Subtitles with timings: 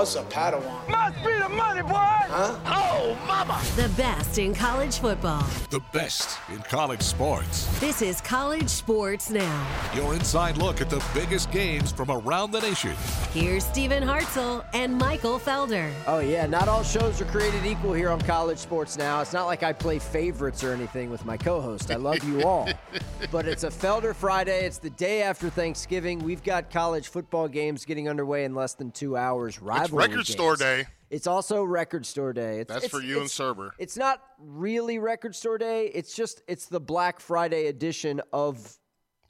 [0.00, 0.88] What's a Padawan?
[0.88, 1.90] Must be the money, boy.
[1.92, 2.58] Huh?
[2.64, 3.60] Oh, mama.
[3.76, 5.44] The best in college football.
[5.68, 7.66] The best in college sports.
[7.80, 9.66] This is College Sports Now.
[9.94, 12.92] Your inside look at the biggest games from around the nation.
[13.34, 15.92] Here's Stephen Hartzell and Michael Felder.
[16.06, 16.46] Oh, yeah.
[16.46, 19.20] Not all shows are created equal here on College Sports Now.
[19.20, 21.90] It's not like I play favorites or anything with my co host.
[21.90, 22.70] I love you all.
[23.30, 24.64] but it's a Felder Friday.
[24.64, 26.20] It's the day after Thanksgiving.
[26.20, 29.60] We've got college football games getting underway in less than two hours.
[29.92, 30.28] Rivalry It's record games.
[30.28, 30.86] store day.
[31.10, 32.60] It's also record store day.
[32.60, 33.70] It's, That's it's- for you and Cerber.
[33.78, 35.86] It's not really record store day.
[35.86, 38.76] It's just it's the Black Friday edition of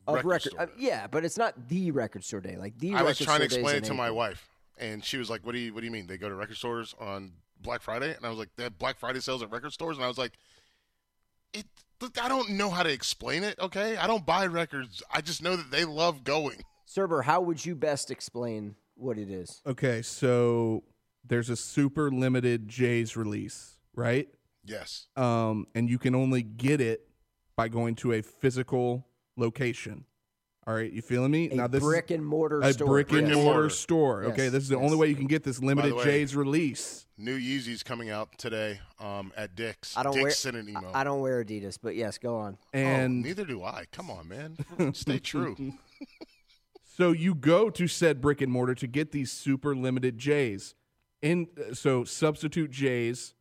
[0.07, 0.55] of Record record.
[0.59, 2.57] uh, yeah, but it's not the record store day.
[2.57, 4.49] Like the I was trying to explain it to my wife,
[4.79, 6.07] and she was like, "What do you What do you mean?
[6.07, 8.99] They go to record stores on Black Friday?" And I was like, "They have Black
[8.99, 10.33] Friday sales at record stores," and I was like,
[11.53, 11.67] "It."
[12.21, 13.59] I don't know how to explain it.
[13.59, 15.03] Okay, I don't buy records.
[15.13, 16.65] I just know that they love going.
[16.89, 19.61] Cerber, how would you best explain what it is?
[19.67, 20.85] Okay, so
[21.27, 24.29] there's a super limited Jays release, right?
[24.65, 25.07] Yes.
[25.17, 27.09] Um, and you can only get it
[27.57, 29.07] by going to a physical
[29.37, 30.05] location.
[30.67, 31.49] All right, you feeling me?
[31.51, 32.89] A this brick and mortar a store.
[32.89, 33.71] brick and Brick and mortar mortar.
[33.71, 34.25] store.
[34.25, 34.85] Okay, this is the yes.
[34.85, 37.07] only way you can get this limited way- Jays release.
[37.17, 39.97] New Yeezys coming out today um, at Dick's.
[39.97, 40.91] I don't Dick's wear sent an email.
[40.95, 42.57] I don't wear Adidas, but yes, go on.
[42.73, 43.87] And oh, neither do I.
[43.91, 44.95] Come on, man.
[44.95, 45.57] Stay true.
[46.97, 50.75] So you go to said brick and mortar to get these super limited J's.
[51.23, 53.35] In uh, so substitute J's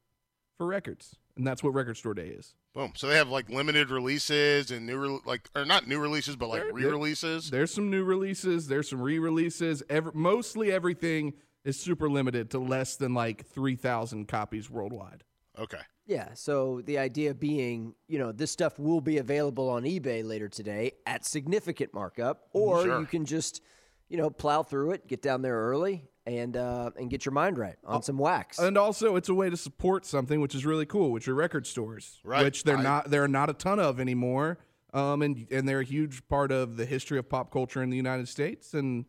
[0.57, 2.55] for records, and that's what Record Store Day is.
[2.75, 2.91] Boom.
[2.95, 6.49] So they have like limited releases and new, re- like, or not new releases, but
[6.49, 7.49] like re-releases.
[7.49, 8.67] There's some new releases.
[8.67, 9.81] There's some re-releases.
[9.89, 11.33] Every, mostly everything
[11.65, 15.23] is super limited to less than like three thousand copies worldwide.
[15.57, 15.81] Okay.
[16.09, 20.49] Yeah, so the idea being, you know, this stuff will be available on eBay later
[20.49, 22.99] today at significant markup, or Sure.
[22.99, 23.61] you can just,
[24.07, 27.59] you know, plow through it, get down there early, and uh, and get your mind
[27.59, 28.57] right on some wax.
[28.57, 31.67] And also, it's a way to support something which is really cool, which are record
[31.67, 32.43] stores, Right.
[32.43, 34.57] which they're I- not there are not a ton of anymore.
[34.95, 37.97] Um, and and they're a huge part of the history of pop culture in the
[37.97, 39.05] United States, and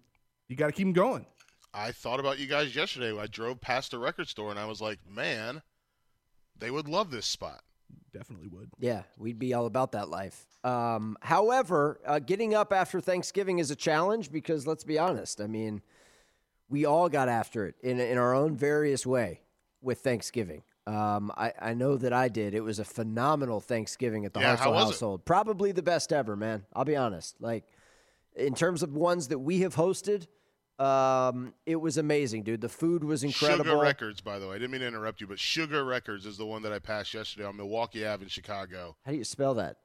[0.48, 1.24] you got to keep them going.
[1.72, 3.18] I thought about you guys yesterday.
[3.18, 5.62] I drove past a record store and I was like, man,
[6.60, 7.62] they would love this spot.
[8.12, 8.70] Definitely would.
[8.78, 10.44] Yeah, we'd be all about that life.
[10.64, 15.40] Um, however, uh, getting up after Thanksgiving is a challenge because let's be honest.
[15.40, 15.80] I mean,
[16.68, 19.40] we all got after it in in our own various way
[19.80, 20.62] with Thanksgiving.
[20.86, 22.52] Um, I, I know that I did.
[22.54, 24.92] It was a phenomenal Thanksgiving at the Yeah, Hartzell was it?
[24.94, 25.24] household.
[25.24, 26.64] Probably the best ever, man.
[26.74, 27.40] I'll be honest.
[27.40, 27.64] Like
[28.34, 30.26] in terms of ones that we have hosted,
[30.80, 32.60] um, it was amazing, dude.
[32.60, 33.64] The food was incredible.
[33.76, 34.56] Shuga Records, by the way.
[34.56, 37.12] I didn't mean to interrupt you, but Shuga Records is the one that I passed
[37.14, 38.96] yesterday on Milwaukee Ave in Chicago.
[39.04, 39.76] How do you spell that?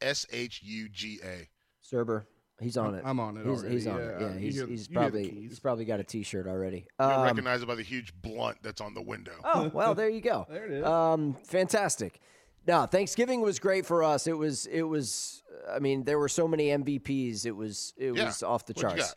[0.00, 1.48] S H U G A.
[1.84, 2.24] Serber.
[2.60, 3.02] He's on it.
[3.04, 4.04] I'm on it He's, already, he's on yeah.
[4.04, 4.20] it.
[4.20, 6.86] Yeah, he's, hear- he's you hear the probably he's probably got a T-shirt already.
[7.00, 9.32] You'll Um, recognize it by the huge blunt that's on the window.
[9.42, 10.46] Oh, well, there you go.
[10.50, 10.84] There it is.
[10.84, 12.20] Um, fantastic.
[12.66, 14.26] No, Thanksgiving was great for us.
[14.28, 17.44] It was it was I mean, there were so many MVPs.
[17.44, 18.26] It was it Yeah.
[18.26, 19.16] was off the What'd you charts.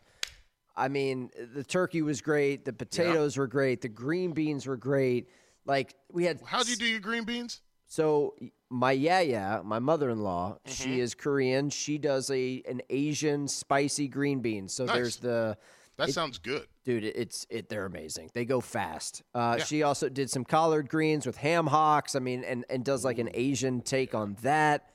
[0.78, 5.28] I mean, the turkey was great, the potatoes were great, the green beans were great.
[5.66, 7.60] Like we had How'd you do your green beans?
[7.86, 8.34] so
[8.70, 10.70] my yaya, my mother-in-law, Mm-hmm.
[10.72, 11.70] she is Korean.
[11.70, 14.68] She does a an Asian spicy green bean.
[14.68, 14.94] So Nice.
[14.96, 15.56] there's the
[15.96, 16.66] That It- sounds good.
[16.84, 19.64] dude it's it they're amazing they go fast uh, Yeah.
[19.64, 23.18] she also did some collard greens with ham hocks i mean and, and does like
[23.18, 24.88] an asian take on that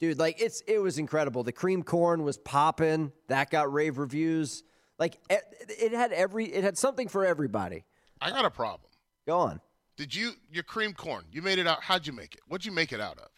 [0.00, 4.64] dude like it's it was incredible the cream corn was popping that got rave reviews
[4.98, 7.84] like it, had every it had something for everybody
[8.20, 8.90] I got a problem.
[9.26, 9.60] go on
[9.96, 11.24] Did you your cream corn?
[11.30, 11.82] You made it out.
[11.82, 12.40] How'd you make it?
[12.48, 13.28] What'd you make it out of?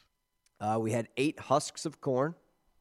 [0.60, 2.34] uh, we had eight husks of corn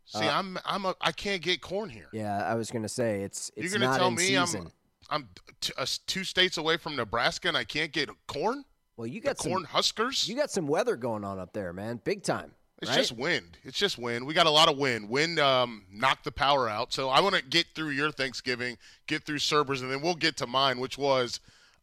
[0.06, 2.08] See, I'm I'm a I can't get corn here.
[2.14, 4.72] yeah i was gonna say it's it's You're gonna not tell in me season I'm
[5.10, 5.30] I'm
[5.62, 8.64] t- uh, two states away from Nebraska and I can't get corn?
[8.96, 10.28] well you got some corn huskers?
[10.30, 12.52] you got some weather going on up there man big time
[12.82, 12.98] It's right?
[12.98, 13.58] just wind.
[13.64, 14.28] It's just wind.
[14.28, 15.10] We got a lot of wind.
[15.10, 16.94] Wind um, knocked the power out.
[16.94, 18.78] So I want to get through your Thanksgiving,
[19.08, 21.40] get through Cerber's, and then we'll get to mine, which was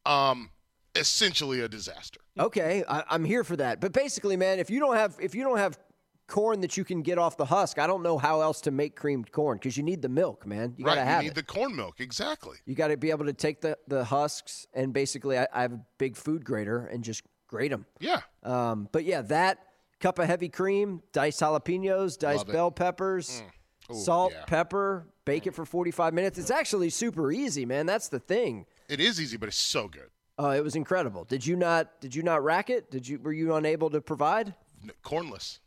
[0.07, 0.51] um,
[0.95, 2.21] essentially a disaster.
[2.39, 3.81] Okay, I, I'm here for that.
[3.81, 5.79] But basically, man, if you don't have if you don't have
[6.27, 8.97] corn that you can get off the husk, I don't know how else to make
[8.97, 10.75] creamed corn because you need the milk, man.
[10.77, 10.95] You right?
[10.95, 11.47] gotta have you need it.
[11.47, 12.01] the corn milk.
[12.01, 12.57] Exactly.
[12.67, 15.73] you got to be able to take the the husks and basically, I, I have
[15.73, 17.87] a big food grater and just grate them.
[18.01, 18.21] Yeah.
[18.43, 19.59] Um, but yeah, that
[20.05, 23.43] cup of heavy cream, diced jalapenos, diced bell peppers,
[23.91, 24.45] Ooh, salt, yeah.
[24.45, 26.39] pepper, bake it for 45 minutes.
[26.39, 27.87] It's actually super easy, man.
[27.87, 28.67] That's the thing.
[28.91, 30.11] It is easy, but it's so good.
[30.39, 31.25] Uh, it was incredible.
[31.25, 32.01] Did you not?
[32.03, 32.91] Did you not rack it?
[32.91, 33.19] Did you?
[33.19, 34.55] Were you unable to provide?
[35.03, 35.61] Cornless.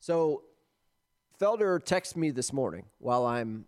[0.00, 0.44] So
[1.38, 3.66] Felder texted me this morning while I'm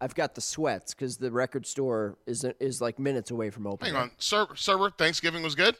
[0.00, 3.94] I've got the sweats because the record store is is like minutes away from opening.
[3.94, 4.92] Hang on, Cer- Cerber.
[4.98, 5.76] Thanksgiving was good.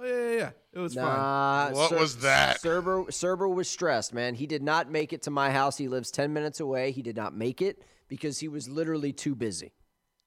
[0.00, 0.50] Oh yeah, yeah, yeah.
[0.72, 1.04] It was fun.
[1.04, 2.60] Nah, What was that?
[2.62, 4.34] Cerber, Cerber was stressed, man.
[4.34, 5.76] He did not make it to my house.
[5.76, 6.92] He lives 10 minutes away.
[6.92, 9.72] He did not make it because he was literally too busy.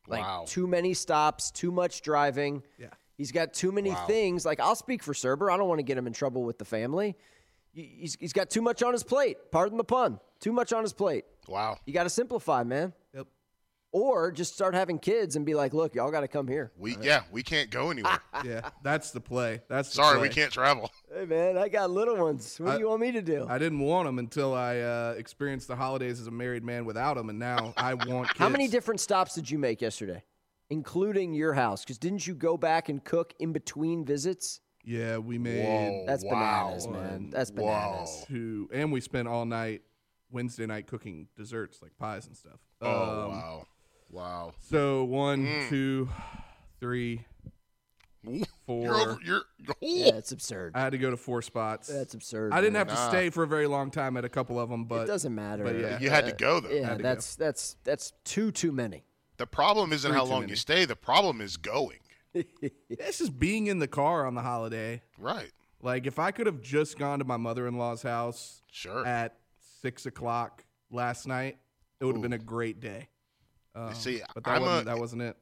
[0.08, 0.44] Like Wow.
[0.48, 2.64] too many stops, too much driving.
[2.78, 2.88] Yeah.
[3.18, 4.08] He's got too many Wow.
[4.08, 4.46] things.
[4.46, 5.52] Like I'll speak for Cerber.
[5.54, 7.16] I don't want to get him in trouble with the family.
[7.74, 9.38] He's, he's got too much on his plate.
[9.52, 10.20] Pardon the pun.
[10.42, 11.24] Too much on his plate.
[11.48, 11.78] Wow.
[11.86, 12.92] You got to simplify, man.
[13.94, 14.02] Yep.
[14.02, 16.72] Or just start having kids and be like, look, y'all got to come here.
[16.78, 18.20] We yeah, we can't go anywhere.
[18.46, 19.62] Yeah, that's the play.
[19.68, 20.30] That's the Sorry, play.
[20.30, 20.90] we can't travel.
[21.14, 22.58] Hey, man, I got little ones.
[22.60, 23.46] What I- do you want me to do?
[23.50, 27.18] I didn't want them until I uh, experienced the holidays as a married man without
[27.18, 28.40] them, and now I want kids.
[28.40, 30.24] How many different stops did you make yesterday,
[30.70, 31.84] including your house?
[31.84, 34.62] Because didn't you go back and cook in between visits?
[34.84, 36.06] Yeah, we made Whoa.
[36.08, 36.32] That's Wow.
[36.70, 37.30] bananas, man.
[37.30, 37.66] That's Whoa.
[37.68, 38.26] bananas.
[38.28, 39.82] two, and we spent all night
[40.32, 42.60] Wednesday night cooking desserts like pies and stuff.
[42.82, 42.90] Oh
[43.26, 43.68] Um, wow,
[44.12, 44.54] wow.
[44.70, 45.70] So one, Mm.
[45.70, 46.10] two,
[46.80, 47.26] three,
[48.66, 48.84] four.
[48.86, 49.18] You're over.
[49.24, 49.42] You're.
[49.80, 50.74] Yeah, it's absurd.
[50.76, 51.88] I had to go to four spots.
[51.88, 52.54] That's absurd.
[52.54, 52.88] I didn't man.
[52.88, 55.08] have to stay for a very long time at a couple of them, but it
[55.08, 55.64] doesn't matter.
[55.64, 56.00] but yeah.
[56.00, 56.70] You had to go though.
[56.70, 59.04] Yeah, Had to that's that's that's too too many.
[59.38, 60.52] The problem isn't Three how long many.
[60.52, 60.86] you stay.
[60.86, 61.98] The problem is going.
[62.34, 65.02] it's just being in the car on the holiday.
[65.18, 65.52] Right.
[65.82, 69.06] Like if I could have just gone to my mother in law's house Sure.
[69.06, 69.36] at
[69.82, 71.58] six o'clock last night,
[72.00, 73.08] it would have been a great day.
[73.76, 75.38] Um, See, but that I'm wasn't, a- that wasn't it.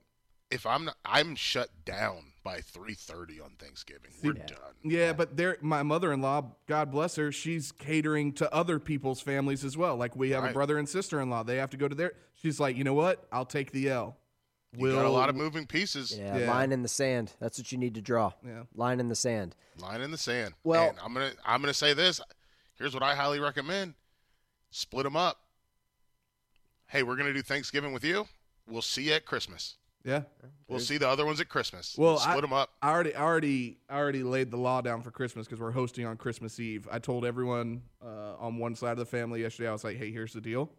[0.52, 4.12] if I'm not, I'm shut down by 3:30 on Thanksgiving.
[4.24, 4.58] We're done.
[4.84, 9.76] Yeah, but there, my mother-in-law, God bless her, she's catering to other people's families as
[9.78, 9.96] well.
[9.98, 12.14] Like we have a brother and sister-in-law; they have to go to their.
[12.36, 13.26] She's like, you know what?
[13.32, 14.16] I'll take the L.
[14.78, 16.16] You got a lot of moving pieces.
[16.16, 16.52] Yeah, Yeah.
[16.54, 17.34] line in the sand.
[17.40, 18.34] That's what you need to draw.
[18.46, 18.64] Yeah.
[18.76, 19.56] line in the sand.
[19.80, 20.54] Line in the sand.
[20.64, 22.22] Well- And I'm gonna I'm gonna say this.
[22.76, 23.96] Here's what I highly recommend:
[24.70, 25.42] split them up.
[26.90, 28.28] Hey, we're gonna do Thanksgiving with you.
[28.68, 29.78] We'll see you at Christmas.
[30.04, 30.24] Yeah.
[30.68, 31.96] We'll see the other ones at Christmas.
[31.98, 32.72] Well, split I, them up.
[32.82, 36.06] I already, I already, I already laid the law down for Christmas because we're hosting
[36.06, 36.88] on Christmas Eve.
[36.92, 39.70] I told everyone uh, on one side of the family yesterday.
[39.70, 40.72] I was like, "Hey, here's the deal.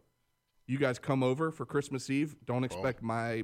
[0.67, 2.35] You guys come over for Christmas Eve.
[2.45, 3.43] Don't expect my,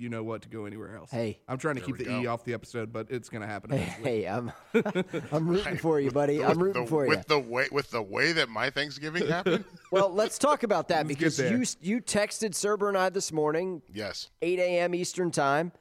[0.00, 1.10] you know what, to go anywhere else.
[1.10, 1.38] Hey.
[1.46, 3.70] I'm trying to keep we the E off the episode, but it's gonna happen.
[3.70, 4.10] Hey, eventually.
[4.22, 4.52] hey, I'm
[5.32, 6.42] I'm rooting for you, buddy.
[6.42, 7.10] I'm With rooting the, for you.
[7.10, 9.64] with the way with the way that my Thanksgiving happened.
[9.92, 11.64] Well, let's talk about that Let's because you
[11.96, 14.30] you texted Cerber and I this morning, yes.
[14.40, 14.94] 8 a.m.
[14.94, 15.72] Eastern time,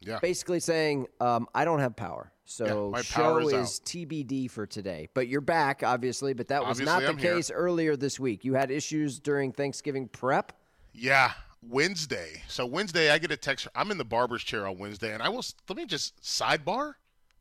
[0.00, 0.18] Yeah.
[0.20, 4.66] basically saying um, I don't have power, so my show power is, is TBD for
[4.66, 5.08] today.
[5.14, 6.34] But you're back, obviously.
[6.34, 7.36] But that was Obviously, not the I'm here.
[7.36, 8.44] case earlier this week.
[8.44, 10.52] You had issues during Thanksgiving prep.
[10.92, 11.32] Yeah,
[11.68, 12.42] Wednesday.
[12.48, 13.68] So Wednesday, I get a text.
[13.74, 15.44] I'm in the barber's chair on Wednesday, and I will.
[15.68, 16.94] Let me just sidebar.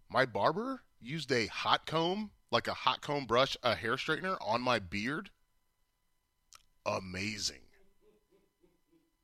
[0.10, 4.62] My barber used a hot comb, like a hot comb brush, a hair straightener on
[4.62, 5.30] my beard.
[6.86, 7.60] Amazing.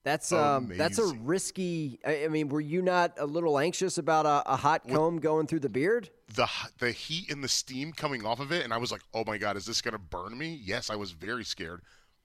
[0.04, 2.00] That's um, that's a risky.
[2.06, 5.48] I, I mean, were you not a little anxious about a, a hot comb going
[5.48, 6.10] through the beard?
[6.34, 9.24] the the heat and the steam coming off of it and I was like, "Oh
[9.26, 11.82] my god, is this going to burn me?" Yes, I was very scared.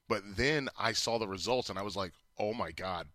[0.09, 3.09] But then I saw the results and I was like, "Oh my god.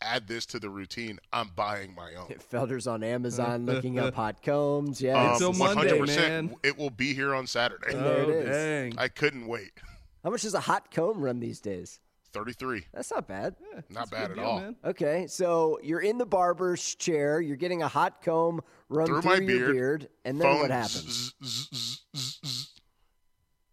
[0.00, 1.18] Add this to the routine.
[1.32, 5.00] I'm buying my own." Felder's on Amazon looking up hot combs.
[5.00, 6.06] Yeah, It's till Monday, 100%.
[6.16, 6.54] man.
[6.62, 7.92] It will be here on Saturday.
[7.94, 8.98] There it oh, dang.
[8.98, 9.72] I couldn't wait.
[10.24, 12.00] How much does a hot comb run these days?
[12.32, 12.84] 33.
[12.92, 13.54] That's not bad.
[13.90, 14.60] Not bad at deal, all.
[14.60, 14.76] man.
[14.84, 17.40] Okay, so you're in the barber's chair.
[17.40, 20.60] You're getting a hot comb run Through through, my your beard, beard, and then Phone
[20.62, 21.32] what happens?
[21.44, 22.70] zzz, zzz, zzz.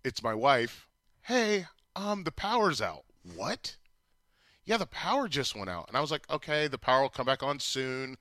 [0.03, 0.87] It's my wife.
[1.23, 3.03] Hey, um, the power's out.
[3.35, 3.77] What?
[4.65, 5.87] Yeah, the power just went out.
[5.87, 8.17] And I was like, okay, the power will come back on soon.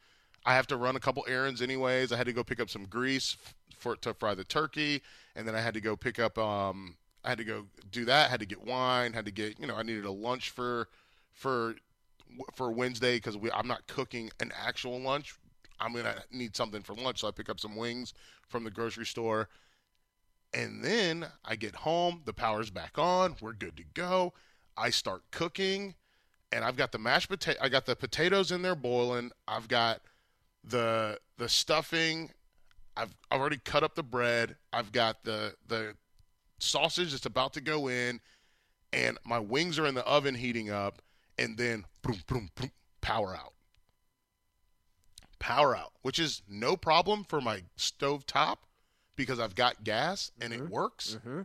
[0.46, 2.12] I have to run a couple errands anyways.
[2.12, 3.36] I had to go pick up some grease
[3.78, 5.02] for to fry the turkey,
[5.36, 8.30] and then I had to go pick up um I had to go do that,
[8.30, 10.88] had to get wine, had to get, you know, I needed a lunch for
[11.32, 11.74] for
[12.54, 15.34] for Wednesday cuz we I'm not cooking an actual lunch.
[15.80, 18.12] I'm to need something for lunch, so I pick up some wings
[18.48, 19.48] from the grocery store.
[20.52, 24.32] And then I get home, the power's back on, we're good to go.
[24.76, 25.94] I start cooking,
[26.52, 27.58] and I've got the mashed potato.
[27.62, 29.30] I got the potatoes in there boiling.
[29.46, 30.00] I've got
[30.64, 32.30] the the stuffing.
[32.96, 34.56] I've I've already cut up the bread.
[34.72, 35.94] I've got the the
[36.58, 38.20] sausage that's about to go in,
[38.92, 41.02] and my wings are in the oven heating up,
[41.38, 43.54] and then boom, boom, boom, power out.
[45.38, 48.66] Power out, which is no problem for my stove top
[49.16, 50.72] because I've got gas and it mm-hmm.
[50.72, 51.16] works.
[51.18, 51.42] Mm-hmm.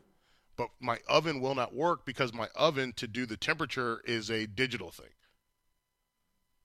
[0.57, 4.47] But my oven will not work because my oven to do the temperature is a
[4.47, 5.13] digital thing.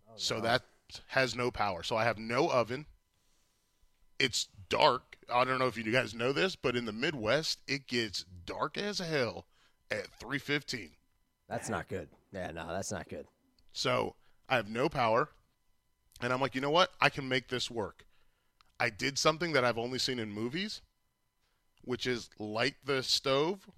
[0.09, 0.63] Oh, so that
[1.09, 1.83] has no power.
[1.83, 2.87] So I have no oven.
[4.19, 5.17] It's dark.
[5.33, 8.79] I don't know if you guys know this, but in the Midwest, it gets dark
[8.79, 9.47] as hell
[9.91, 10.91] at 3:15.
[11.49, 12.09] That's not good.
[12.33, 13.27] Yeah, no, that's not good.
[13.73, 14.15] So
[14.49, 15.31] I have no power.
[16.21, 16.93] And I'm like, you know what?
[17.01, 18.05] I can make this work.
[18.79, 20.81] I did something that I've only seen in movies,
[21.83, 23.69] which is light the stove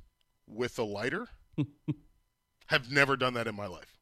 [0.54, 1.28] with a lighter.
[2.66, 3.98] have never done that in my life.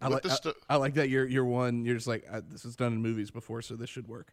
[0.00, 1.84] I With like, I, I like that you're you're one.
[1.84, 4.32] You're just like uh, this is done in movies before, so this should work.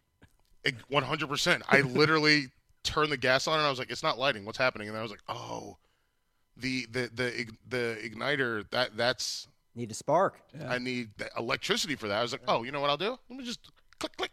[0.64, 1.62] 100%.
[1.68, 2.48] I literally
[2.82, 4.44] turned the gas on and I was like, it's not lighting.
[4.44, 4.88] What's happening?
[4.88, 5.76] And I was like, oh,
[6.56, 10.40] the the the the igniter that that's Need a spark.
[10.66, 12.18] I need the electricity for that.
[12.18, 13.18] I was like, oh, you know what I'll do?
[13.28, 14.30] Let me just click click.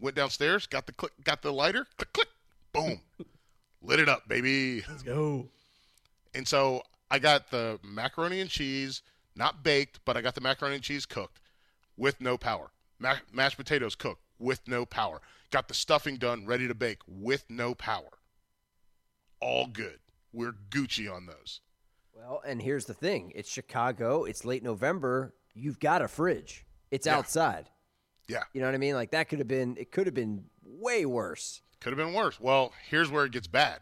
[0.00, 2.28] Went downstairs, got the click, got the lighter, click click,
[2.72, 3.00] boom,
[3.86, 4.82] lit it up, baby.
[4.88, 5.48] Let's go.
[6.34, 9.02] And so I got the macaroni and cheese,
[9.34, 11.40] not baked, but I got the macaroni and cheese cooked
[11.96, 12.70] with no power.
[12.98, 15.20] Ma- mashed potatoes cooked with no power.
[15.50, 18.18] Got the stuffing done, ready to bake with no power.
[19.40, 19.98] All good.
[20.32, 21.60] We're Gucci on those.
[22.14, 24.24] Well, and here's the thing: it's Chicago.
[24.24, 25.34] It's late November.
[25.54, 26.64] You've got a fridge.
[26.90, 27.16] It's Yeah.
[27.18, 27.70] outside.
[28.28, 28.94] Yeah, You know what I mean?
[28.94, 29.76] Like that could have been.
[29.78, 31.60] It could have been way worse.
[31.80, 32.40] Could have been worse.
[32.40, 33.80] Well, here's where it gets bad.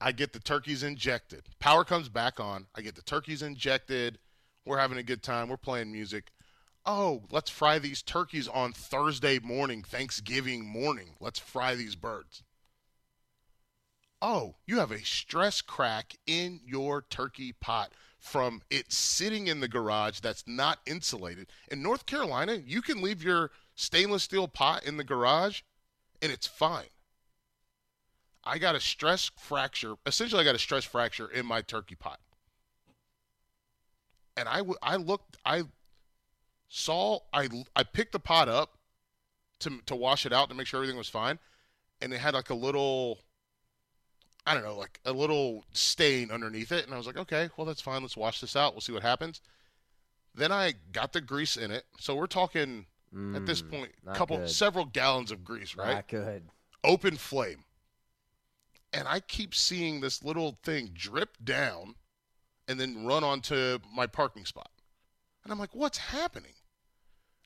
[0.00, 1.44] I get the turkeys injected.
[1.58, 2.66] Power comes back on.
[2.74, 4.18] I get the turkeys injected.
[4.64, 5.48] We're having a good time.
[5.48, 6.32] We're playing music.
[6.84, 11.16] Oh, let's fry these turkeys on Thursday morning, Thanksgiving morning.
[11.20, 12.42] Let's fry these birds.
[14.22, 19.68] Oh, you have a stress crack in your turkey pot from it sitting in the
[19.68, 21.48] garage that's not insulated.
[21.70, 25.62] In North Carolina, you can leave your stainless steel pot in the garage
[26.22, 26.86] and it's fine.
[28.44, 29.94] I got a stress fracture.
[30.06, 32.20] Essentially, I got a stress fracture in my turkey pot.
[34.36, 35.64] And I, w- I looked, I
[36.68, 38.78] saw, I, I picked the pot up
[39.60, 41.38] to, to wash it out to make sure everything was fine.
[42.00, 43.18] And it had like a little,
[44.46, 46.84] I don't know, like a little stain underneath it.
[46.84, 48.02] And I was like, okay, well, that's fine.
[48.02, 48.74] Let's wash this out.
[48.74, 49.40] We'll see what happens.
[50.34, 51.84] Then I got the grease in it.
[51.98, 52.86] So we're talking
[53.34, 54.50] at this mm, point, not couple, good.
[54.50, 55.94] several gallons of grease, right?
[55.94, 56.42] Not good.
[56.84, 57.64] open flame.
[58.92, 61.94] And I keep seeing this little thing drip down
[62.68, 64.70] and then run onto my parking spot.
[65.44, 66.52] And I'm like, what's happening?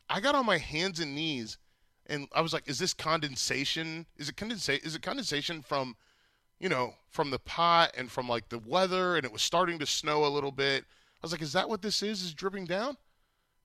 [0.08, 1.58] I got on my hands and knees
[2.06, 4.06] and I was like, is this condensation?
[4.16, 4.84] Is it condensation?
[4.84, 5.96] Is it condensation from,
[6.58, 9.86] you know, from the pot and from like the weather and it was starting to
[9.86, 10.84] snow a little bit?
[10.84, 12.22] I was like, is that what this is?
[12.22, 12.96] Is dripping down?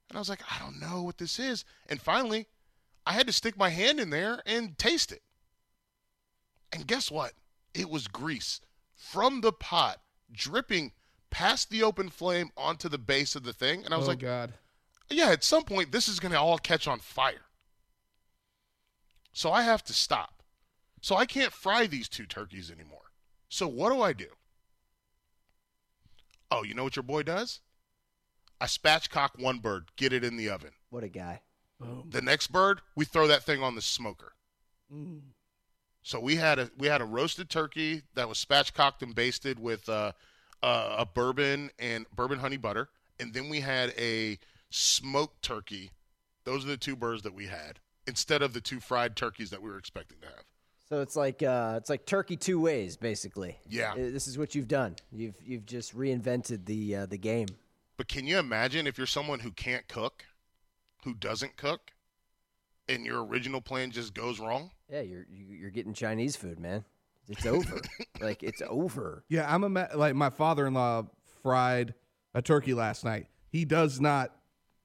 [0.09, 1.65] And I was like, I don't know what this is.
[1.87, 2.47] And finally,
[3.05, 5.21] I had to stick my hand in there and taste it.
[6.71, 7.33] And guess what?
[7.73, 8.61] It was grease
[8.95, 10.91] from the pot dripping
[11.29, 13.83] past the open flame onto the base of the thing.
[13.83, 14.53] And I was oh like, God.
[15.09, 17.45] yeah, at some point, this is going to all catch on fire.
[19.33, 20.43] So I have to stop.
[21.01, 23.11] So I can't fry these two turkeys anymore.
[23.49, 24.27] So what do I do?
[26.49, 27.59] Oh, you know what your boy does?
[28.61, 30.71] I spatchcock one bird, get it in the oven.
[30.89, 31.41] What a guy.
[32.09, 34.33] The next bird, we throw that thing on the smoker.
[36.03, 39.89] So we had a we had a roasted turkey that was spatchcocked and basted with
[39.89, 40.11] uh,
[40.63, 44.37] uh, a bourbon and bourbon honey butter, and then we had a
[44.69, 45.91] smoked turkey.
[46.43, 49.61] Those are the two birds that we had instead of the two fried turkeys that
[49.61, 50.43] we were expecting to have.
[50.87, 53.57] So it's like uh, it's like turkey two ways, basically.
[53.67, 53.93] Yeah.
[53.93, 54.95] Uh, This is what you've done.
[55.11, 57.47] You've you've just reinvented the uh, the game.
[57.97, 60.25] But can you imagine if you're someone who can't cook,
[61.03, 61.91] who doesn't cook,
[62.89, 64.71] and your original plan just goes wrong?
[64.89, 66.83] Yeah, you're you- you're getting Chinese food, man.
[67.27, 67.81] It's over.
[68.21, 69.23] like it's over.
[69.29, 71.07] Yeah, I'm a ma- like my father-in-law
[71.41, 71.93] fried
[72.33, 73.27] a turkey last night.
[73.49, 74.31] He does not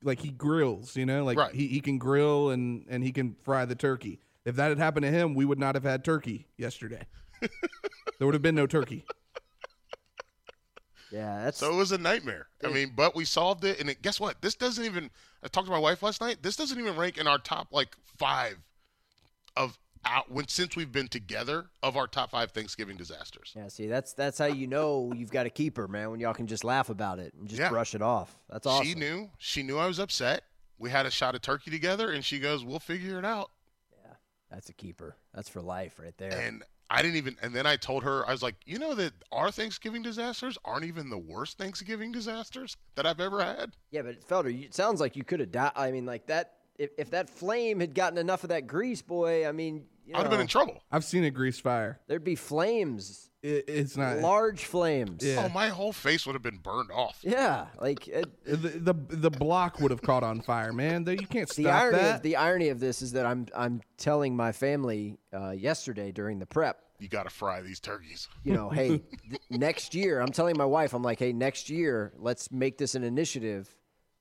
[0.02, 1.55] like he grills, you know, like Right.
[1.55, 4.21] he, he can grill and and he can fry the turkey.
[4.47, 7.02] If that had happened to him, we would not have had turkey yesterday.
[7.43, 9.05] there would have been no turkey.
[11.11, 12.47] Yeah, that's So it was a nightmare.
[12.64, 14.40] I mean, but we solved it, and it, guess what?
[14.43, 15.11] This doesn't even.
[15.43, 16.38] I talked to my wife last night.
[16.43, 18.57] This doesn't even rank in our top like five
[19.57, 23.52] of out when since we've been together of our top five Thanksgiving disasters.
[23.57, 23.69] yeah.
[23.69, 26.11] See, that's that's how you know you've got a keeper, man.
[26.11, 27.69] When y'all can just laugh about it and just Yeah.
[27.69, 28.38] brush it off.
[28.49, 28.87] That's awesome.
[28.87, 29.31] She knew.
[29.38, 30.45] She knew I was upset.
[30.79, 33.50] We had a shot of turkey together, and she goes, "We'll figure it out."
[34.02, 34.12] Yeah,
[34.50, 35.17] that's a keeper.
[35.35, 36.33] That's for life, right there.
[36.33, 37.37] And I didn't even.
[37.40, 40.85] And then I told her, I was like, "You know that our Thanksgiving disasters aren't
[40.85, 45.00] even the worst Thanksgiving disasters that I've ever had." yeah, but Felder, you, it sounds
[45.00, 45.73] like you could have died.
[45.76, 46.54] I mean, like that.
[46.78, 50.23] If, if that flame had gotten enough of that grease, boy, I mean, you I'd
[50.23, 50.82] have been in trouble.
[50.90, 52.00] I've seen a grease fire.
[52.09, 55.25] There'd be flames, It, it's not large flames.
[55.25, 55.47] Yeah.
[55.47, 57.18] Oh, my whole face would have been burned off.
[57.23, 61.04] Yeah, like it, the, the the block would have caught on fire, man.
[61.04, 62.16] Though You can't stop the irony that.
[62.16, 66.38] of the irony of this is that I'm I'm telling my family uh, yesterday during
[66.38, 66.82] the prep.
[66.99, 68.28] You got to fry these turkeys.
[68.44, 68.88] You know, hey,
[69.30, 72.94] th- next year, I'm telling my wife, I'm like, hey, next year, let's make this
[72.94, 73.75] an initiative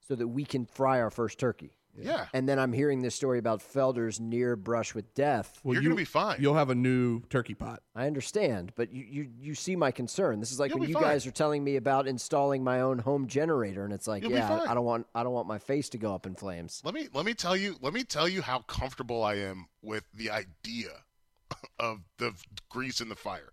[0.07, 1.73] so that we can fry our first turkey.
[2.01, 2.27] Yeah.
[2.33, 5.59] And then I'm hearing this story about Felder's near brush with death.
[5.63, 6.37] Well, You're you- gonna be fine.
[6.39, 7.81] You'll have a new turkey pot.
[7.95, 10.39] I understand, but you, you, you see my concern.
[10.39, 11.03] This is like You'll when you fine.
[11.03, 14.47] guys are telling me about installing my own home generator, and it's like, You'll yeah,
[14.59, 14.67] fine.
[14.67, 16.81] I don't want I don't want my face to go up in flames.
[16.85, 20.05] Let me let me tell you let me tell you how comfortable I am with
[20.13, 20.89] the idea
[21.79, 22.33] of the
[22.69, 23.51] grease in the fire.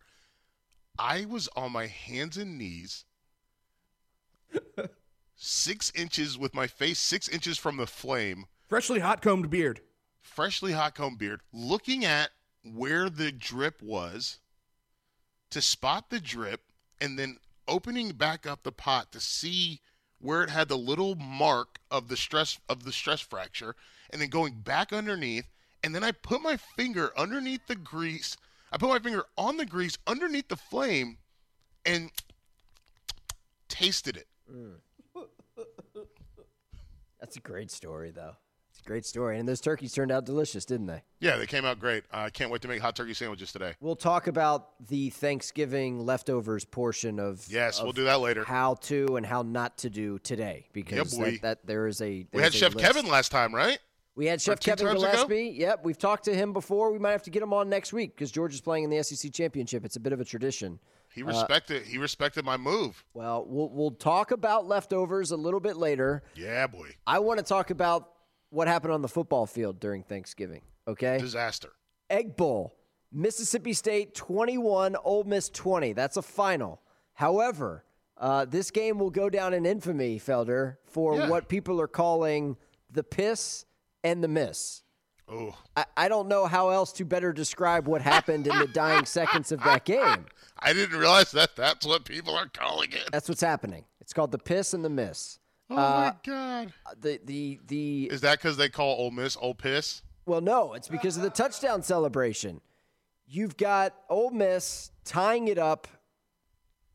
[0.99, 3.05] I was on my hands and knees,
[5.37, 9.81] six inches with my face six inches from the flame, Freshly hot combed beard.
[10.21, 12.31] freshly hot combed beard, looking at
[12.65, 14.41] where the drip was
[15.51, 16.63] to spot the drip,
[17.01, 19.81] and then opening back up the pot to see
[20.19, 23.77] where it had the little mark of the stress of the stress fracture,
[24.11, 25.47] and then going back underneath,
[25.85, 28.37] and then I put my finger underneath the grease.
[28.73, 31.19] I put my finger on the grease underneath the flame,
[31.85, 32.11] and
[33.69, 34.27] tasted it.
[34.53, 34.77] Mm.
[37.27, 38.37] That's a great story, though.
[38.71, 41.03] It's a great story, and those turkeys turned out delicious, didn't they?
[41.19, 42.05] Yeah, they came out great.
[42.13, 43.75] I can't wait to make hot turkey sandwiches today.
[43.81, 48.45] We'll talk about the Thanksgiving leftovers portion of Yes, we'll do that later.
[48.45, 52.43] How to and how not to do today because that, that there is a We
[52.43, 52.87] had a Chef list.
[52.87, 53.81] Kevin last time, right?
[54.15, 55.11] We had Chef Kevin times ago?
[55.11, 55.57] Gillespie.
[55.59, 56.93] Yep, we've talked to him before.
[56.93, 59.03] We might have to get him on next week because George is playing in the
[59.03, 59.85] SEC championship.
[59.85, 60.79] It's a bit of a tradition.
[61.17, 63.03] He respected he respected my move.
[63.15, 66.23] Well, we'll we'll talk about leftovers a little bit later.
[66.35, 66.91] Yeah, boy.
[67.07, 68.11] I want to talk about
[68.51, 70.61] what happened on the football field during Thanksgiving.
[70.87, 71.71] Okay, Disaster.
[72.11, 72.77] Egg Bowl,
[73.11, 75.95] Mississippi State 21, Ole Miss 20.
[75.95, 76.83] That's a final.
[77.15, 77.85] However,
[78.19, 81.29] uh, this game will go down in infamy, Felder, for Yeah.
[81.31, 82.59] what people are calling
[82.91, 83.65] the piss
[84.05, 84.83] and the miss.
[85.29, 89.05] Oh, I, I don't know how else to better describe what happened in the dying
[89.07, 90.27] seconds of that game.
[90.59, 93.09] I didn't realize that that's what people are calling it.
[93.13, 93.85] That's what's happening.
[94.01, 95.39] It's called the piss and the miss.
[95.69, 96.73] Oh Uh, my god.
[97.01, 100.03] The the the Is that because they call Ole Miss Ole Piss?
[100.27, 102.61] Well, no, it's because of the touchdown celebration.
[103.27, 105.89] You've got Ole Miss tying it up,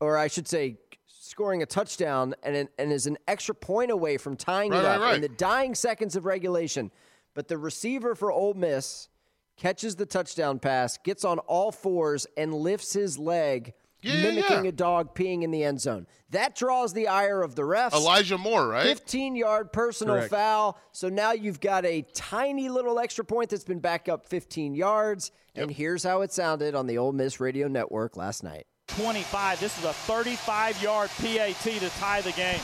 [0.00, 4.16] or I should say, scoring a touchdown, and an, and is an extra point away
[4.16, 5.14] from tying Right, it right, up right.
[5.16, 6.90] in the dying seconds of regulation.
[7.34, 9.08] But the receiver for Ole Miss
[9.56, 14.64] catches the touchdown pass, gets on all fours, and lifts his leg, Yeah, yeah, mimicking
[14.64, 14.68] yeah.
[14.70, 16.06] a dog peeing in the end zone.
[16.30, 17.92] That draws the ire of the refs.
[17.92, 18.86] Elijah Moore, right?
[18.86, 20.30] 15 yard personal Correct.
[20.30, 20.78] foul.
[20.92, 25.30] So now you've got a tiny little extra point that's been back up 15 yards.
[25.54, 28.66] And here's how it sounded on the Ole Miss radio network last night.
[28.88, 29.60] 25.
[29.60, 32.60] This is a 35 yard PAT to tie the game.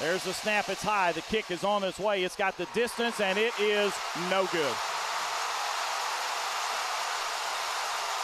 [0.00, 0.68] There's the snap.
[0.70, 1.12] It's high.
[1.12, 2.24] The kick is on its way.
[2.24, 3.92] It's got the distance, and it is
[4.30, 4.74] no good.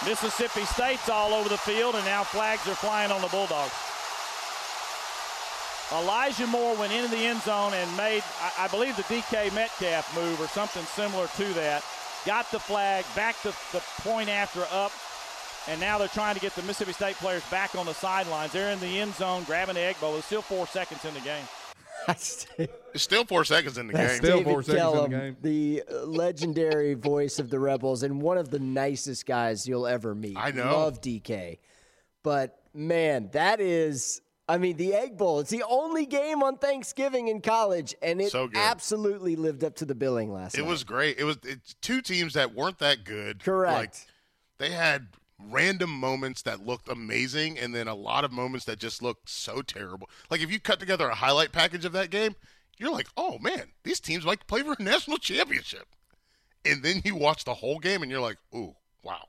[0.05, 3.73] Mississippi State's all over the field, and now flags are flying on the Bulldogs.
[5.93, 10.17] Elijah Moore went into the end zone and made, I, I believe, the DK Metcalf
[10.17, 11.85] move or something similar to that.
[12.25, 14.93] Got the flag, back the, the point after up,
[15.69, 18.53] and now they're trying to get the Mississippi State players back on the sidelines.
[18.53, 20.13] They're in the end zone grabbing the egg bowl.
[20.13, 21.45] There's still four seconds in the game.
[22.97, 24.23] It's still four seconds in the That's game.
[24.23, 25.37] Still David Kellum, seconds in the game.
[25.43, 30.15] The uh, legendary voice of the Rebels and one of the nicest guys you'll ever
[30.15, 30.37] meet.
[30.39, 30.73] I know.
[30.79, 31.59] Love DK.
[32.23, 37.29] But man, that is I mean, the Egg Bowl, it's the only game on Thanksgiving
[37.29, 40.67] in college, and it So absolutely lived up to the billing last It night.
[40.67, 41.19] It was great.
[41.19, 43.43] It was it's two teams that weren't that good.
[43.43, 43.75] Correct.
[43.75, 43.95] Like
[44.59, 49.03] they had random moments that looked amazing and then a lot of moments that just
[49.03, 50.09] looked so terrible.
[50.31, 52.35] Like if you cut together a highlight package of that game,
[52.79, 55.87] you're like, "Oh man, these teams might play for a national championship."
[56.65, 59.27] And then you watch the whole game and you're like, "Ooh, wow.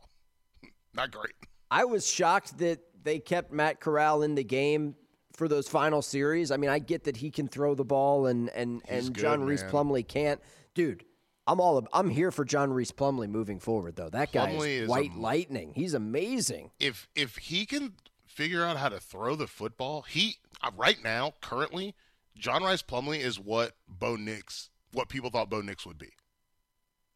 [0.93, 1.35] Not great."
[1.69, 4.95] I was shocked that they kept Matt Corral in the game
[5.33, 6.51] for those final series.
[6.51, 9.43] I mean, I get that he can throw the ball and and He's and John
[9.43, 9.63] Reese.
[9.63, 10.41] Plumlee can't.
[10.73, 11.05] Dude,
[11.47, 14.09] I'm all I'm here for John Reese Plumlee moving forward though.
[14.09, 15.73] That guy is is white lightning.
[15.75, 16.71] He's amazing.
[16.79, 17.93] If if he can
[18.25, 21.95] figure out how to throw the football, he uh, right now currently
[22.37, 26.09] John Rice Plumlee is what Bo Nix, what people thought Bo Nix would be.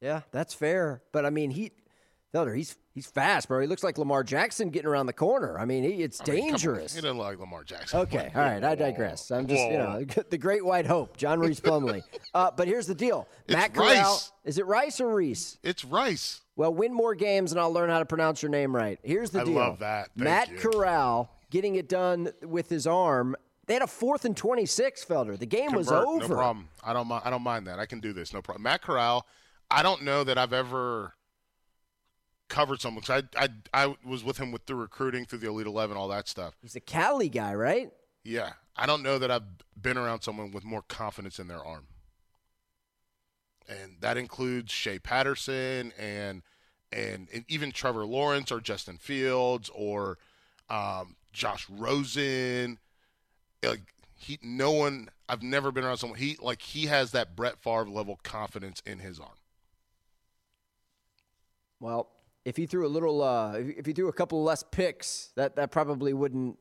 [0.02, 1.04] Yeah, that's fair.
[1.12, 1.74] But I mean, he
[2.34, 3.60] Felder, he's he's fast, bro.
[3.60, 5.60] He looks like Lamar Jackson getting around the corner.
[5.60, 6.96] I mean, he, it's I mean, dangerous.
[6.96, 8.00] He doesn't look like Lamar Jackson.
[8.02, 8.64] Okay, all right.
[8.64, 9.32] I digress.
[9.32, 12.04] I'm just, you know, the great white hope, John Reese Plumlee.
[12.34, 13.88] Uh, but here's the deal: It's Matt Corral.
[13.90, 14.32] Rice.
[14.46, 15.58] Is it Rice or Reese?
[15.64, 16.40] It's Rice.
[16.56, 18.98] Well, win more games, and I'll learn how to pronounce your name right.
[19.04, 20.12] Here's the I deal: love that.
[20.16, 20.58] Thank Matt you.
[20.58, 23.36] Corral getting it done with his arm.
[23.66, 25.38] They had a fourth and twenty-six, Felder.
[25.38, 26.28] The game was over.
[26.30, 26.70] No problem.
[26.86, 27.24] I don't mind.
[27.26, 27.80] I don't mind that.
[27.80, 28.34] I can do this.
[28.34, 28.64] No problem.
[28.64, 29.26] Matt Corral.
[29.70, 31.14] I don't know that I've ever
[32.52, 35.68] covered someone because I, I I was with him with the recruiting through the Elite
[35.68, 36.54] Eleven, all that stuff.
[36.62, 37.92] He's a Cali guy, right?
[38.24, 39.46] Yeah, I don't know that I've
[39.82, 41.88] been around someone with more confidence in their arm,
[43.68, 46.44] and that includes Shea Patterson and
[46.92, 50.18] and, and even Trevor Lawrence or Justin Fields or
[50.70, 52.80] um, Josh Rosen.
[53.64, 55.10] Like he, no one.
[55.30, 56.20] I've never been around someone.
[56.20, 59.30] He like he has that Brett Favre level confidence in his arm.
[61.80, 62.10] Well,
[62.46, 65.56] if he threw a little, uh, if if he threw a couple less picks, that
[65.56, 66.58] that probably wouldn't.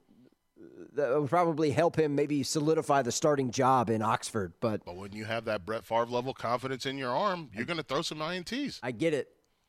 [0.94, 4.52] That would probably help him maybe solidify the starting job in Oxford.
[4.60, 7.76] But But when you have that Brett Favre level confidence in your arm, you're going
[7.76, 8.80] to throw some ints.
[8.82, 9.28] I get it.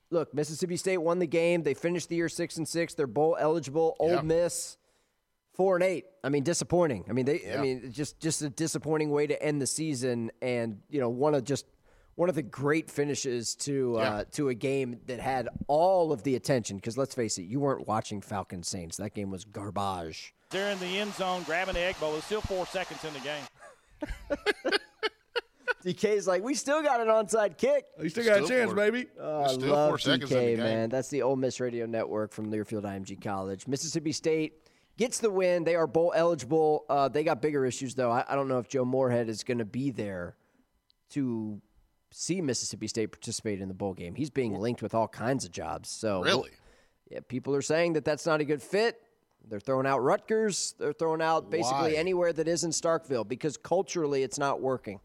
[0.10, 1.64] Look, Mississippi State won the game.
[1.64, 2.94] They finished the year six and six.
[2.94, 3.96] They're bowl eligible.
[4.00, 4.22] Old Yeah.
[4.22, 4.78] Miss
[5.54, 6.06] four and eight.
[6.24, 7.06] I mean, disappointing.
[7.10, 7.54] I mean, they.
[7.54, 11.36] I mean, just just a disappointing way to end the season, and you know, one
[11.36, 11.66] of just
[12.22, 14.24] one of the great finishes to uh, Yeah.
[14.34, 16.78] to a game that had all of the attention.
[16.78, 18.98] Because let's face it, you weren't watching Falcon Saints.
[18.98, 20.36] That game was garbage.
[20.52, 22.12] They're in the end zone grabbing the egg bowl.
[22.12, 24.78] There's still four seconds in the game.
[25.84, 27.86] DK's like, we still got an onside kick.
[28.00, 29.08] You still got a chance, four- baby.
[29.20, 30.58] Oh, I Still love four seconds in the DK, game.
[30.60, 30.90] man.
[30.90, 33.66] That's the Ole Miss Radio Network from Learfield IMG College.
[33.68, 35.64] Mississippi State gets the win.
[35.64, 36.86] They are bowl eligible.
[36.88, 38.12] Uh, they got bigger issues, though.
[38.12, 40.36] I, I don't know if Joe Moorhead is going to be there
[41.12, 41.60] to
[42.12, 44.16] see Mississippi State participate in the bowl game.
[44.16, 45.90] He's being linked with all kinds of jobs.
[45.90, 46.52] So Really?
[47.10, 49.02] yeah, people are saying that that's not a good fit.
[49.48, 50.76] They're throwing out Rutgers.
[50.78, 51.98] They're throwing out basically Why?
[51.98, 55.00] anywhere that isn't Starkville because culturally it's not working.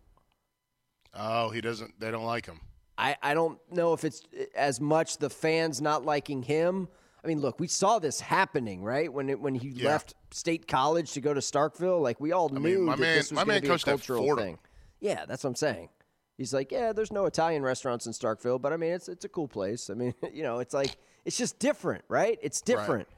[1.14, 1.98] Oh, he doesn't.
[1.98, 2.60] They don't like him.
[2.98, 4.22] I, I don't know if it's
[4.54, 6.88] as much the fans not liking him.
[7.24, 9.12] I mean, look, we saw this happening, right?
[9.12, 9.88] When it, when he Yeah.
[9.90, 13.16] left State College to go to Starkville, like we all mean, knew my that man-
[13.16, 14.58] this was my going man to be a cultural thing.
[15.00, 15.88] Yeah, that's what I'm saying.
[16.36, 19.28] He's like, yeah, there's no Italian restaurants in Starkville, but I mean, it's it's a
[19.28, 19.88] cool place.
[19.88, 22.38] I mean, you know, it's like it's just different, right?
[22.42, 23.08] It's different.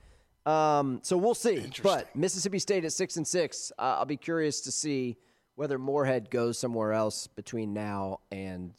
[0.46, 1.70] Um, so we'll see.
[1.83, 5.18] But Mississippi State at six and six, uh, I'll be curious to see
[5.57, 8.72] whether Moorhead goes somewhere else between now and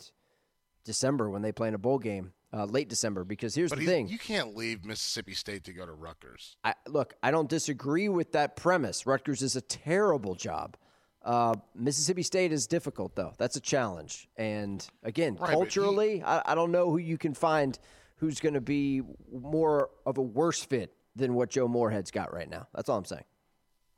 [0.85, 3.25] December when they play in a bowl game, uh, late December.
[3.25, 6.55] Because here's But the thing: you can't leave Mississippi State to go to Rutgers.
[6.63, 9.05] I, look, I don't disagree with that premise.
[9.05, 10.77] Rutgers is a terrible job.
[11.23, 13.33] Uh, Mississippi State is difficult, though.
[13.37, 14.29] That's a challenge.
[14.37, 17.77] And again, Right, but he- culturally, I, I don't know who you can find
[18.17, 19.01] who's going to be
[19.31, 22.67] more of a worse fit than what Joe Moorhead's got right now.
[22.73, 23.23] That's all I'm saying.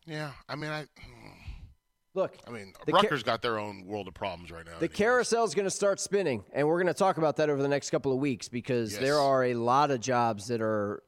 [0.08, 0.86] Yeah, I mean, I.
[2.14, 4.74] Look, I mean, The Rutgers got their own world of problems right now.
[4.80, 7.62] The carousel is going to start spinning, and we're going to talk about that over
[7.62, 9.02] the next couple of weeks because Yes.
[9.02, 11.04] there are a lot of jobs that are,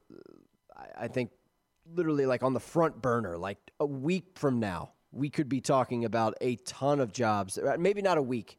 [0.74, 1.30] I- I think,
[1.92, 3.36] literally like on the front burner.
[3.36, 7.56] Like a week from now, we could be talking about a ton of jobs.
[7.58, 8.58] Uh, Maybe not a week,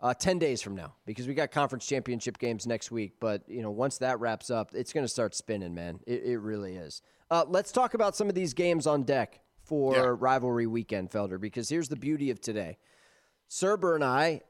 [0.00, 3.14] uh, ten days from now, because we got conference championship games next week.
[3.20, 6.00] But you know, once that wraps up, it's going to start spinning, man.
[6.06, 7.02] It, it really is.
[7.30, 9.40] Uh, let's talk about some of these games on deck.
[9.64, 10.14] for Yeah.
[10.16, 12.78] rivalry weekend, Felder, because here's the beauty of today.
[13.50, 14.42] Serber and I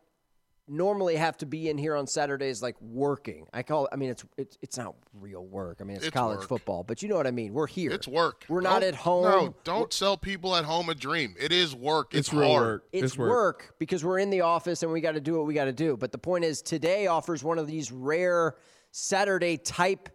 [0.69, 3.47] normally have to be in here on Saturdays like working.
[3.53, 5.79] I call it, I mean it's it's it's not real work.
[5.81, 6.49] I mean it's, It's college work.
[6.49, 7.53] football, but you know what I mean.
[7.53, 7.93] We're here.
[7.93, 8.45] It's work.
[8.49, 9.23] We're not Don't- at home.
[9.25, 11.35] No, don't sell people at home a dream.
[11.39, 12.15] It is work.
[12.15, 12.63] It's, It's real hard.
[12.67, 12.85] work.
[12.93, 13.29] It's, It's work.
[13.31, 13.75] work.
[13.79, 15.97] because we're in the office and we got to do what we got to do.
[15.97, 18.57] But the point is, today offers one of these rare
[18.91, 20.09] Saturday type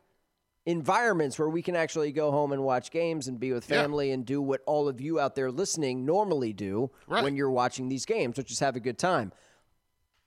[0.66, 3.82] environments where we can actually go home and watch games and be with Yeah.
[3.82, 7.24] family and do what all of you out there listening normally do Right.
[7.24, 9.32] when you're watching these games, which is have a good time.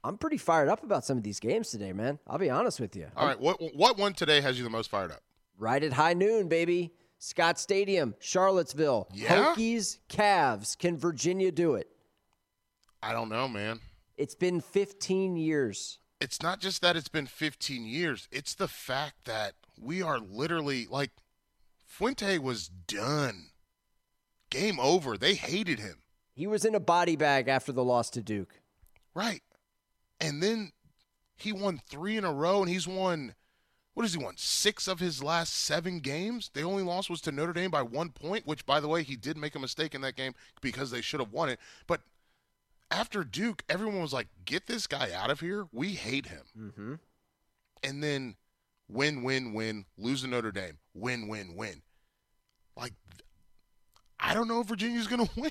[0.04, 2.18] I'm pretty fired up about some of these games today, man.
[2.26, 3.06] I'll be honest with you.
[3.16, 5.22] All right, what what one today has you the most fired up?
[5.58, 6.92] Right at high noon, baby.
[7.18, 9.08] Scott Stadium, Charlottesville.
[9.14, 9.54] Yeah?
[9.54, 10.76] Hokies, Cavs.
[10.76, 11.88] Can Virginia do it?
[13.02, 13.80] I don't know, man.
[14.18, 15.98] It's been 15 years.
[16.20, 18.28] It's not just that it's been 15 years.
[18.30, 21.12] It's the fact that we are literally like
[21.86, 23.46] Fuente was done.
[24.50, 25.16] Game over.
[25.16, 26.02] They hated him.
[26.34, 28.60] He was in a body bag after the loss to Duke.
[29.14, 29.42] Right.
[30.20, 30.72] And then
[31.36, 33.34] he won 3 in a row and he's won
[33.94, 34.34] what has he won?
[34.36, 36.50] 6 of his last 7 games.
[36.52, 39.14] The only loss was to Notre Dame by 1 point, which by the way, he
[39.14, 41.60] did make a mistake in that game because they should have won it.
[41.86, 42.00] But
[42.90, 45.68] after Duke, everyone was like, "Get this guy out of here.
[45.72, 46.94] We hate him." Mm-hmm.
[47.84, 48.36] and then
[48.88, 51.82] win, win, win, lose to Notre Dame, win, win, win.
[52.76, 52.94] Like,
[54.18, 55.50] I don't know if Virginia's going to win.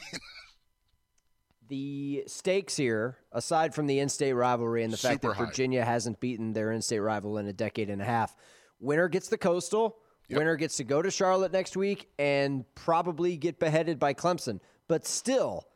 [1.70, 5.46] The stakes here, aside from the in-state rivalry and the fact that high.
[5.46, 8.36] Virginia hasn't beaten their in-state rival in a decade and a half,
[8.80, 9.98] winner gets the Coastal.
[10.30, 10.38] Yep.
[10.40, 14.60] Winner gets to go to Charlotte next week and probably get beheaded by Clemson.
[14.88, 15.68] But still,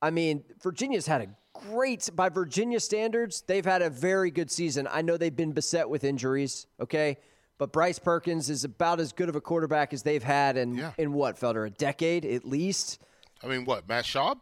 [0.00, 4.88] I mean, Virginia's had a great, by Virginia standards, they've had a very good season.
[4.90, 7.18] I know they've been beset with injuries, okay?
[7.58, 10.92] But Bryce Perkins is about as good of a quarterback as they've had in, Yeah.
[10.96, 13.00] in what, Felder, a decade at least?
[13.42, 14.38] I mean, what, Matt Schaub?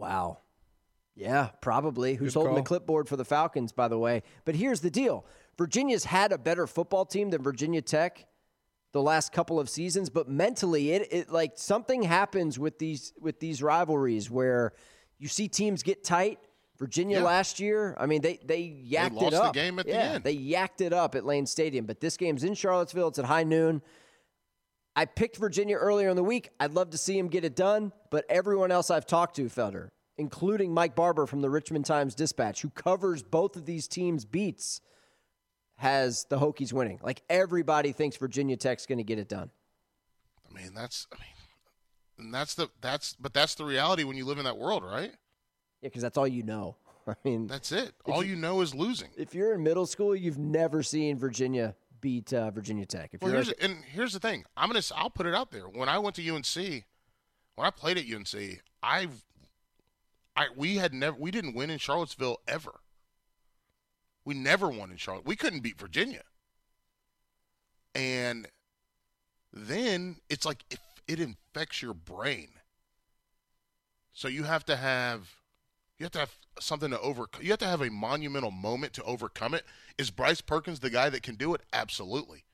[0.00, 0.38] Wow.
[1.14, 2.14] Yeah, probably.
[2.14, 4.22] Who's Good holding the clipboard for the Falcons, by the way.
[4.44, 5.24] But here's the deal
[5.58, 8.26] Virginia's had a better football team than Virginia Tech
[8.92, 13.38] the last couple of seasons, but mentally it, it like something happens with these with
[13.38, 14.72] these rivalries where
[15.18, 16.38] you see teams get tight.
[16.78, 17.24] Virginia Yeah.
[17.24, 19.54] last year, I mean, they they yacked lost it the up.
[19.54, 20.24] game at the end.
[20.24, 21.84] They yacked it up at Lane Stadium.
[21.84, 23.08] But this game's in Charlottesville.
[23.08, 23.82] It's at high noon.
[24.96, 26.50] I picked Virginia earlier in the week.
[26.58, 29.88] I'd love to see him get it done, but everyone else I've talked to, Felder,
[30.18, 34.80] including Mike Barber from the Richmond Times Dispatch, who covers both of these teams' beats,
[35.76, 36.98] has the Hokies winning.
[37.02, 39.50] Like everybody thinks Virginia Tech's going to get it done.
[40.48, 44.24] I mean, that's, I mean, and that's the, that's, but that's the reality when you
[44.26, 45.12] live in that world, right?
[45.80, 46.76] Yeah, because that's all you know.
[47.06, 47.92] I mean, That's it.
[48.04, 49.08] All you know is losing.
[49.16, 53.10] if you're in middle school, you've never seen Virginia beat uh, Virginia Tech.
[53.12, 54.44] If Well, here's, like- and here's the thing.
[54.56, 54.82] I'm gonna.
[54.94, 55.68] I'll put it out there.
[55.68, 56.56] When I went to UNC,
[57.54, 59.08] when I played at UNC, I,
[60.36, 61.16] I we had never.
[61.18, 62.80] We didn't win in Charlottesville ever.
[64.24, 65.26] We never won in Charlotte.
[65.26, 66.22] We couldn't beat Virginia.
[67.94, 68.46] And
[69.52, 72.48] then it's like if it infects your brain.
[74.12, 75.39] So you have to have
[76.00, 77.42] you have to have something to overcome.
[77.42, 79.66] You have to have a monumental moment to overcome it.
[79.98, 81.60] Is Bryce Perkins the guy that can do it?
[81.74, 82.44] Absolutely.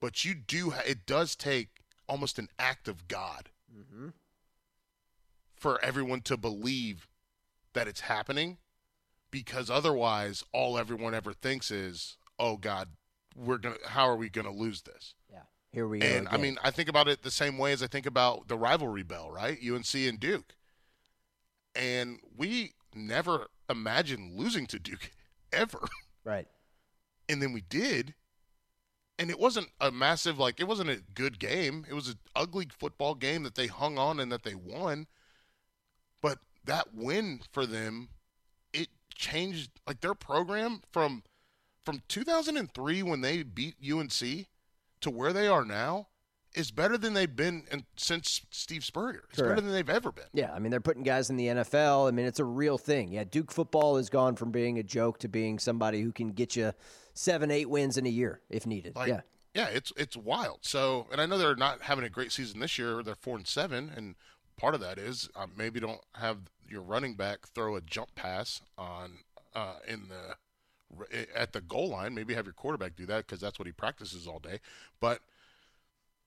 [0.00, 0.70] But you do.
[0.70, 4.08] Ha- it does take almost an act of God mm-hmm.
[5.56, 7.08] for everyone to believe
[7.72, 8.58] that it's happening,
[9.30, 12.88] because otherwise, all everyone ever thinks is, "Oh God,
[13.34, 13.76] we're gonna.
[13.86, 16.06] How are we gonna lose this?" yeah, here we go.
[16.06, 18.58] And I mean, I think about it the same way as I think about the
[18.58, 19.58] rivalry bell, right?
[19.58, 20.54] UNC and Duke.
[21.74, 25.10] And we never imagined losing to Duke
[25.52, 25.80] ever.
[26.24, 26.46] right.
[27.28, 28.14] And then we did.
[29.18, 31.86] And it wasn't a massive, like, it wasn't a good game.
[31.88, 35.06] It was an ugly football game that they hung on and that they won.
[36.20, 38.08] But that win for them,
[38.72, 41.22] it changed, like, their program from
[41.84, 44.46] from 2003 when they beat UNC
[45.02, 46.08] to where they are now
[46.54, 49.24] is better than they've been in, since Steve Spurrier.
[49.30, 50.24] It's better than they've ever been.
[50.32, 52.08] Yeah, I mean they're putting guys in the NFL.
[52.08, 53.12] I mean it's a real thing.
[53.12, 56.56] Yeah, Duke football has gone from being a joke to being somebody who can get
[56.56, 56.72] you
[57.14, 58.96] seven, eight wins in a year if needed.
[58.96, 59.20] Like, yeah,
[59.54, 60.58] yeah, it's it's wild.
[60.62, 63.02] So, and I know they're not having a great season this year.
[63.02, 64.14] They're four and seven, and
[64.56, 66.38] part of that is uh, maybe don't have
[66.68, 69.18] your running back throw a jump pass on
[69.54, 70.36] uh, in the
[71.34, 72.14] at the goal line.
[72.14, 74.60] Maybe have your quarterback do that because that's what he practices all day.
[75.00, 75.20] But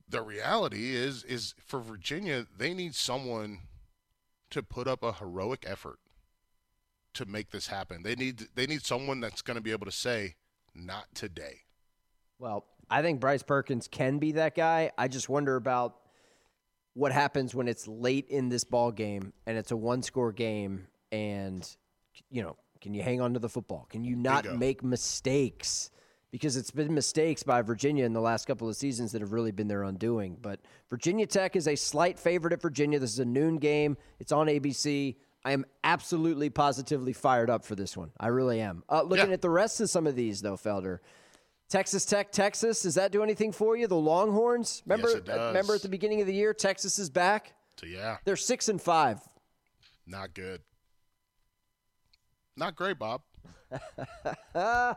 [0.08, 3.60] the reality is is for Virginia, they need someone
[4.50, 6.00] to put up a heroic effort
[7.14, 8.04] to make this happen.
[8.04, 10.36] They need they need someone that's going to be able to say,
[10.74, 11.62] "Not today."
[12.40, 14.92] Well, I think Bryce Perkins can be that guy.
[14.98, 15.96] I just wonder about
[16.98, 20.88] what happens when it's late in this ball game and it's a one score game
[21.12, 21.76] and
[22.32, 24.58] you know can you hang on to the football can you not Bingo.
[24.58, 25.92] make mistakes
[26.32, 29.52] because it's been mistakes by Virginia in the last couple of seasons that have really
[29.52, 30.60] been their undoing but
[30.90, 34.48] Virginia Tech is a slight favorite at Virginia this is a noon game it's on
[34.48, 39.28] ABC I am absolutely positively fired up for this one I really am uh, looking
[39.28, 39.34] Yeah.
[39.34, 41.00] at the rest of some of these though Felder
[41.70, 42.84] Texas Tech, Texas.
[42.84, 43.88] Does that do anything for you?
[43.88, 44.84] The Longhorns.
[44.86, 45.48] Remember, Yes, it does.
[45.50, 47.56] remember at the beginning of the year, Texas is back.
[47.78, 49.20] So yeah, They're six and five.
[50.06, 50.62] not good.
[52.56, 53.22] Not great, Bob.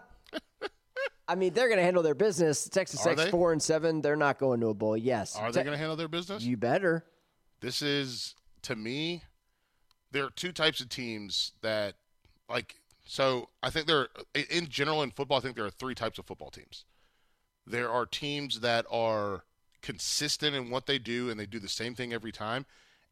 [1.31, 2.69] I mean, they're going to handle their business.
[2.69, 3.31] Texas Are Tech's they?
[3.31, 4.03] four and seven.
[4.03, 4.97] They're not going to a bowl.
[4.97, 5.37] Yes.
[5.37, 6.43] Are they going to handle their business?
[6.43, 7.05] You better.
[7.61, 9.23] This is to me.
[10.11, 11.95] There are two types of teams that
[12.49, 12.75] like.
[13.05, 16.19] So I think there, are- in general in football, I think there are three types
[16.19, 16.85] of football teams.
[17.67, 19.45] There are teams that are
[19.83, 22.67] consistent in what they do and they do the same thing every time.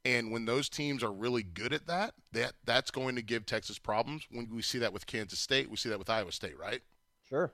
[0.05, 3.79] And when those teams are really good at that, that that's going to give Texas
[3.79, 4.27] problems.
[4.31, 6.81] When we see that with Kansas State, we see that with Iowa State, right?
[7.29, 7.53] Sure.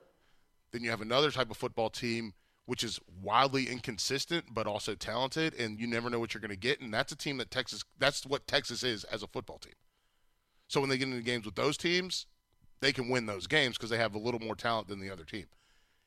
[0.75, 2.33] Then you have another type of football team
[2.65, 6.57] which is wildly inconsistent but also talented, and you never know what you're going to
[6.57, 6.81] get.
[6.81, 7.85] And that's a team that Texas.
[7.97, 9.75] That's what Texas is as a football team.
[10.67, 12.25] So when they get into games with those teams,
[12.81, 15.23] they can win those games because they have a little more talent than the other
[15.23, 15.45] team.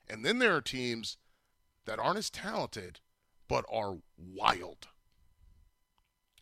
[0.06, 1.16] And then there are teams
[1.86, 3.00] that aren't as talented
[3.48, 4.88] but are wild.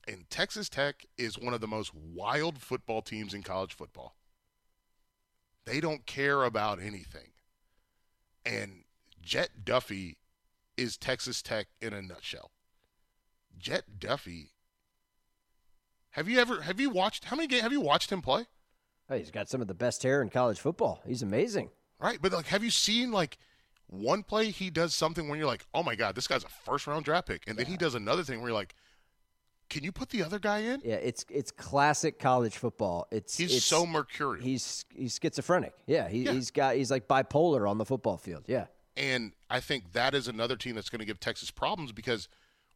[0.08, 4.16] And Texas Tech is one of the most wild football teams in college football.
[5.64, 7.28] They don't care about anything.
[8.46, 8.84] And
[9.20, 10.16] Jett Duffey
[10.76, 12.52] is Texas Tech in a nutshell.
[13.58, 14.50] Jett Duffey.
[16.10, 18.46] Have you ever have you watched how many games have you watched him play?
[19.08, 21.02] Hey, he's got some of the best hair in college football.
[21.06, 21.70] He's amazing.
[21.98, 23.36] Right, but like have you seen like
[23.88, 26.86] one play he does something where you're like, "Oh my god, this guy's a first
[26.86, 28.74] round draft pick." And then he does another thing where you're like,
[29.68, 33.06] "Can you put the other guy in?" Yeah, it's it's classic college football.
[33.10, 34.42] It's He's it's, so mercurial.
[34.44, 35.74] He's he's schizophrenic.
[35.86, 36.32] Yeah, he, Yeah.
[36.32, 38.44] he's got he's like bipolar on the football field.
[38.46, 38.66] Yeah.
[38.96, 42.28] And I think that is another team that's going to give Texas problems because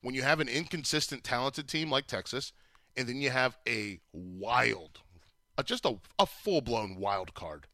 [0.02, 2.52] when you have an inconsistent, talented team like Texas,
[2.96, 5.00] and then you have a wild,
[5.64, 7.66] just a, a full blown wild card,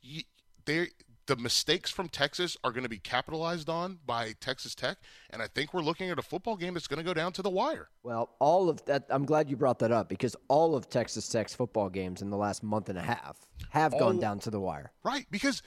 [0.00, 0.22] you,
[0.64, 0.88] they
[1.28, 4.96] the mistakes from Texas are going to be capitalized on by Texas Tech,
[5.30, 7.42] and I think we're looking at a football game that's going to go down to
[7.42, 7.90] the wire.
[8.02, 9.04] Well, all of that.
[9.10, 12.36] I'm glad you brought that up because all of Texas Tech's football games in the
[12.38, 13.36] last month and a half
[13.70, 14.20] have gone Oh.
[14.20, 14.90] down to the wire.
[15.04, 15.62] Right, because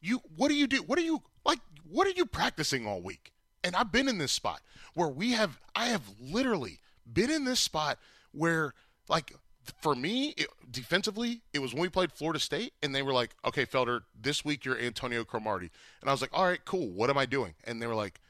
[0.00, 0.82] you what do you do?
[0.82, 3.32] What are you like what are you practicing all week?
[3.64, 4.60] And I've been in this spot
[4.94, 6.78] where we have I have literally
[7.10, 7.98] been in this spot
[8.32, 8.74] where
[9.08, 9.32] like
[9.80, 13.34] for me it, defensively it was when we played Florida State and they were like,
[13.44, 16.88] "Okay, Felder, this week you're Antonio Cromartie." And I was like, "All right, cool.
[16.88, 18.20] What am I doing?" And they were like,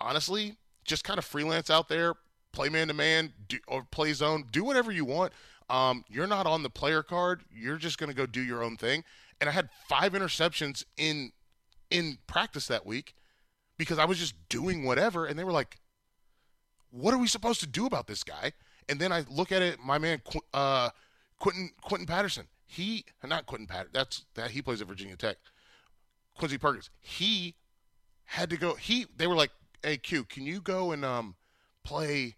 [0.00, 2.14] "Honestly, just kind of freelance out there,
[2.52, 3.32] play man to man,
[3.66, 5.32] or play zone, do whatever you want.
[5.70, 7.42] Um, you're not on the player card.
[7.50, 9.04] You're just going to go do your own thing."
[9.40, 11.32] And I had five interceptions in
[11.90, 13.14] in practice that week
[13.76, 15.78] because I was just doing whatever, and they were like,
[16.90, 18.52] "What are we supposed to do about this guy?"
[18.88, 20.20] And then I look at it, my man,
[20.52, 20.90] uh,
[21.38, 22.46] Quentin Quentin Patterson.
[22.66, 23.90] He not Quentin Patterson.
[23.92, 25.36] That's that he plays at Virginia Tech.
[26.36, 26.90] Quincy Perkins.
[27.00, 27.54] He
[28.24, 28.74] had to go.
[28.74, 29.50] He they were like,
[29.82, 31.36] "Hey Q, can you go and um
[31.84, 32.36] play?"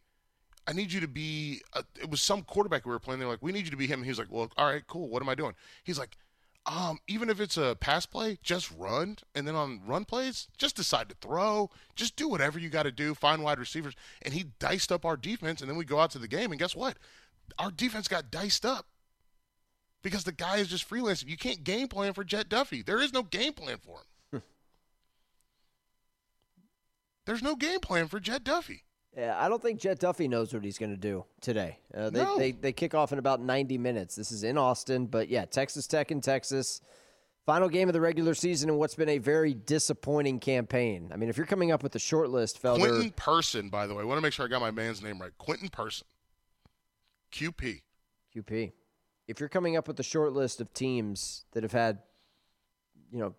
[0.68, 1.62] I need you to be.
[1.72, 3.20] Uh, it was some quarterback we were playing.
[3.20, 5.08] They're like, "We need you to be him." He was like, "Well, all right, cool.
[5.08, 5.54] What am I doing?"
[5.84, 6.18] He's like,
[6.66, 10.76] um, even if it's a pass play, just run, and then on run plays, just
[10.76, 11.70] decide to throw.
[11.94, 13.14] Just do whatever you got to do.
[13.14, 16.18] Find wide receivers, and he diced up our defense, and then we go out to
[16.18, 16.98] the game, and guess what?
[17.58, 18.86] Our defense got diced up
[20.02, 21.28] because the guy is just freelancing.
[21.28, 22.84] You can't game plan for Jett Duffey.
[22.84, 24.42] There is no game plan for him.
[27.26, 28.82] There's no game plan for Jett Duffey.
[29.16, 31.78] Yeah, I don't think Jett Duffey knows what he's going to do today.
[31.94, 32.38] Uh, they, No.
[32.38, 34.14] they they kick off in about 90 minutes.
[34.14, 36.82] This is in Austin, but yeah, Texas Tech in Texas.
[37.46, 41.10] Final game of the regular season and what's been a very disappointing campaign.
[41.12, 43.94] I mean, if you're coming up with the short list, Felder, Quentin Person, by the
[43.94, 45.30] way, I want to make sure I got my man's name right.
[45.38, 46.06] Quentin Person,
[47.32, 47.82] QP.
[48.34, 48.72] QP.
[49.28, 52.00] If you're coming up with the short list of teams that have had,
[53.12, 53.34] you know,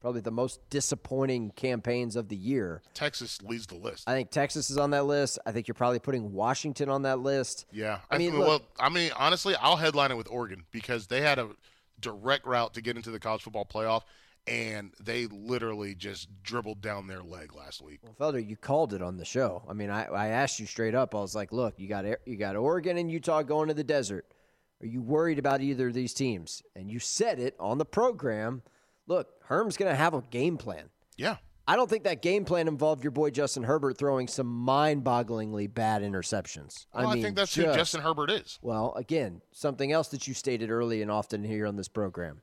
[0.00, 4.04] probably the most disappointing campaigns of the year, Texas leads the list.
[4.08, 5.38] I think Texas is on that list.
[5.46, 7.66] I think you're probably putting Washington on that list.
[7.72, 11.06] Yeah, I mean, think- look- well, I mean, honestly, I'll headline it with Oregon because
[11.06, 11.50] they had a
[12.00, 14.02] direct route to get into the college football playoff,
[14.46, 18.00] and they literally just dribbled down their leg last week.
[18.02, 19.62] Well, Felder, you called it on the show.
[19.68, 21.14] I mean, I, I asked you straight up.
[21.14, 24.26] I was like, look, you got you got Oregon and Utah going to the desert.
[24.82, 26.62] Are you worried about either of these teams?
[26.76, 28.62] And you said it on the program.
[29.06, 30.90] Look, Herm's going to have a game plan.
[31.16, 31.36] Yeah,
[31.68, 36.02] I don't think that game plan involved your boy Justin Herbert throwing some mind-bogglingly bad
[36.02, 36.86] interceptions.
[36.94, 38.58] Well, I, mean, think that's just, who Justin Herbert is.
[38.62, 42.40] Well, again, something else that you stated early and often here on this program.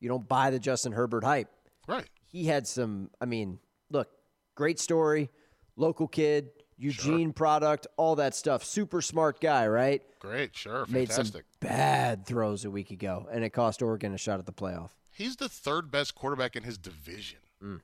[0.00, 1.48] You don't buy the Justin Herbert hype.
[1.86, 2.04] Right.
[2.26, 3.58] He had some, I mean,
[3.90, 4.08] look,
[4.54, 5.30] great story,
[5.76, 8.62] local kid, Eugene product, all that stuff.
[8.64, 10.02] Super smart guy, right?
[10.20, 11.26] Great, sure, Made some
[11.60, 14.90] bad throws a week ago, and it cost Oregon a shot at the playoff.
[15.18, 17.40] He's the third best quarterback in his division.
[17.60, 17.80] Mm.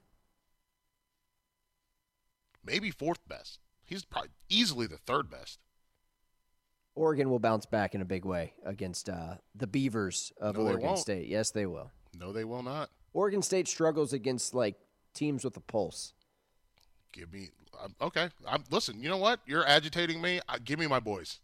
[2.64, 3.58] Maybe fourth best.
[3.84, 5.58] He's probably easily the third best.
[6.94, 10.96] Oregon will bounce back in a big way against uh, the Beavers of No, Oregon.
[10.96, 11.26] State.
[11.26, 11.90] Yes, they will.
[12.16, 12.90] No, they will not.
[13.12, 14.76] Oregon State struggles against like
[15.12, 16.12] teams with a pulse.
[17.10, 17.48] Give me
[17.82, 18.28] um, okay.
[18.46, 19.40] I'm, listen, you know what?
[19.44, 20.40] You're agitating me.
[20.48, 21.40] Uh, give me my boys.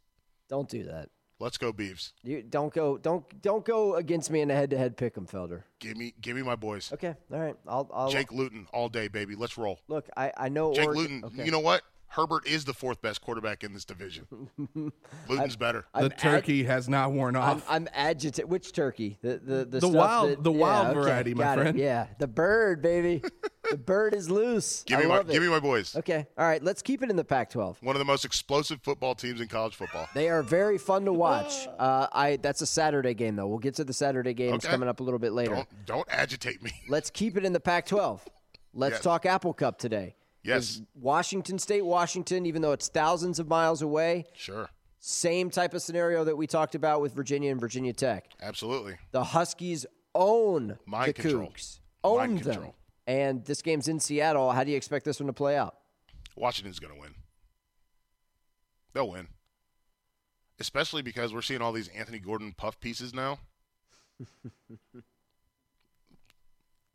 [0.49, 1.09] Don't do that.
[1.41, 2.13] Let's go, Beavs.
[2.23, 5.63] You don't go don't don't go against me in a head-to-head pick 'em, Felder.
[5.79, 6.93] Give me, give me my boys.
[6.93, 7.57] Okay, all right.
[7.67, 9.35] I'll, I'll Jake Luton all day, baby.
[9.35, 9.81] Let's roll.
[9.89, 10.07] look.
[10.17, 11.25] I I know Jake Oregon, Luton.
[11.25, 11.45] okay.
[11.47, 11.83] You know what?
[12.13, 14.27] Herbert is the fourth best quarterback in this division.
[15.29, 15.87] Luton's better.
[15.95, 17.67] The I'm turkey has not worn I'm, off.
[17.69, 18.51] I'm agitated.
[18.51, 19.17] Which turkey?
[19.23, 21.63] The the the, The stuff wild- that- the yeah, wild okay, variety, my got it.
[21.63, 21.79] friend.
[21.79, 23.23] Yeah, the bird, baby.
[23.71, 24.83] the bird is loose.
[24.83, 25.29] Give I me my, it.
[25.29, 25.95] give me my boys.
[25.95, 26.61] Okay, all right.
[26.63, 27.81] Let's keep it in the Pac-12.
[27.81, 30.09] One of the most explosive football teams in college football.
[30.13, 31.69] They are very fun to watch.
[31.81, 33.47] Uh, I that's a Saturday game though.
[33.47, 34.71] We'll get to the Saturday games Okay.
[34.73, 35.55] coming up a little bit later.
[35.55, 36.73] Don't don't agitate me.
[36.89, 38.21] Let's keep it in the Pac-12.
[38.75, 39.03] Let's Yes.
[39.03, 40.15] talk Apple Cup today.
[40.43, 40.81] Yes.
[40.95, 44.71] Washington State, Washington, even though it's thousands of miles away, Sure.
[45.01, 48.31] same type of scenario that we talked about with Virginia and Virginia Tech.
[48.41, 48.97] Absolutely.
[49.13, 49.85] The Huskies
[50.15, 51.49] own Mind the control.
[51.51, 52.75] Cougs, own Mind them, control.
[53.07, 54.51] and this game's in Seattle.
[54.53, 55.77] How do you expect this one to play out?
[56.37, 57.15] Washington's going to win.
[58.95, 59.29] They'll win.
[60.59, 63.39] Especially because we're seeing all these Anthony Gordon puff pieces now.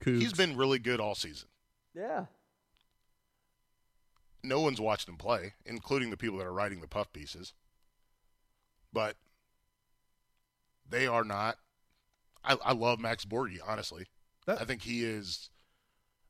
[0.03, 1.47] He's been really good all season.
[1.95, 2.25] Yeah,
[4.47, 7.53] No one's watched him play, including the people that are writing the puff pieces.
[8.93, 9.15] But
[10.89, 11.57] they are not.
[12.43, 14.05] I, I love Max Borghi, honestly.
[14.45, 15.49] That- I think he is.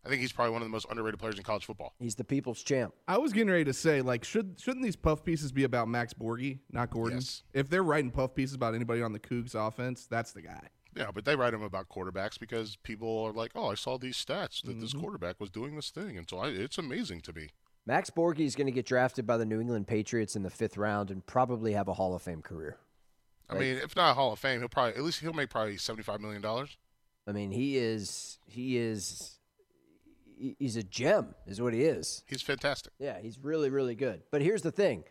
[0.06, 1.96] I think he's probably one of the most underrated players in college football.
[2.00, 2.94] he's the people's champ.
[3.08, 6.14] I was getting ready to say, like, should shouldn't these puff pieces be about Max
[6.14, 7.18] Borghi, not Gordon?
[7.18, 7.42] Yes.
[7.54, 10.70] If they're writing puff pieces about anybody on the Cougs offense, that's the guy.
[10.96, 14.16] Yeah, but they write them about quarterbacks because people are like, "Oh, I saw these
[14.16, 14.82] stats that Mm-hmm.
[14.82, 17.50] this quarterback was doing this thing," and so I, it's amazing to me.
[17.86, 20.78] Max Borghi is going to get drafted by the New England Patriots in the fifth
[20.78, 22.78] round and probably have a Hall of Fame career.
[23.48, 25.78] I mean, if not a Hall of Fame, he'll probably at least he'll make probably
[25.78, 26.78] seventy-five million dollars.
[27.28, 29.38] I mean, he is he is
[30.36, 32.24] he's a gem, is what he is.
[32.28, 32.94] He's fantastic.
[32.98, 34.24] Yeah, he's really really good.
[34.32, 35.04] But here's the thing,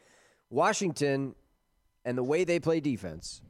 [0.51, 1.37] Washington
[2.05, 3.41] and the way they play defense,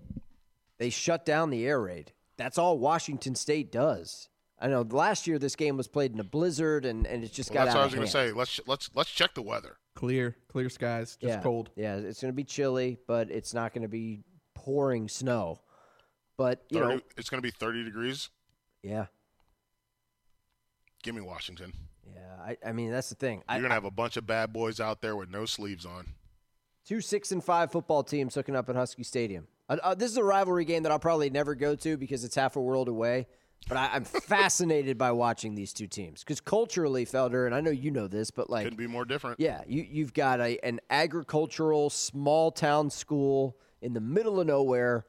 [0.77, 2.13] they shut down the air raid.
[2.37, 4.29] That's all Washington State does.
[4.61, 7.51] I know last year this game was played in a blizzard and, and it just
[7.51, 8.33] Well, got that's out what I was going to say.
[8.33, 9.77] Let's let's let's check the weather.
[9.95, 11.41] Clear, clear skies, just yeah.
[11.43, 11.71] cold.
[11.77, 14.23] Yeah, it's going to be chilly, but it's not going to be
[14.55, 15.61] pouring snow.
[16.37, 18.29] But you 30, know, it's going to be thirty degrees.
[18.83, 19.07] yeah,
[21.03, 21.73] Give me Washington.
[22.13, 22.21] yeah.
[22.43, 23.43] I, I mean, that's the thing.
[23.49, 26.07] You're going to have a bunch of bad boys out there with no sleeves on.
[26.87, 29.47] two six and five football teams hooking up at Husky Stadium.
[29.69, 32.35] Uh, uh, this is a rivalry game that I'll probably never go to because it's
[32.35, 33.27] half a world away.
[33.69, 37.71] But I, I'm fascinated by watching these two teams because culturally, Felder, and I know
[37.71, 39.41] you know this, but like, Couldn't be more different.
[39.41, 45.07] yeah, you you've got a an agricultural small town school in the middle of nowhere,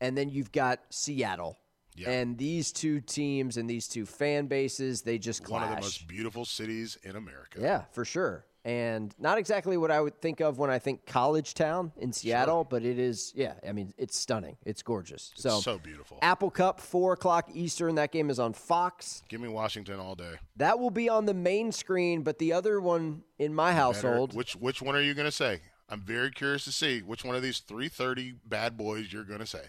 [0.00, 1.58] and then you've got Seattle.
[1.94, 2.10] Yeah.
[2.10, 5.60] And these two teams and these two fan bases, they just clash.
[5.60, 7.58] One of the most beautiful cities in America.
[7.60, 8.46] Yeah, for sure.
[8.64, 12.62] And not exactly what I would think of when I think college town in Seattle,
[12.62, 14.56] but it is, yeah, I mean, it's stunning.
[14.64, 15.30] It's gorgeous.
[15.34, 16.20] It's so, so beautiful.
[16.22, 17.96] Apple Cup, 4 o'clock Eastern.
[17.96, 19.24] That game is on Fox.
[19.28, 20.34] Give me Washington all day.
[20.56, 24.34] That will be on the main screen, but the other one in my Better- household,
[24.36, 25.60] Which which one are you going to say?
[25.88, 29.46] I'm very curious to see which one of these 330 bad boys you're going to
[29.46, 29.64] say.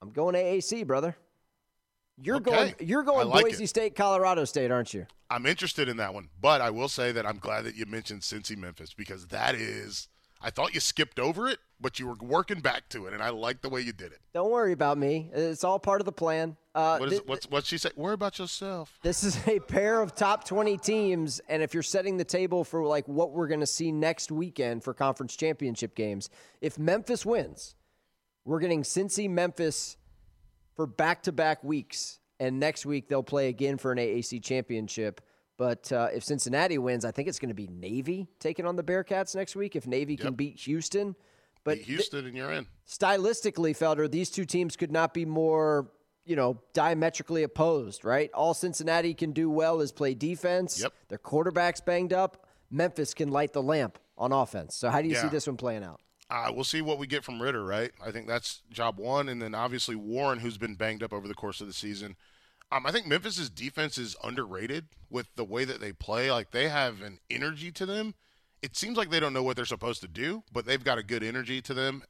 [0.00, 1.16] I'm going AAC, brother.
[2.20, 2.50] You're Okay.
[2.50, 3.68] going you're going like Boise it.
[3.68, 5.06] State, Colorado State, aren't you?
[5.30, 8.20] I'm interested in that one, but I will say that I'm glad that you mentioned
[8.20, 10.08] Cincy Memphis because that is.
[10.44, 13.30] I thought you skipped over it, but you were working back to it, and I
[13.30, 14.18] like the way you did it.
[14.34, 15.30] Don't worry about me.
[15.32, 16.56] It's all part of the plan.
[16.74, 17.90] Uh, What is thi- what's what's she say?
[17.96, 18.98] Worry about yourself.
[19.02, 22.84] This is a pair of top 20 teams, and if you're setting the table for
[22.84, 26.28] like what we're going to see next weekend for conference championship games,
[26.60, 27.76] if Memphis wins,
[28.44, 29.96] we're getting Cincy Memphis
[30.74, 35.20] for back-to-back weeks, and next week they'll play again for an AAC championship.
[35.58, 38.82] But uh, if Cincinnati wins, I think it's going to be Navy taking on the
[38.82, 39.76] Bearcats next week.
[39.76, 41.14] If Navy can beat Houston,
[41.64, 42.66] but Beat Houston, and you're in.
[42.88, 45.90] stylistically, Felder, these two teams could not be more
[46.24, 48.30] you know, diametrically opposed, right?
[48.32, 50.80] All Cincinnati can do well is play defense.
[50.80, 50.92] Yep.
[51.08, 52.46] Their quarterback's banged up.
[52.70, 54.76] Memphis can light the lamp on offense.
[54.76, 56.00] So how do you see this one playing out?
[56.32, 57.90] Uh, we'll see what we get from Ridder, right?
[58.02, 61.34] I think that's job one, and then obviously Warren, who's been banged up over the
[61.34, 62.16] course of the season.
[62.72, 66.32] Um, I think Memphis's defense is underrated with the way that they play.
[66.32, 68.14] Like they have an energy to them.
[68.62, 71.02] It seems like they don't know what they're supposed to do, but they've got a
[71.02, 72.02] good energy to them.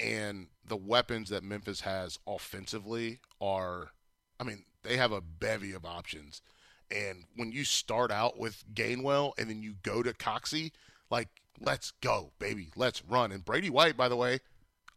[0.00, 3.92] And the weapons that Memphis has offensively are,
[4.40, 6.42] I mean, they have a bevy of options.
[6.90, 10.72] And when you start out with Gainwell and then you go to Coxie,
[11.08, 11.28] like,
[11.60, 12.70] let's go, baby.
[12.76, 13.32] Let's run.
[13.32, 14.40] And Brady White, by the way,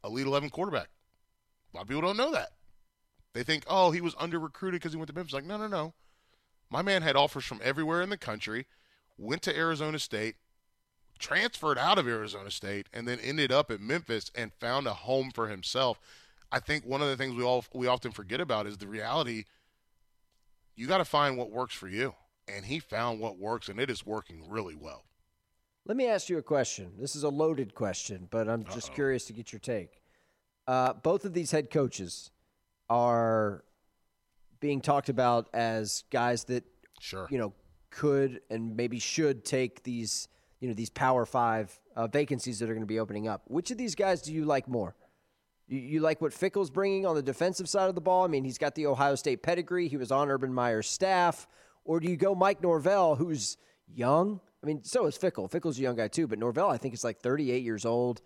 [0.03, 0.89] Elite 11 quarterback.
[1.73, 2.49] A lot of people don't know that.
[3.33, 5.33] They think, oh, he was under recruited because he went to Memphis.
[5.33, 5.93] Like, no, no, no.
[6.69, 8.65] My man had offers from everywhere in the country,
[9.17, 10.35] went to Arizona State,
[11.19, 15.31] transferred out of Arizona State, and then ended up at Memphis and found a home
[15.31, 15.99] for himself.
[16.51, 19.45] I think one of the things we all we often forget about is the reality.
[20.75, 22.13] You got to find what works for you,
[22.47, 25.03] and he found what works, and it is working really well.
[25.87, 26.91] Let me ask you a question.
[26.99, 30.01] This is a loaded question, but I'm just curious to get your take.
[30.67, 32.29] Uh, both of these head coaches
[32.89, 33.63] are
[34.59, 36.65] being talked about as guys that
[36.99, 37.27] Sure.
[37.31, 37.53] you know
[37.89, 40.27] could and maybe should take these
[40.59, 43.43] you know these Power Five uh, vacancies that are going to be opening up.
[43.47, 44.93] Which of these guys do you like more?
[45.67, 48.25] You, you like what Fickell's bringing on the defensive side of the ball?
[48.25, 49.87] I mean, he's got the Ohio State pedigree.
[49.87, 51.47] He was on Urban Meyer's staff.
[51.85, 53.55] Or do you go Mike Norvell, who's
[53.87, 54.41] young?
[54.67, 55.49] I mean, so is Fickell.
[55.49, 58.21] Fickell's a young guy too, but Norvell, I think, is like 38 years old.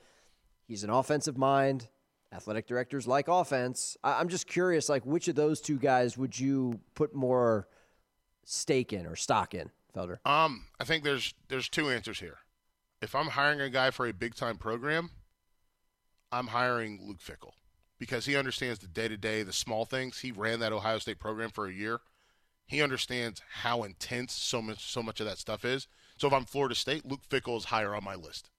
[0.68, 1.88] He's an offensive mind.
[2.34, 3.96] Athletic directors like offense.
[4.04, 7.68] I, I'm just curious, like, which of those two guys would you put more
[8.44, 10.18] stake in or stock in, Felder?
[10.26, 12.40] Um, I think there's there's two answers here.
[13.04, 15.12] If I'm hiring a guy for a big time program,
[16.32, 17.54] I'm hiring Luke Fickell
[18.00, 20.22] because he understands the day to day, the small things.
[20.22, 22.00] He ran that Ohio State program for a year.
[22.66, 25.88] He understands how intense so much so much of that stuff is.
[26.22, 28.52] So if I'm Florida State, Luke Fickell is higher on my list.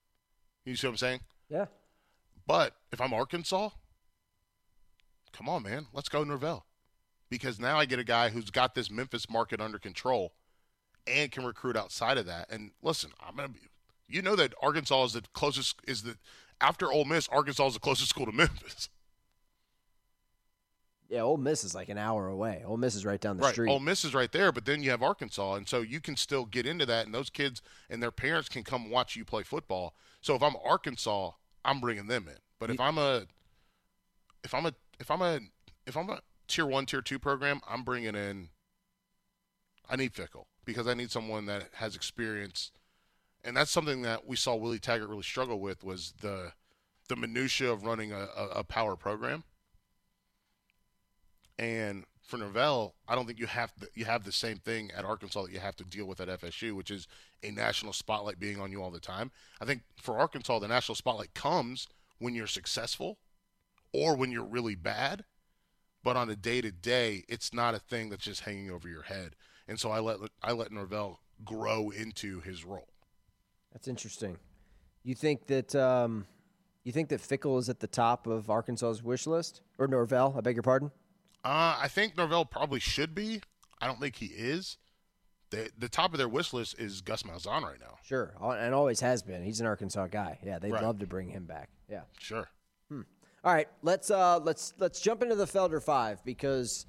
[0.65, 1.21] You see what I'm saying?
[1.47, 1.67] Yeah.
[2.45, 3.69] But if I'm Arkansas,
[5.31, 6.65] come on, man, let's go Norvell.
[7.29, 10.33] Because now I get a guy who's got this Memphis market under control
[11.07, 12.51] and can recruit outside of that.
[12.51, 13.61] And listen, I'm gonna be
[14.09, 16.17] you know that Arkansas is the closest is the
[16.59, 18.89] after Ole Miss, Arkansas is the closest school to Memphis.
[21.13, 22.63] Yeah, Ole Miss is like an hour away.
[22.65, 23.53] Ole Miss is right down the right.
[23.53, 23.69] street.
[23.69, 26.45] Ole Miss is right there, but then you have Arkansas, and so you can still
[26.45, 29.93] get into that, and those kids and their parents can come watch you play football.
[30.21, 31.33] So if I'm Arkansas,
[31.63, 32.37] I'm bringing them in.
[32.59, 33.27] But if I'm a,
[34.43, 35.39] if I'm a, if I'm a,
[35.85, 38.49] if I'm a tier one, tier two program, I'm bringing in.
[39.87, 42.71] I need Fickell because I need someone that has experience,
[43.43, 46.53] and that's something that we saw Willie Taggart really struggle with was the,
[47.07, 49.43] the minutia of running a, a, a power program.
[51.59, 55.05] And for Norvell, I don't think you have the, you have the same thing at
[55.05, 57.07] Arkansas that you have to deal with at FSU, which is
[57.43, 59.31] a national spotlight being on you all the time.
[59.61, 61.87] I think for Arkansas, the national spotlight comes
[62.19, 63.19] when you're successful
[63.91, 65.25] or when you're really bad.
[66.03, 69.03] But on a day to day, it's not a thing that's just hanging over your
[69.03, 69.35] head.
[69.67, 72.89] And so I let I let Norvell grow into his role.
[73.71, 74.37] That's interesting.
[75.03, 76.25] You think that um,
[76.83, 80.35] you think that Fickell is at the top of Arkansas's wish list, or Norvell?
[80.37, 80.91] I beg your pardon.
[81.43, 83.41] Uh, I think Norvell probably should be.
[83.81, 84.77] I don't think he is.
[85.49, 87.97] The the top of their wish list is Gus Malzahn right now.
[88.03, 89.43] Sure, and always has been.
[89.43, 90.39] He's an Arkansas guy.
[90.43, 90.81] Yeah, they'd Right.
[90.81, 91.69] love to bring him back.
[91.89, 92.01] Yeah.
[92.19, 92.47] Sure.
[93.45, 96.85] All right, let's uh, let's let's jump into the Felder Five because,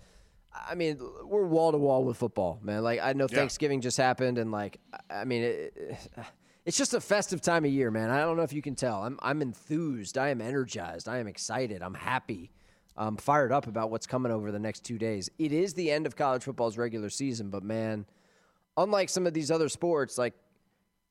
[0.55, 2.85] I mean, we're wall to wall with football, man.
[2.85, 3.39] Like I know Yeah.
[3.39, 4.79] Thanksgiving just happened, and like
[5.11, 5.99] I mean, it,
[6.65, 8.09] it's just a festive time of year, man.
[8.11, 9.03] I don't know if you can tell.
[9.03, 10.17] I'm I'm enthused.
[10.17, 11.09] I am energized.
[11.09, 11.83] I am excited.
[11.83, 12.53] I'm happy.
[12.97, 15.29] I'm fired up about what's coming over the next two days.
[15.39, 18.07] It is the end of college football's regular season, but man,
[18.77, 20.35] unlike some of these other sports, like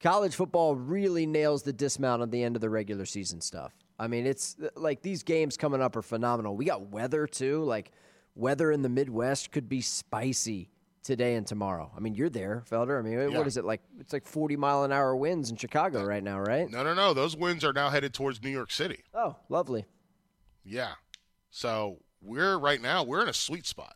[0.02, 3.74] college football really nails the dismount on the end of the regular season stuff.
[4.00, 6.56] I mean, it's like these games coming up are phenomenal.
[6.56, 7.64] We got weather too.
[7.64, 7.92] Like
[8.36, 10.70] weather in the Midwest could be spicy
[11.04, 11.92] today and tomorrow.
[11.96, 12.98] I mean, you're there, Felder.
[12.98, 13.38] I mean, Yeah.
[13.38, 13.82] what is it like?
[14.00, 16.70] It's like 40 mile an hour winds in Chicago right now, right?
[16.70, 17.14] No, no, no.
[17.14, 19.04] Those winds are now headed towards New York City.
[19.14, 19.86] Oh, lovely.
[20.64, 20.94] Yeah.
[21.56, 23.96] So we're right now we're in a sweet spot.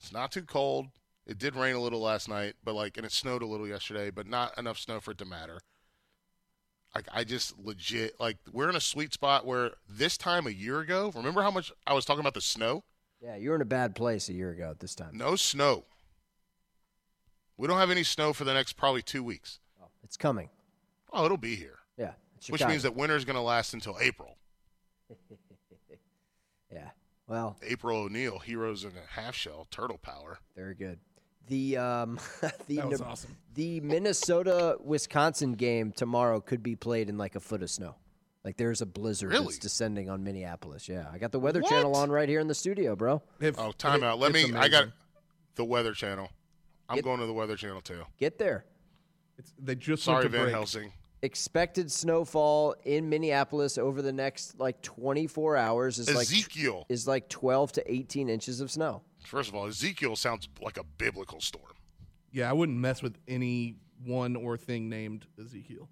[0.00, 0.86] It's not too cold.
[1.26, 4.10] It did rain a little last night, but like and it snowed a little yesterday,
[4.10, 5.60] but not enough snow for it to matter.
[6.92, 10.80] Like I just legit like we're in a sweet spot where this time a year
[10.80, 12.82] ago, remember how much I was talking about the snow?
[13.22, 15.10] Yeah, you were in a bad place a year ago at this time.
[15.12, 15.84] No snow.
[17.56, 19.60] We don't have any snow for the next probably 2 weeks.
[19.80, 20.48] Oh, It's coming.
[21.12, 21.78] Oh, it'll be here.
[21.98, 22.12] Yeah.
[22.48, 24.38] Which means that winter's going to last until April.
[27.30, 27.34] Yeah.
[27.36, 30.38] Well, April O'Neil, Heroes in a Half Shell, Turtle Power.
[30.56, 30.98] very good.
[31.48, 32.18] The um,
[32.66, 33.36] the That was Ne- awesome.
[33.54, 37.96] the Minnesota Wisconsin game tomorrow could be played in like a foot of snow.
[38.44, 39.44] Like there's a blizzard Really?
[39.46, 40.88] that's descending on Minneapolis.
[40.88, 41.70] Yeah, I got the Weather What?
[41.70, 43.22] Channel on right here in the studio, bro.
[43.40, 44.18] If- Oh, timeout.
[44.18, 44.56] Let it's me.
[44.56, 44.86] I got
[45.56, 46.28] the Weather Channel.
[46.88, 48.02] I'm Get- going to the Weather Channel too.
[48.18, 48.64] Get there.
[49.38, 50.54] It's, they just Sorry, went Van break.
[50.54, 50.92] Helsing.
[51.22, 56.86] Expected snowfall in Minneapolis over the next like 24 hours is like Ezekiel.
[56.88, 59.02] is like 12 to 18 inches of snow.
[59.26, 61.74] First of all, Ezekiel sounds like a biblical storm.
[62.32, 65.90] Yeah, I wouldn't mess with any one or thing named Ezekiel.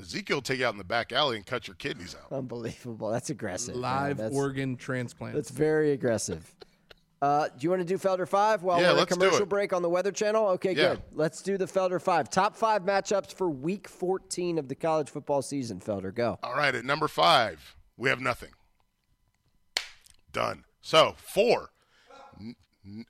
[0.00, 2.30] Ezekiel take you out in the back alley and cut your kidneys out.
[2.36, 3.10] Unbelievable.
[3.10, 3.74] That's aggressive.
[3.74, 3.82] man.
[3.82, 5.34] Live That's- organ transplant.
[5.34, 6.54] That's very aggressive.
[7.20, 9.82] Uh, do you want to do Felder 5 while Yeah, we're a commercial break on
[9.82, 10.46] the Weather Channel?
[10.50, 10.90] Okay, Yeah.
[10.90, 11.02] good.
[11.12, 12.30] Let's do the Felder 5.
[12.30, 16.14] Top five matchups for week 14 of the college football season, Felder.
[16.14, 16.38] Go.
[16.42, 18.50] All right, at number five, we have nothing.
[20.32, 20.64] Done.
[20.80, 21.70] So, four.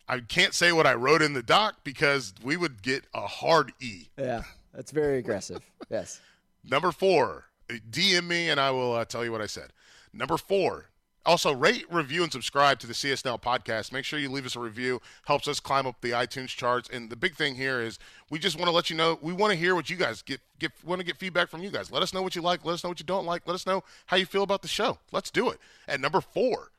[0.09, 3.73] I can't say what I wrote in the doc because we would get a hard
[3.81, 4.09] E.
[4.19, 4.43] Yeah,
[4.73, 5.61] that's very aggressive.
[5.91, 6.21] yes.
[6.65, 9.73] Number four, DM me and I will uh, tell you what I said.
[10.13, 10.87] Number four,
[11.29, 13.93] also rate, review, and subscribe to the CSNL podcast.
[13.93, 15.01] Make sure you leave us a review.
[15.27, 16.89] Helps us climb up the iTunes charts.
[16.91, 17.99] And the big thing here is
[18.31, 20.41] we just want to let you know we want to hear what you guys get.
[20.59, 21.93] Get want to get feedback from you guys.
[21.93, 22.65] Let us know what you like.
[22.65, 23.47] Let us know what you don't like.
[23.47, 24.99] Let us know how you feel about the show.
[25.13, 25.59] Let's do it.
[25.87, 26.73] At number four,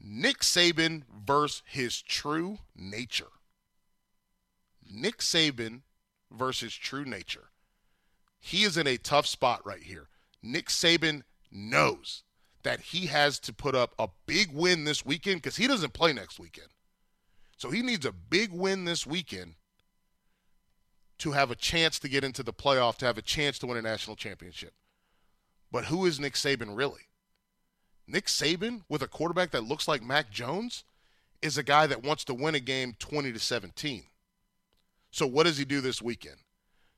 [0.00, 3.30] Nick Saban versus his true nature.
[4.90, 5.82] Nick Saban
[6.30, 7.52] versus true nature
[8.42, 10.08] he is in a tough spot right here.
[10.42, 11.22] Nick Saban
[11.52, 12.24] knows
[12.62, 16.12] that he has to put up a big win this weekend because he doesn't play
[16.12, 16.68] next weekend.
[17.56, 19.54] So he needs a big win this weekend
[21.18, 23.76] to have a chance to get into the playoff, to have a chance to win
[23.76, 24.72] a national championship.
[25.70, 27.08] But who is Nick Saban really?
[28.06, 30.84] Nick Saban, with a quarterback that looks like Mac Jones,
[31.40, 34.04] is a guy that wants to win a game 20 to 17.
[35.10, 36.36] So what does he do this weekend?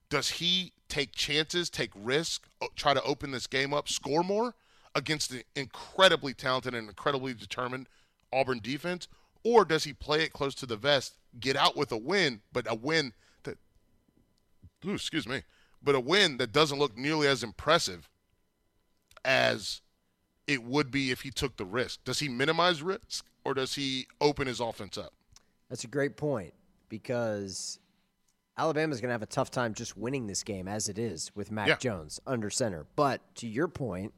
[0.09, 4.55] Does he take chances, take risks, o- try to open this game up, score more
[4.95, 7.89] against the incredibly talented and incredibly determined
[8.33, 9.09] Auburn defense?
[9.43, 12.71] Or does he play it close to the vest, get out with a win, but
[12.71, 13.59] a win that,
[14.87, 15.43] ooh, excuse me,
[15.83, 18.09] but a win that doesn't look nearly as impressive
[19.25, 19.83] as
[20.47, 22.03] it would be if he took the risk?
[22.05, 25.13] Does he minimize risk or does he open his offense up?
[25.69, 26.55] That's a great point
[26.89, 27.79] because
[28.57, 31.51] Alabama's going to have a tough time just winning this game as it is with
[31.51, 31.77] Mac Yeah.
[31.77, 32.87] Jones under center.
[32.97, 34.15] But to your point,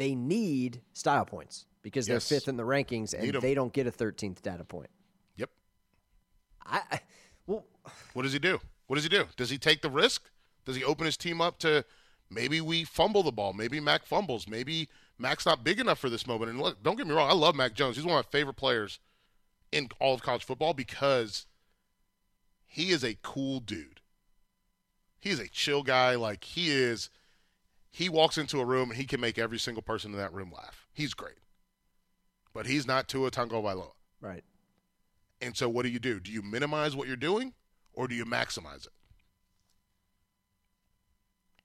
[0.00, 2.28] they need style points because Yes.
[2.28, 4.90] they're fifth in the rankings and they don't get a 13th data point.
[5.36, 5.50] Yep.
[6.64, 7.00] I, I
[7.46, 7.66] well,
[8.14, 8.58] What does he do?
[8.86, 9.26] What does he do?
[9.36, 10.30] Does he take the risk?
[10.64, 11.84] Does he open his team up to
[12.30, 13.52] maybe we fumble the ball?
[13.52, 14.48] Maybe Mac fumbles.
[14.48, 14.88] Maybe
[15.18, 16.50] Mac's not big enough for this moment.
[16.50, 17.96] And look, don't get me wrong, I love Mac Jones.
[17.96, 19.00] He's one of my favorite players
[19.70, 21.46] in all of college football because
[22.66, 24.00] he is a cool dude.
[25.18, 26.14] He's a chill guy.
[26.14, 27.10] Like he is,
[27.90, 30.52] he walks into a room and he can make every single person in that room
[30.54, 30.86] laugh.
[30.92, 31.36] He's great.
[32.52, 33.92] But he's not Tua Tagovailoa.
[34.20, 34.44] right.
[35.42, 36.20] And so what do you do?
[36.20, 37.54] Do you minimize what you're doing
[37.94, 38.92] or do you maximize it?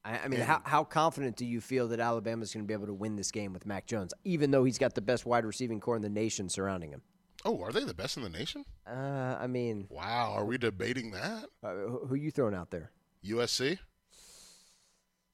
[0.03, 2.85] I, I mean, how, how confident do you feel that Alabama's going to be able
[2.87, 5.79] to win this game with Mac Jones, even though he's got the best wide receiving
[5.79, 7.01] core in the nation surrounding him?
[7.43, 8.65] Oh, are they the best in the nation?
[8.87, 11.45] Uh, I mean, Wow, are we debating that?
[11.63, 12.91] uh, who, who you throwing out there?
[13.25, 13.79] USC,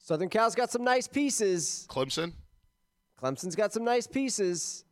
[0.02, 1.86] Southern Cal's got some nice pieces.
[1.88, 2.32] Clemson,
[3.22, 4.84] Clemson's got some nice pieces.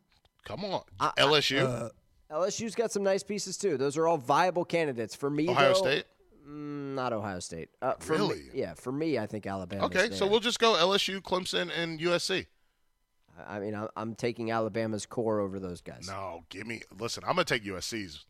[0.45, 1.89] come on, I- LSU, Uh,
[2.31, 3.77] LSU's got some nice pieces too.
[3.77, 5.49] Those are all viable candidates for me.
[5.49, 6.05] Ohio though, State.
[6.47, 7.71] mm, not Ohio State.
[7.83, 8.37] Uh, for Really?
[8.39, 9.85] Me, yeah, for me, I think Alabama.
[9.87, 12.47] Okay, so we'll just go LSU, Clemson, and USC.
[13.49, 16.07] I mean, I'm, I'm taking Alabama's core over those guys.
[16.07, 16.83] No, give me.
[16.99, 18.27] Listen, I'm gonna take USC's.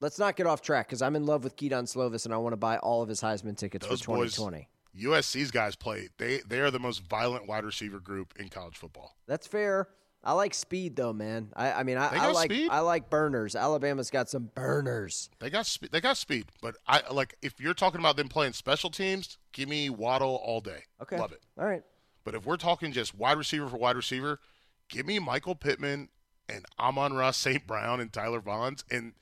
[0.00, 2.52] Let's not get off track because I'm in love with Kedon Slovis and I want
[2.52, 4.68] to buy all of his Heisman tickets Those for boys, 2020.
[4.98, 6.08] USC's guys play.
[6.18, 9.16] They they are the most violent wide receiver group in college football.
[9.26, 9.88] That's fair.
[10.22, 11.52] I like speed though, man.
[11.54, 12.70] I, I mean, I, I like speed?
[12.70, 13.54] I like burners.
[13.54, 15.28] Alabama's got some burners.
[15.38, 15.90] They got speed.
[15.92, 19.68] they got speed, but I like if you're talking about them playing special teams, give
[19.68, 20.84] me Waddle all day.
[21.02, 21.42] Okay, love it.
[21.58, 21.82] All right.
[22.24, 24.40] But if we're talking just wide receiver for wide receiver,
[24.88, 26.08] give me Michael Pittman
[26.48, 27.66] and Amon-Ra St.
[27.66, 29.12] Brown and Tyler Vaughns and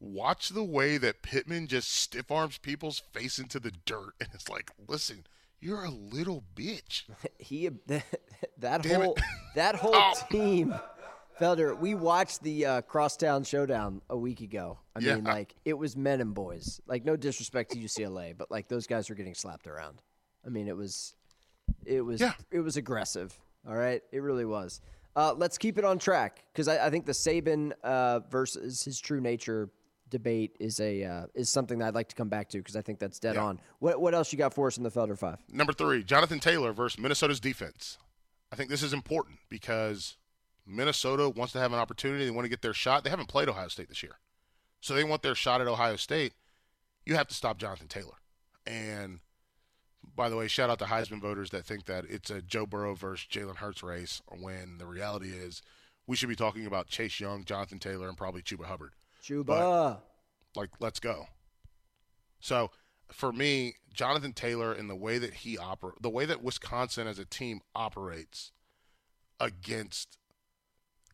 [0.00, 4.12] watch the way that Pittman just stiff arms people's face into the dirt.
[4.20, 5.26] And it's like, listen,
[5.60, 7.02] you're a little bitch.
[7.38, 7.68] he
[8.58, 8.92] that it.
[8.92, 9.16] whole
[9.54, 10.14] that whole Oh.
[10.30, 10.74] team
[11.38, 14.78] Felder, we watched the uh, Crosstown Showdown a week ago.
[14.94, 15.14] I Yeah.
[15.14, 16.80] mean, like it was men and boys.
[16.86, 20.02] Like no disrespect to UCLA, but like those guys were getting slapped around.
[20.44, 21.14] I mean, it was,
[21.86, 22.32] it was, Yeah.
[22.50, 23.38] it was aggressive.
[23.66, 24.80] All right, it really was.
[25.16, 28.98] Uh, let's keep it on track because I, I think the Saban uh, versus his
[29.00, 29.70] true nature
[30.10, 32.82] debate is a uh, is something that I'd like to come back to because I
[32.82, 33.44] think that's dead Yeah.
[33.44, 33.60] on.
[33.78, 35.38] What what else you got for us in the Felder Five?
[35.48, 37.98] Number three, Jonathan Taylor versus Minnesota's defense.
[38.52, 40.16] I think this is important because
[40.66, 42.24] Minnesota wants to have an opportunity.
[42.24, 43.04] They want to get their shot.
[43.04, 44.18] They haven't played Ohio State this year.
[44.80, 46.32] So they want their shot at Ohio State.
[47.04, 48.14] You have to stop Jonathan Taylor.
[48.66, 49.20] And
[50.16, 52.94] by the way, shout out to Heisman voters that think that it's a Joe Burrow
[52.94, 55.62] versus Jalen Hurts race when the reality is
[56.06, 58.92] we should be talking about Chase Young, Jonathan Taylor, and probably Chuba Hubbard.
[59.22, 59.98] Chuba.
[60.56, 61.26] like let's go.
[62.40, 62.70] So
[63.12, 67.18] for me, Jonathan Taylor and the way that he oper- the way that Wisconsin as
[67.18, 68.52] a team operates
[69.38, 70.18] against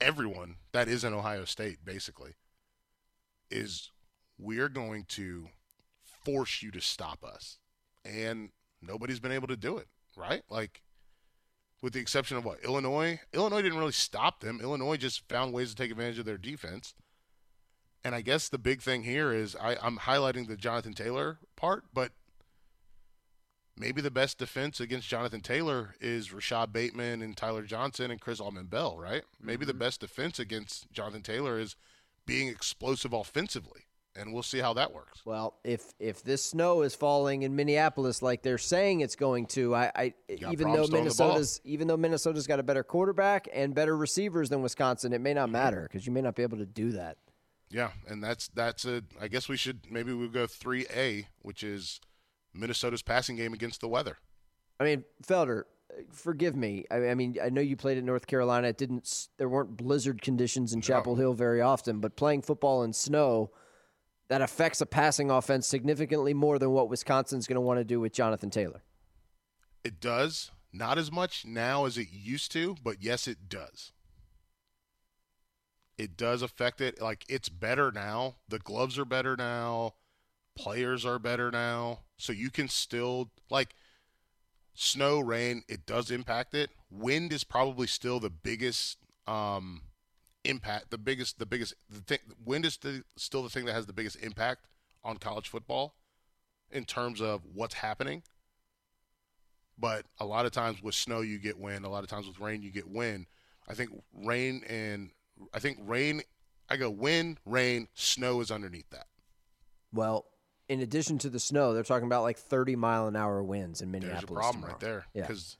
[0.01, 2.35] everyone that is in Ohio State basically
[3.51, 3.91] is
[4.39, 5.49] we're going to
[6.25, 7.59] force you to stop us.
[8.05, 8.51] And
[8.83, 10.43] nobody's been able to do it, right?
[10.51, 10.83] Like
[11.83, 12.63] with the exception of what?
[12.65, 13.21] Illinois?
[13.33, 14.61] Illinois didn't really stop them.
[14.61, 16.95] Illinois just found ways to take advantage of their defense.
[18.07, 21.87] And I guess the big thing here is I, I'm highlighting the Jonathan Taylor part,
[21.93, 22.13] but
[23.77, 28.39] maybe the best defense against Jonathan Taylor is Rashod Bateman and Tyler Johnson and Chris
[28.39, 29.25] Autman-Bell, right?
[29.43, 29.81] Maybe the mm-hmm.
[29.81, 31.75] best defense against Jonathan Taylor is
[32.27, 33.81] being explosive offensively.
[34.15, 35.23] And we'll see how that works.
[35.25, 39.75] Well, if if this snow is falling in Minneapolis like they're saying it's going to,
[39.75, 41.29] I, I even though problems throwing the ball.
[41.33, 45.35] Minnesota's even though Minnesota's got a better quarterback and better receivers than Wisconsin, it may
[45.35, 47.19] not matter because you may not be able to do that.
[47.69, 49.03] Yeah, and that's that's a.
[49.21, 52.01] I guess we should maybe we'll go three A, which is
[52.55, 54.19] Minnesota's passing game against the weather.
[54.79, 55.65] I mean, Felder,
[56.13, 56.85] forgive me.
[56.91, 58.69] I, I mean, I know you played in North Carolina.
[58.69, 59.29] It didn't.
[59.39, 63.51] There weren't blizzard conditions in Chapel Hill very often, but playing football in snow
[64.29, 68.01] that affects a passing offense significantly more than what Wisconsin's going to want to do
[68.01, 68.83] with Jonathan Taylor.
[69.85, 73.93] It does not as much now as it used to, but yes, it does.
[75.99, 77.01] It does affect it.
[77.01, 78.37] Like it's better now.
[78.49, 79.95] The gloves are better now.
[80.57, 82.01] Players are better now.
[82.19, 83.75] So you can still like
[84.75, 85.63] snow, rain.
[85.69, 86.71] It does impact it.
[86.91, 89.83] Wind is probably still the biggest um,
[90.45, 90.91] impact.
[90.91, 91.75] The biggest, the biggest.
[91.89, 92.19] The thing.
[92.45, 94.67] Wind is the, still the thing that has the biggest impact
[95.03, 95.95] on college football
[96.71, 98.23] in terms of what's happening.
[99.79, 101.85] But a lot of times with snow you get wind.
[101.85, 103.27] A lot of times with rain you get wind.
[103.69, 105.11] I think rain and
[105.53, 106.23] I think rain.
[106.69, 109.07] I go wind, rain, snow is underneath that.
[109.93, 110.27] Well,
[110.69, 113.91] in addition to the snow, they're talking about like 30 mile an hour winds in
[113.91, 114.23] Minneapolis.
[114.23, 114.73] There's a problem tomorrow.
[114.73, 115.23] right there Yeah.
[115.23, 115.57] because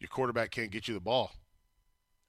[0.00, 1.32] your quarterback can't get you the ball.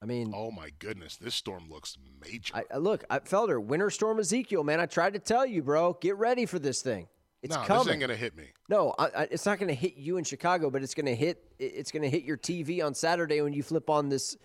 [0.01, 2.55] I mean, Oh my goodness, this storm looks major.
[2.55, 4.79] I, I look, I, Felder, winter storm Ezekiel, man.
[4.79, 5.93] I tried to tell you, bro.
[6.01, 7.07] Get ready for this thing.
[7.41, 7.85] It's no, coming.
[7.85, 8.47] this ain't gonna hit me.
[8.69, 11.41] No, I, it's not going to hit you in Chicago, but it's going to hit.
[11.57, 14.35] It's going to hit your TV on Saturday when you flip on this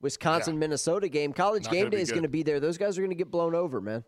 [0.00, 1.32] Wisconsin Minnesota game.
[1.32, 2.60] College Not game day is going to be there.
[2.60, 4.04] Those guys are going to get blown over, man.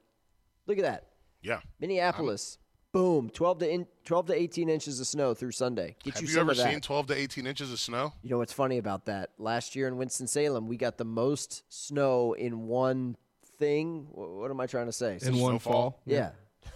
[0.67, 1.05] Look at that,
[1.43, 1.61] Yeah.
[1.81, 2.59] Minneapolis.
[2.93, 5.97] boom, twelve to in, twelve to eighteen inches of snow through Sunday.
[6.05, 6.71] Get Have you, you, ever that.
[6.71, 8.13] seen 12 to 18 inches of snow?
[8.23, 9.31] You know what's funny about that?
[9.39, 13.17] Last year in Winston Salem, we got the most snow in one
[13.59, 14.09] thing.
[14.13, 15.19] Wh- What am I trying to say?
[15.23, 16.01] In one fall.
[16.05, 16.31] Yeah.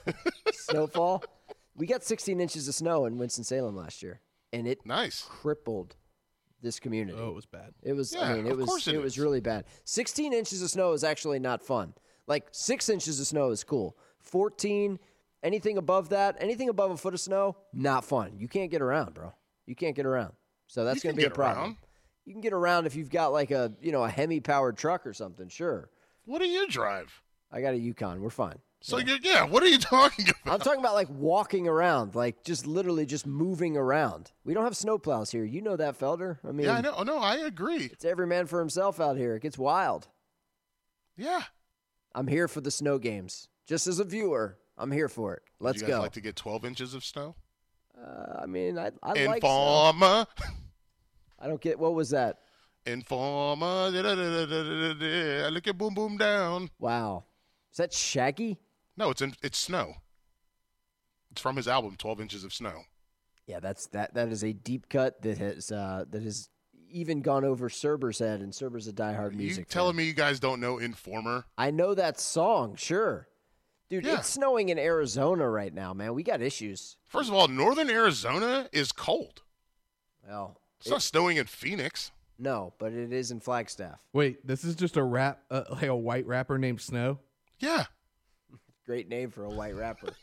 [0.52, 1.22] Snowfall.
[1.76, 4.20] We got 16 inches of snow in Winston Salem last year,
[4.52, 5.96] and it nice crippled
[6.62, 7.18] this community.
[7.20, 7.74] Oh, it was bad.
[7.82, 8.14] It was.
[8.14, 8.66] Yeah, I mean, it of was.
[8.66, 9.64] course it was really bad.
[9.84, 11.92] 16 inches of snow is actually not fun.
[12.26, 13.96] Like six inches of snow is cool.
[14.20, 14.98] 14,
[15.42, 18.32] anything above that, anything above a foot of snow, not fun.
[18.38, 19.32] You can't get around, bro.
[19.66, 20.32] You can't get around.
[20.68, 21.64] So that's You going to be a problem.
[21.64, 21.76] around.
[22.24, 25.06] You can get around if you've got like a you know a Hemi powered truck
[25.06, 25.48] or something.
[25.48, 25.90] Sure.
[26.24, 27.12] What do you drive?
[27.50, 28.20] I got a Yukon.
[28.22, 28.58] We're fine.
[28.83, 30.55] So yeah, yeah what are you talking about?
[30.55, 34.33] I'm talking about like walking around, like just literally just moving around.
[34.45, 35.45] We don't have snowplows here.
[35.45, 36.39] You know that, Felder.
[36.47, 36.95] I mean, yeah, I know.
[36.97, 37.85] Oh, no, I agree.
[37.93, 39.37] it's every man for himself out here.
[39.37, 40.09] It gets wild.
[41.16, 41.43] Yeah.
[42.14, 43.49] I'm here for the snow games.
[43.66, 45.43] Just as a viewer, I'm here for it.
[45.61, 46.03] Would Let's you guys go.
[46.03, 47.37] like to get 12 inches of snow?
[47.97, 49.89] uh, I mean, I, I like snow.
[49.91, 50.26] Informer.
[51.39, 52.39] I don't get what was that?
[52.85, 53.91] Informer.
[53.93, 55.49] da-da-da-da-da-da-da.
[55.51, 56.68] Look at boom boom down.
[56.78, 57.24] Wow,
[57.70, 58.59] is that Shaggy?
[58.97, 59.95] No, it's in, it's snow.
[61.30, 62.82] It's from his album 12 Inches of Snow.
[63.47, 64.14] Yeah, that's that.
[64.14, 66.49] That is a deep cut that has uh, that has
[66.90, 69.68] even gone over Cerber's head, and Cerber's a diehard You music.
[69.68, 69.97] telling fan.
[69.97, 71.45] me you guys don't know Informer?
[71.59, 73.28] I know that song, sure,
[73.90, 74.05] dude.
[74.05, 74.18] Yeah.
[74.18, 76.14] It's snowing in Arizona right now, man.
[76.14, 76.97] We got issues.
[77.09, 79.43] First of all, northern Arizona is cold.
[80.28, 82.12] Well, It's not snowing in Phoenix.
[82.38, 83.99] no, but it is in Flagstaff.
[84.12, 87.18] Wait, this is just a rap, uh, like a white rapper named Snow.
[87.59, 87.86] Yeah.
[88.93, 90.09] Great name for a white rapper.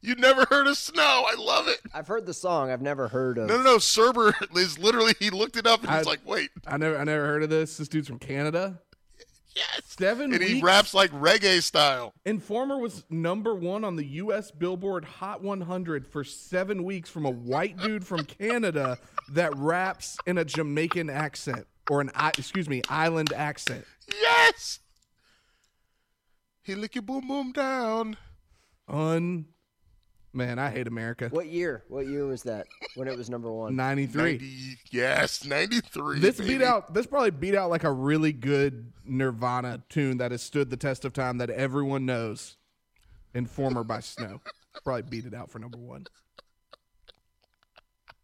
[0.00, 1.24] You never heard of Snow?
[1.28, 1.80] I love it.
[1.92, 2.70] I've heard the song.
[2.70, 3.48] I've never heard of.
[3.48, 3.76] No, no, no.
[3.78, 7.02] Serber is literally he looked it up and I- he's like, wait, I never, I
[7.02, 7.78] never heard of this.
[7.78, 8.80] This dude's from Canada.
[9.56, 9.80] yes.
[9.86, 12.14] Seven And he raps like reggae style.
[12.24, 14.52] Informer was number one on the U.S.
[14.52, 18.98] Billboard Hot 100 for seven weeks from a white dude from Canada
[19.32, 23.84] that raps in a Jamaican accent or an excuse me island accent.
[24.22, 24.78] Yes.
[26.68, 28.18] He lick your boom boom down.
[28.88, 29.46] Un,
[30.34, 31.30] man, I hate America.
[31.30, 31.82] What year?
[31.88, 33.74] What year was that when it was number one?
[33.74, 34.32] Ninety three.
[34.32, 36.20] 90, yes, 93.
[36.20, 36.58] This baby.
[36.58, 36.92] beat out.
[36.92, 41.06] This probably beat out like a really good Nirvana tune that has stood the test
[41.06, 42.58] of time that everyone knows.
[43.32, 44.42] Informer by Snow.
[44.84, 46.04] Probably beat it out for number one.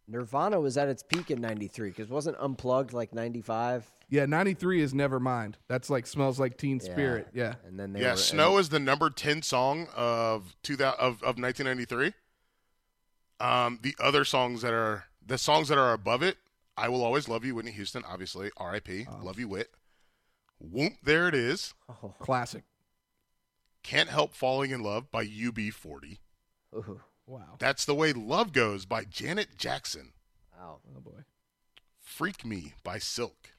[0.07, 3.91] Nirvana was at its peak in '93 because wasn't Unplugged like '95?
[4.11, 5.57] Yeah, ninety three is never mind.
[5.67, 6.93] That's like smells like Teen Yeah.
[6.93, 7.29] Spirit.
[7.33, 7.55] Yeah.
[7.67, 11.39] And then they Yeah, were, Snow is the number 10 song of 2000 of, of
[11.39, 12.13] 1993.
[13.41, 16.37] Um, the other songs that are the songs that are above it,
[16.77, 19.07] I will always love you, Whitney Houston, obviously, R.I.P.
[19.11, 19.25] Oh.
[19.25, 19.71] Love you, Wit.
[20.61, 21.75] Whoop, there it is.
[22.21, 22.63] Classic.
[23.83, 26.19] Can't help falling in love by UB40.
[26.75, 27.57] Ooh, Wow.
[27.59, 30.13] That's the way love goes by Janet Jackson.
[30.57, 30.81] wow.
[30.97, 31.23] Oh boy.
[32.01, 33.51] Freak Me by Silk.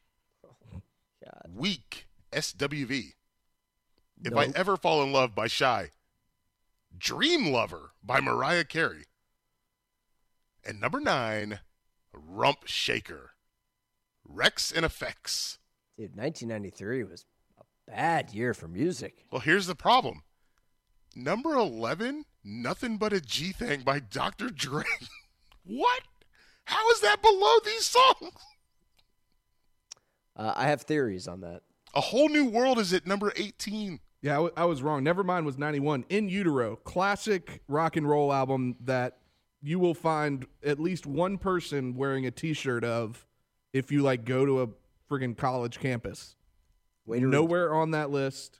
[0.73, 1.51] God.
[1.53, 3.13] Weak SWV.
[4.23, 5.89] If I ever fall in love by Shai.
[6.97, 9.05] Dream Lover by Mariah Carey.
[10.63, 11.59] And number nine,
[12.13, 13.31] Rump Shaker.
[14.27, 15.59] Rex and Effects.
[15.97, 17.25] Dude, 1993 was
[17.59, 19.25] a bad year for music.
[19.31, 20.23] Well, here's the problem.
[21.15, 24.49] Number 11, Nothing But a G Thing by Dr.
[24.49, 24.83] Dre.
[25.65, 26.03] what?
[26.65, 28.33] How is that below these songs?
[30.35, 31.61] Uh, I have theories on that.
[31.95, 33.99] A Whole New World is at number 18.
[34.21, 35.03] Yeah, I, w- I was wrong.
[35.03, 36.05] Nevermind was 91.
[36.09, 39.17] In Utero, classic rock and roll album that
[39.61, 43.25] you will find at least one person wearing a t-shirt of
[43.73, 44.67] if you like go to a
[45.09, 46.35] friggin' college campus.
[47.05, 48.59] Way to Nowhere on that list.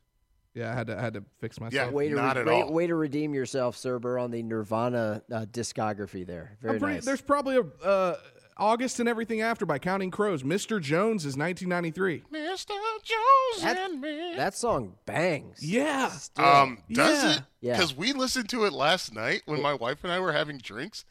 [0.55, 1.91] Yeah, I had to I had to fix myself.
[1.91, 2.71] way to Not at way, all.
[2.73, 6.57] way to redeem yourself, Cerber, on the Nirvana uh, discography there.
[6.61, 7.05] Very pretty- nice.
[7.05, 8.15] There's probably a uh,
[8.57, 10.43] August and everything after by Counting Crows.
[10.43, 10.81] Mr.
[10.81, 12.23] Jones is 1993.
[12.31, 12.69] Mr.
[13.03, 14.33] Jones That- and me.
[14.37, 15.61] That song bangs.
[15.61, 16.07] Yeah.
[16.09, 16.45] Still.
[16.45, 17.33] Um, does Yeah.
[17.35, 17.41] it?
[17.59, 17.73] Yeah.
[17.73, 21.03] Because we listened to it last night when my wife and I were having drinks,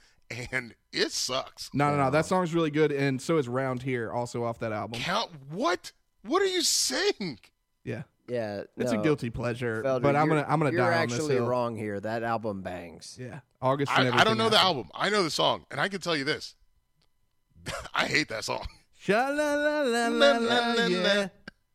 [0.52, 1.68] and it sucks.
[1.74, 2.10] No, no, no.
[2.10, 4.98] That song's really good, and so is Round Here, also off that album.
[5.00, 5.92] Count what?
[6.22, 7.40] What are you saying?
[7.84, 9.00] Yeah, yeah, it's no.
[9.00, 11.40] a guilty pleasure, Felder, but I'm gonna I'm gonna You're die on this You're actually
[11.40, 12.00] wrong here.
[12.00, 13.18] That album bangs.
[13.20, 13.92] Yeah, August.
[13.92, 14.88] I, I don't know the album.
[14.94, 16.54] I know the song, and I can tell you this:
[17.94, 18.66] I hate that song.
[19.06, 19.30] Yeah.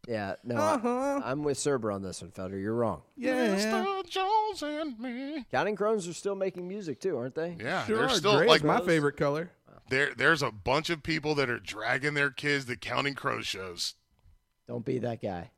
[0.08, 1.22] Yeah, no, Uh-huh.
[1.24, 2.60] I, am with Cerber on this one, Felder.
[2.60, 3.04] You're wrong.
[3.16, 3.56] Yeah.
[3.56, 4.10] Mr.
[4.10, 5.46] Jones and me.
[5.52, 7.56] Counting Crows are still making music too, aren't they?
[7.60, 9.52] Yeah, Sure, there's still gray like my favorite color.
[9.90, 10.16] there.
[10.16, 13.94] There's a bunch of people that are dragging their kids to Counting Crows shows.
[14.68, 15.52] Don't be that guy.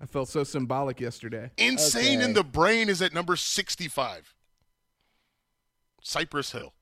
[0.00, 1.50] I felt so symbolic yesterday.
[1.58, 4.34] Insane in the Brain is at number 65.
[6.02, 6.72] Cypress Hill.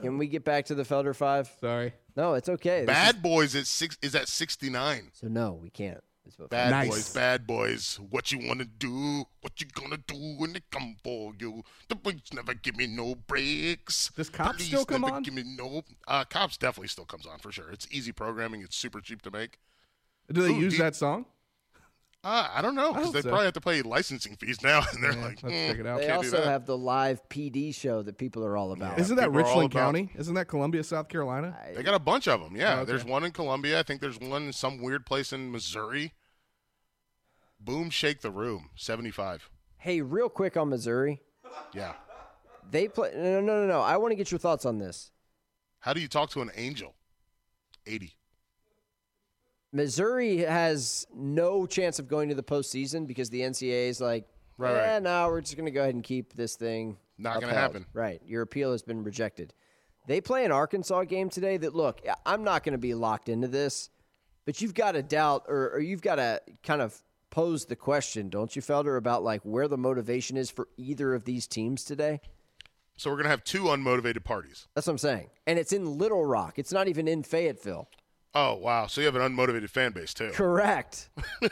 [0.00, 1.50] Can we get back to the Felder Five?
[1.60, 1.94] Sorry.
[2.16, 2.80] No, it's okay.
[2.80, 5.10] This Bad is- Boys at six is at 69.
[5.12, 6.02] so no, we can't.
[6.26, 6.88] It's what- Bad Nice.
[6.88, 7.98] boys, bad boys.
[8.10, 9.24] What you wanna do?
[9.40, 11.62] What you gonna do when they come for you?
[11.88, 14.10] The police never give me no breaks.
[14.10, 15.22] Does Cops Police still come never on?
[15.22, 15.84] Give me no.
[16.06, 17.70] Uh, Cops definitely still comes on for sure.
[17.70, 18.62] It's easy programming.
[18.62, 19.58] It's super cheap to make.
[20.30, 21.24] Do they Ooh, use do you- that song?
[22.24, 23.28] Uh, I don't know because they so.
[23.28, 25.86] probably have to pay licensing fees now, and they're Yeah, like, let's "Hmm, check it
[25.86, 26.00] out.
[26.00, 28.98] They also have the live PD show that people are all about.
[28.98, 30.10] Isn't that people are Richland about- County?
[30.16, 31.56] Isn't that Columbia, South Carolina?
[31.74, 32.56] They got a bunch of them.
[32.56, 32.86] Yeah, Oh, okay.
[32.86, 33.78] there's one in Columbia.
[33.78, 36.12] I think there's one in some weird place in Missouri.
[37.60, 38.70] Boom, shake the room.
[38.76, 39.48] 75.
[39.78, 41.22] Hey, real quick on Missouri,
[41.72, 41.94] Yeah.
[42.68, 43.12] they play.
[43.14, 43.80] No, no, no, no.
[43.80, 45.12] I want to get your thoughts on this.
[45.80, 46.96] How do you talk to an angel?
[47.86, 48.16] 80.
[49.72, 54.26] Missouri has no chance of going to the postseason because the NCAA is like,
[54.58, 54.96] Right, yeah, right.
[54.96, 56.98] Eh, no, we're just going to go ahead and keep this thing.
[57.16, 57.86] Not gonna happen.
[57.92, 58.20] Right.
[58.26, 59.54] Your appeal has been rejected.
[60.06, 63.46] They play an Arkansas game today that, look, I'm not going to be locked into
[63.46, 63.90] this,
[64.46, 67.00] but you've got to doubt or, or you've got to kind of
[67.30, 71.24] pose the question, don't you, Felder, about like where the motivation is for either of
[71.24, 72.20] these teams today?
[72.96, 74.66] So we're going to have two unmotivated parties.
[74.74, 75.28] That's what I'm saying.
[75.46, 76.58] And it's in Little Rock.
[76.58, 77.88] It's not even in Fayetteville.
[78.34, 78.86] Oh, wow.
[78.86, 80.30] So you have an unmotivated fan base, too.
[80.32, 81.08] Correct.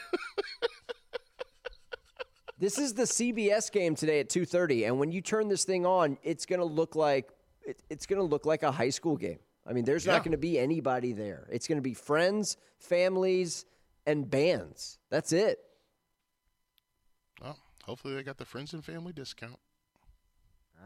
[2.59, 6.16] this is the CBS game today at 2:30 and when you turn this thing on,
[6.22, 7.31] it's going to look like
[7.62, 9.39] it, it's going to look like a high school game.
[9.66, 10.12] I mean, there's Yeah.
[10.12, 11.49] not going to be anybody there.
[11.51, 13.64] It's going to be friends, families,
[14.07, 14.99] and bands.
[15.11, 15.59] That's it.
[17.43, 19.59] Well, hopefully they got the friends and family discount.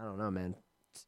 [0.01, 0.55] I don't know, man.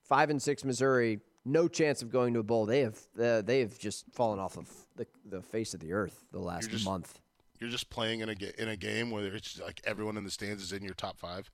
[0.05, 2.66] five and six Missouri, no chance of going to a bowl.
[2.66, 6.24] They have uh, they have just fallen off of the, the face of the earth
[6.32, 7.18] the last just- month.
[7.61, 10.32] You're just playing in a ga- in a game where it's like everyone in the
[10.32, 11.49] stands is in your top five.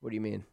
[0.00, 0.44] What do you mean?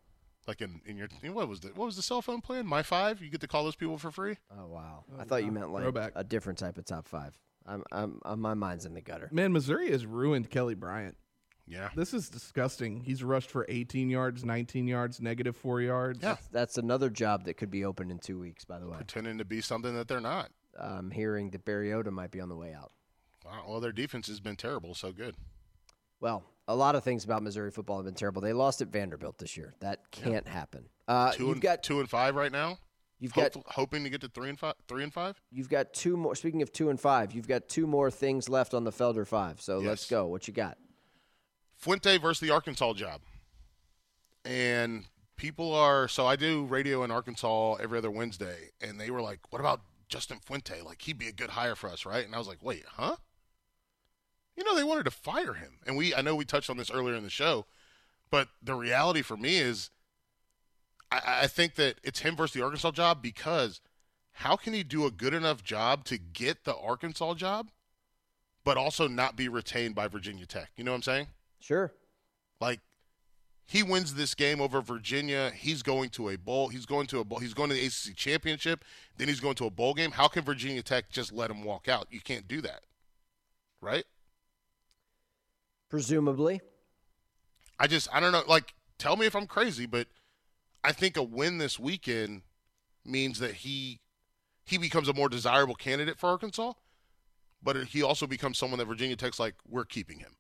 [0.47, 2.65] Like in, in your what was the what was the cell phone plan?
[2.65, 3.22] My five.
[3.22, 4.38] You get to call those people for free.
[4.57, 5.03] Oh wow!
[5.20, 6.13] I thought you meant like Throwback.
[6.15, 7.38] a different type of top five.
[7.65, 9.30] I'm, I'm, I'm my mind's in the gutter.
[9.32, 11.18] Man, Missouri has ruined Kelly Bryant.
[11.68, 11.89] Yeah.
[11.95, 13.01] This is disgusting.
[13.01, 16.20] He's rushed for 18 yards, 19 yards, negative four yards.
[16.24, 16.38] Yeah.
[16.51, 18.63] That's another job that could be open in two weeks.
[18.65, 20.49] By the way, Pretending to be something that they're not.
[20.80, 22.91] I'm hearing that Barry Odom might be on the way out.
[23.45, 24.93] Wow, Well, their defense has been terrible.
[24.95, 25.36] So good.
[26.20, 28.41] Well, a lot of things about Missouri football have been terrible.
[28.41, 29.74] They lost at Vanderbilt this year.
[29.80, 30.86] That can't happen.
[31.07, 32.78] Uh, two you've and got two and five right now.
[33.20, 34.76] You've Hope- got hoping to get to three and five.
[34.88, 35.41] Three and five.
[35.51, 36.36] you've got two more.
[36.36, 39.59] Speaking of two and five, you've got two more things left on the Felder five.
[39.61, 40.28] So let's go.
[40.28, 40.78] What you got?
[41.78, 43.21] Fuente versus the Arkansas job.
[44.43, 45.05] And
[45.38, 49.39] people are so I do radio in Arkansas every other Wednesday, and they were like,
[49.51, 50.82] "What about Justin Fuente?
[50.82, 53.17] Like he'd be a good hire for us, right?" And I was like, "Wait, huh?"
[54.55, 56.91] You know, they wanted to fire him, and we I know we touched on this
[56.91, 57.65] earlier in the show,
[58.30, 59.91] but the reality for me is,
[61.11, 63.82] I, I think that it's him versus the Arkansas job because
[64.32, 67.69] how can he do a good enough job to get the Arkansas job,
[68.63, 70.69] but also not be retained by Virginia Tech?
[70.75, 71.28] You know what I'm saying?
[71.60, 71.93] Sure.
[72.60, 72.80] Like
[73.68, 76.70] he wins this game over Virginia, he's going to a bowl.
[76.70, 77.39] He's going to a bowl.
[77.39, 78.86] He's going to the ACC championship.
[79.18, 80.12] Then he's going to a bowl game.
[80.12, 82.08] How can Virginia Tech just let him walk out?
[82.10, 82.84] You can't do that,
[83.82, 84.05] right?
[85.89, 86.62] Presumably,
[87.80, 88.43] I just I don't know.
[88.47, 90.08] Like, tell me if I'm crazy, but
[90.84, 92.43] I think a win this weekend
[93.05, 93.99] means that he
[94.66, 96.74] he becomes a more desirable candidate for Arkansas,
[97.62, 100.36] but he also becomes someone that Virginia Tech's like we're keeping him.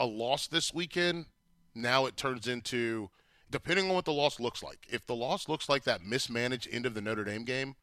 [0.00, 1.26] A loss this weekend,
[1.74, 3.10] now it turns into
[3.50, 4.86] depending on what the loss looks like.
[4.90, 7.74] If the loss looks like that mismanaged end of the Notre Dame game,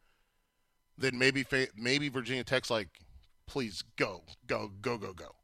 [0.96, 1.44] then maybe
[1.76, 2.88] maybe Virginia Tech's like,
[3.46, 5.34] please go, go, go, go, go.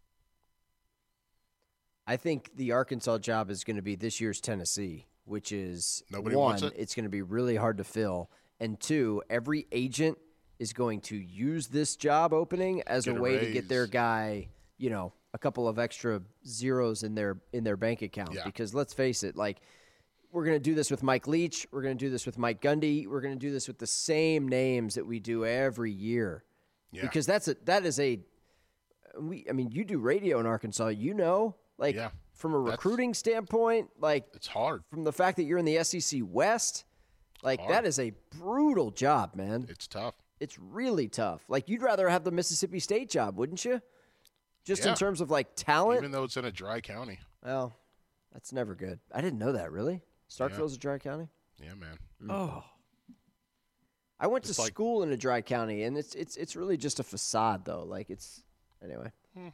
[2.06, 6.34] I think the Arkansas job is going to be this year's Tennessee, which is Nobody
[6.36, 6.72] one, wants it.
[6.76, 10.18] it's going to be really hard to fill, and two, every agent
[10.58, 13.86] is going to use this job opening as Get a a way to get their
[13.86, 14.48] guy,
[14.78, 18.34] you know, a couple of extra zeros in their in their bank account.
[18.34, 18.44] Yeah.
[18.44, 19.60] Because let's face it, like
[20.30, 22.60] we're going to do this with Mike Leach, we're going to do this with Mike
[22.62, 26.44] Gundy, we're going to do this with the same names that we do every year.
[26.90, 27.02] Yeah.
[27.02, 28.20] Because that's a that is a
[29.20, 32.10] we I mean you do radio in Arkansas, you know, like Yeah.
[32.34, 34.82] from a That's- recruiting standpoint, like It's hard.
[34.90, 36.84] from the fact that you're in the SEC West,
[37.42, 37.72] like Hard.
[37.72, 39.66] that is a brutal job, man.
[39.68, 40.14] It's tough.
[40.40, 41.44] It's really tough.
[41.48, 43.80] Like you'd rather have the Mississippi State job, wouldn't you?
[44.64, 44.90] Just Yeah.
[44.90, 45.98] in terms of like talent.
[45.98, 47.18] Even though it's in a dry county.
[47.44, 47.74] well,
[48.32, 49.00] that's never good.
[49.12, 50.02] I didn't know that really.
[50.28, 51.28] Starkville's a dry county.
[51.62, 51.98] Yeah, man.
[52.22, 52.30] Mm.
[52.30, 52.64] Oh,
[54.18, 56.76] I went It's to like- school in a dry county, and it's it's it's really
[56.76, 57.82] just a facade though.
[57.84, 58.42] Like it's
[58.82, 59.10] anyway.
[59.36, 59.48] Hmm.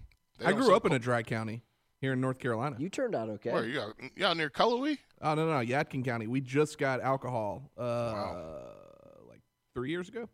[0.44, 1.64] I grew sell up in a dry county
[2.00, 2.76] here in North Carolina.
[2.78, 3.50] You turned out okay.
[3.52, 3.96] Where you out?
[4.14, 4.98] You out near Cullowhee?
[5.22, 6.26] Oh no, no, Yadkin County.
[6.26, 8.74] We just got alcohol uh,
[9.28, 9.40] like
[9.74, 10.28] three years ago.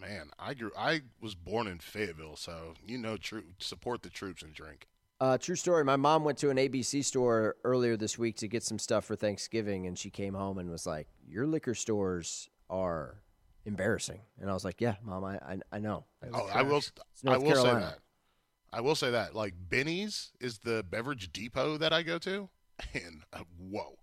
[0.00, 0.70] Man, I grew.
[0.76, 4.86] I was born in Fayetteville, so you know, troop support the troops and drink.
[5.20, 5.84] Uh, true story.
[5.84, 9.16] My mom went to an ABC store earlier this week to get some stuff for
[9.16, 13.22] Thanksgiving, and she came home and was like, "Your liquor stores are
[13.64, 16.82] embarrassing." And I was like, "Yeah, mom, I I, I know." Oh, I will.
[17.26, 17.98] I will say that.
[18.72, 19.34] I will say that.
[19.34, 22.48] Like Benny's is the beverage depot that I go to,
[22.94, 23.98] and uh, whoa,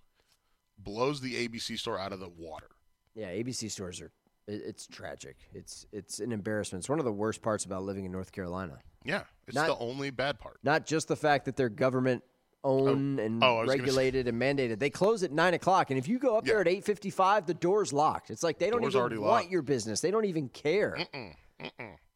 [0.77, 2.67] blows the ABC store out of the water.
[3.13, 4.11] Yeah, ABC stores are.
[4.47, 5.37] It, it's tragic.
[5.53, 6.81] It's it's an embarrassment.
[6.81, 8.79] It's one of the worst parts about living in North Carolina.
[9.03, 10.59] Yeah, it's Not- the only bad part.
[10.63, 12.23] Not just the fact that they're government
[12.63, 13.23] owned oh.
[13.23, 14.79] and oh, was gonna regulated and mandated.
[14.79, 17.53] They close at nine o'clock, and if you go up there at eight fifty-five, the
[17.53, 18.31] door's locked.
[18.31, 19.51] It's like they don't Door's even want locked.
[19.51, 20.01] your business.
[20.01, 20.97] They don't even care.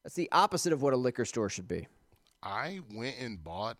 [0.04, 1.88] That's the opposite of what a liquor store should be.
[2.42, 3.78] I went and bought.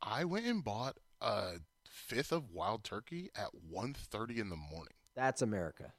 [0.00, 4.94] I went and bought a fifth of wild turkey at 1.30 in the morning.
[5.14, 5.92] That's America.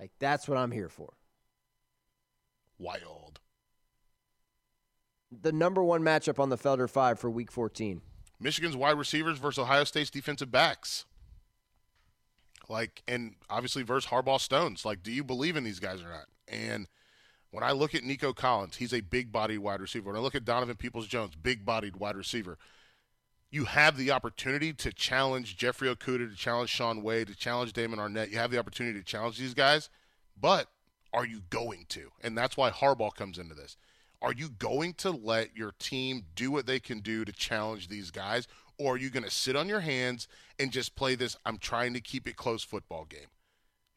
[0.00, 1.12] Like that's what I'm here for.
[2.78, 3.38] Wild.
[5.30, 8.00] The number one matchup on the Felder Five for Week 14.
[8.40, 11.04] Michigan's wide receivers versus Ohio State's defensive backs.
[12.68, 14.84] Like, and obviously versus Harbaugh Stones.
[14.84, 16.26] Like, do you believe in these guys or not?
[16.48, 16.88] And
[17.50, 20.06] when I look at Nico Collins, he's a big bodied wide receiver.
[20.06, 22.56] When I look at Donovan Peoples Jones, big bodied wide receiver,
[23.50, 27.98] you have the opportunity to challenge Jeffrey Okudah, to challenge Shaun Wade, to challenge Damon
[27.98, 28.30] Arnette.
[28.30, 29.90] You have the opportunity to challenge these guys,
[30.40, 30.68] but
[31.12, 32.10] are you going to?
[32.22, 33.76] And that's why Harbaugh comes into this.
[34.22, 38.10] Are you going to let your team do what they can do to challenge these
[38.10, 38.46] guys,
[38.78, 40.28] or are you going to sit on your hands
[40.58, 43.28] and just play this I'm trying to keep it close football game?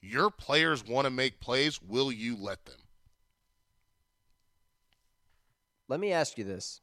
[0.02, 1.82] Your players want to make plays.
[1.82, 2.80] Will you let them?
[5.88, 6.82] Let me ask you this.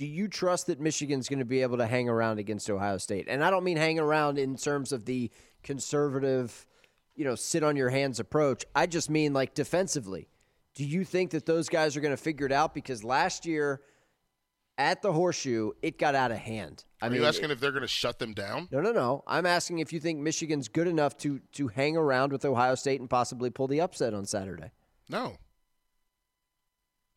[0.00, 3.26] Do you trust that Michigan's going to be able to hang around against Ohio State?
[3.28, 5.30] And I don't mean hang around in terms of the
[5.62, 6.66] conservative,
[7.14, 8.64] you know, sit on your hands approach.
[8.74, 10.30] I just mean like defensively.
[10.74, 12.72] Do you think that those guys are going to figure it out?
[12.72, 13.82] Because last year
[14.78, 16.86] at the horseshoe, it got out of hand.
[17.02, 18.68] I are mean, you asking it, if they're going to shut them down?
[18.72, 19.22] No, no, no.
[19.26, 23.00] I'm asking if you think Michigan's good enough to to hang around with Ohio State
[23.00, 24.70] and possibly pull the upset on Saturday.
[25.10, 25.36] No.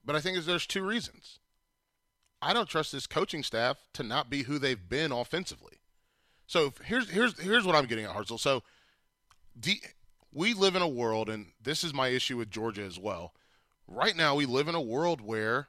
[0.04, 1.40] But I think there's two reasons.
[2.44, 5.80] I don't trust this coaching staff to not be who they've been offensively.
[6.46, 8.40] So here's here's here's what I'm getting at, Hartzell.
[8.40, 8.64] So
[10.34, 13.34] we live in a world, and this is my issue with Georgia as well.
[13.88, 15.68] Right now, we live in a world where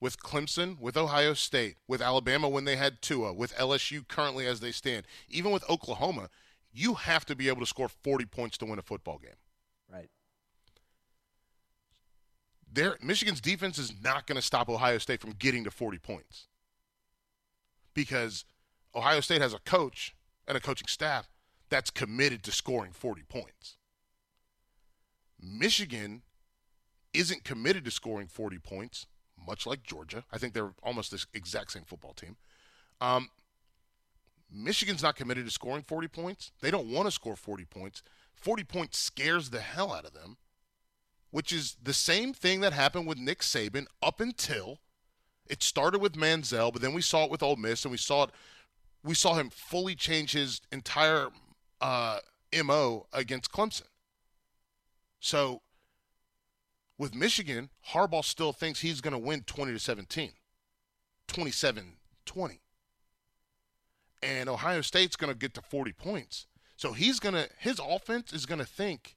[0.00, 4.60] with Clemson, with Ohio State, with Alabama when they had Tua, with LSU currently as
[4.60, 6.30] they stand, even with Oklahoma,
[6.72, 9.36] you have to be able to score 40 points to win a football game.
[9.92, 10.08] Right.
[12.72, 16.46] There, Michigan's defense is not going to stop Ohio State from getting to 40 points
[17.94, 18.44] because
[18.94, 20.14] Ohio State has a coach
[20.46, 21.28] and a coaching staff
[21.68, 23.76] that's committed to scoring 40 points.
[25.40, 26.22] Michigan
[27.12, 29.06] isn't committed to scoring 40 points
[29.46, 30.24] much like Georgia.
[30.32, 32.36] I think they're almost the exact same football team.
[33.00, 33.30] Um,
[34.52, 36.52] Michigan's not committed to scoring 40 points.
[36.60, 38.02] They don't want to score 40 points.
[38.34, 40.36] 40 points scares the hell out of them,
[41.30, 44.78] which is the same thing that happened with Nick Saban up until
[45.46, 48.24] it started with Manziel, but then we saw it with Ole Miss, and we saw
[48.24, 48.30] it.
[49.02, 51.28] We saw him fully change his entire
[51.80, 52.18] uh,
[52.64, 53.88] mo against Clemson.
[55.18, 55.62] So
[56.98, 60.32] with Michigan, Harbaugh still thinks he's going to win 20 to 17,
[61.26, 62.60] 27 20.
[64.22, 66.46] And Ohio State's going to get to 40 points.
[66.76, 69.16] So he's going to, his offense is going to think,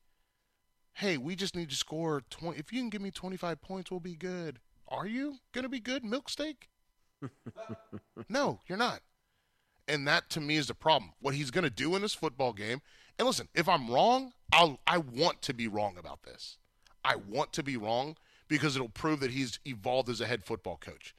[0.94, 2.58] hey, we just need to score 20.
[2.58, 4.60] If you can give me 25 points, we'll be good.
[4.88, 6.70] Are you going to be good, milk steak?
[8.30, 9.02] no, you're not.
[9.88, 11.12] And that to me is the problem.
[11.20, 12.82] What he's going to do in this football game.
[13.18, 16.58] And listen, if I'm wrong, I'll, I want to be wrong about this.
[17.04, 18.16] I want to be wrong
[18.48, 21.16] because it'll prove that he's evolved as a head football coach.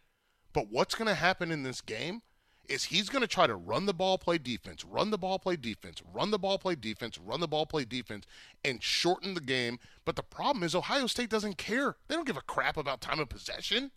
[0.52, 2.22] But what's going to happen in this game
[2.68, 5.56] is he's going to try to run the ball, play defense, run the ball, play
[5.56, 8.26] defense, run the ball, play defense, run the ball, play defense,
[8.64, 9.78] and shorten the game.
[10.04, 11.96] But the problem is Ohio State doesn't care.
[12.08, 13.90] They don't give a crap about time of possession.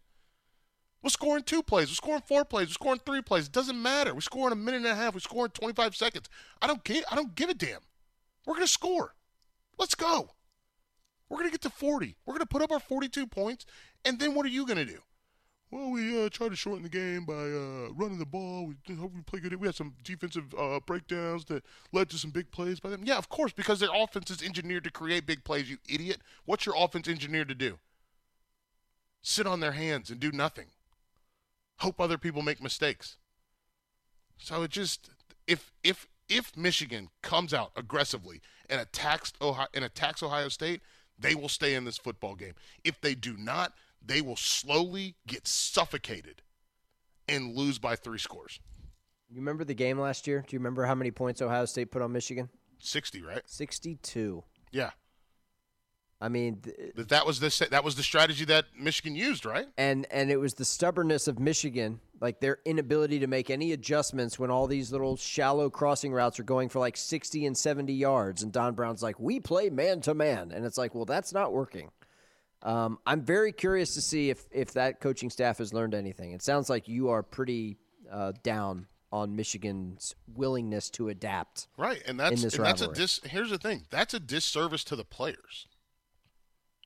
[1.02, 1.90] We're scoring two plays.
[1.90, 2.68] We're scoring four plays.
[2.68, 3.46] We're scoring three plays.
[3.46, 4.14] It doesn't matter.
[4.14, 5.14] We're scoring a minute and a half.
[5.14, 6.28] We're scoring 25 seconds.
[6.62, 7.06] I don't get.
[7.12, 7.82] I don't give a damn.
[8.46, 9.14] We're going to score.
[9.78, 10.32] Let's go.
[11.30, 12.16] We're going to get to 40.
[12.26, 13.66] We're going to put up our 42 points,
[14.06, 15.00] and then what are you going to do?
[15.70, 18.74] Well, we uh, tried to shorten the game by uh, running the ball.
[18.88, 19.54] We hope we play good.
[19.56, 23.02] We had some defensive uh, breakdowns that led to some big plays by them.
[23.04, 25.70] Yeah, of course, because their offense is engineered to create big plays.
[25.70, 26.20] You idiot!
[26.46, 27.80] What's your offense engineered to do?
[29.22, 30.68] Sit on their hands and do nothing.
[31.80, 33.18] Hope other people make mistakes.
[34.38, 35.10] So it just
[35.48, 40.82] if if if Michigan comes out aggressively and attacks Ohio and attacks Ohio State,
[41.20, 42.54] they will stay in this football game.
[42.84, 43.74] If they do not,
[44.08, 46.42] they will slowly get suffocated
[47.28, 48.60] and lose by three scores.
[49.30, 50.44] You remember the game last year?
[50.48, 52.50] Do you remember how many points Ohio State put on Michigan?
[52.80, 53.42] 60, right?
[53.46, 54.44] 62.
[54.72, 54.92] Yeah.
[56.20, 59.68] I mean, th- that was the that was the strategy that Michigan used, right?
[59.78, 64.40] And and it was the stubbornness of Michigan, like their inability to make any adjustments
[64.40, 68.42] when all these little shallow crossing routes are going for like 60 and 70 yards
[68.42, 71.54] and Don Brown's like, "We play man to man." And it's like, "Well, that's not
[71.54, 71.92] working."
[72.68, 76.34] Um, I'm very curious to see if if that coaching staff has learned anything.
[76.34, 77.78] It sounds like you are pretty
[78.12, 81.70] uh, down on Michigan's willingness to adapt.
[81.78, 83.22] Right, and that's and that's a dis.
[83.24, 85.68] Here's the thing: that's a disservice to the players.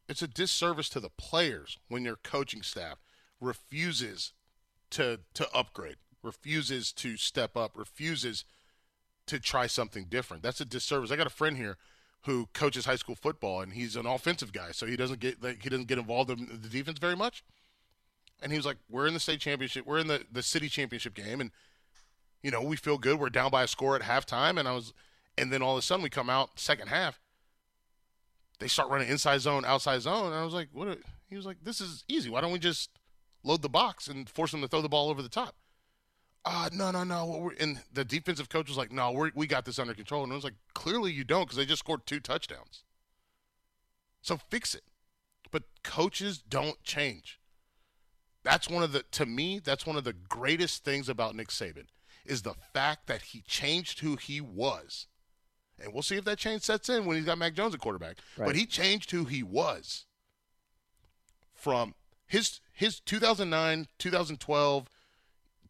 [0.08, 3.00] It's a disservice to the players when your coaching staff
[3.40, 4.34] refuses
[4.92, 8.46] to to upgrade, refuses to step up, refuses
[9.26, 10.44] to try something different.
[10.44, 11.10] That's a disservice.
[11.10, 11.78] I got a friend here
[12.26, 15.70] who coaches high school football, and he's an offensive guy, so he doesn't get he
[15.70, 17.44] doesn't get involved in the defense very much.
[18.42, 19.86] And he was like, "We're in the state championship.
[19.86, 21.52] We're in the the city championship game, and
[22.44, 23.20] you know we feel good.
[23.20, 24.94] We're down by a score at halftime, and I was,
[25.38, 27.20] and then all of a sudden we come out second half,
[28.60, 30.28] they start running inside zone, outside zone.
[30.28, 30.88] And I was like, what?
[30.88, 32.30] Are, he was like, this is easy.
[32.30, 32.92] Why don't we just
[33.44, 35.56] load the box and force them to throw the ball over the top?
[36.44, 37.52] Uh, no, no, no.
[37.60, 40.24] And the defensive coach was like, no, we we got this under control.
[40.24, 42.84] And I was like, clearly you don't because they just scored two touchdowns.
[44.22, 44.84] So fix it.
[45.52, 47.40] But coaches don't change.
[48.44, 51.88] That's one of the, to me, that's one of the greatest things about Nick Saban
[52.26, 55.08] is the fact that he changed who he was.
[55.80, 58.18] And we'll see if that change sets in when he's got Mac Jones at quarterback.
[58.38, 58.46] Right.
[58.46, 60.06] But he changed who he was
[61.54, 61.96] from
[62.28, 64.90] his his 2009, 2012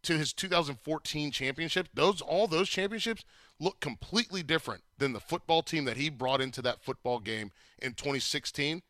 [0.03, 1.87] to his 2014 championship.
[1.93, 3.23] Those all those championships
[3.59, 7.93] look completely different than the football team that he brought into that football game in
[7.93, 8.81] 2016.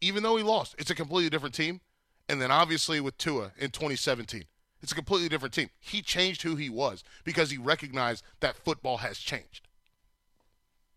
[0.00, 1.80] Even though he lost, it's a completely different team.
[2.28, 4.44] And then obviously with Tua in 2017,
[4.80, 5.70] it's a completely different team.
[5.78, 9.68] He changed who he was because he recognized that football has changed.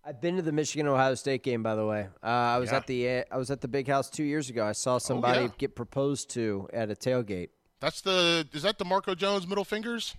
[0.08, 2.08] I've been to the Michigan Ohio State game, by the way.
[2.24, 2.78] Uh, I was Yeah.
[2.78, 4.64] at the I was at the Big House two years ago.
[4.64, 5.52] I saw somebody yeah.
[5.58, 7.50] get proposed to at a tailgate.
[7.80, 10.16] That's the is that the Marco Jones middle fingers?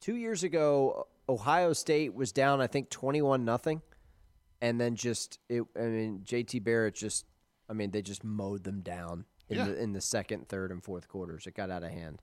[0.00, 3.82] Two years ago, Ohio State was down, I think, twenty-one nothing,
[4.60, 5.62] and then just it.
[5.76, 7.24] I mean, JT Barrett just,
[7.68, 9.64] I mean, they just mowed them down in Yeah.
[9.66, 11.46] the in the second, third, and fourth quarters.
[11.46, 12.20] It got out of hand.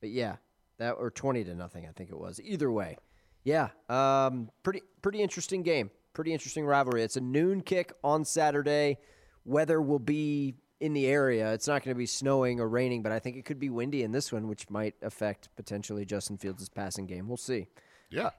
[0.00, 0.36] But yeah,
[0.78, 2.40] that or twenty to nothing, I think it was.
[2.42, 2.96] Either way,
[3.44, 5.90] yeah, um, pretty pretty interesting game.
[6.14, 7.02] Pretty interesting rivalry.
[7.02, 8.98] It's a noon kick on Saturday.
[9.44, 11.52] Weather will be in the area.
[11.52, 14.02] It's not going to be snowing or raining, but I think it could be windy
[14.02, 17.28] in this one, which might affect potentially Justin Fields' passing game.
[17.28, 17.68] We'll see.
[18.10, 18.30] Yeah.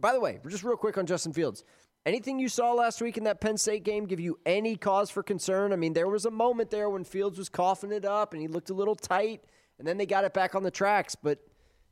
[0.00, 1.64] By the way, just real quick on Justin Fields.
[2.06, 5.22] Anything you saw last week in that Penn State game give you any cause for
[5.22, 5.72] concern?
[5.72, 8.48] I mean, there was a moment there when Fields was coughing it up and he
[8.48, 9.44] looked a little tight,
[9.78, 11.14] and then they got it back on the tracks.
[11.14, 11.40] But,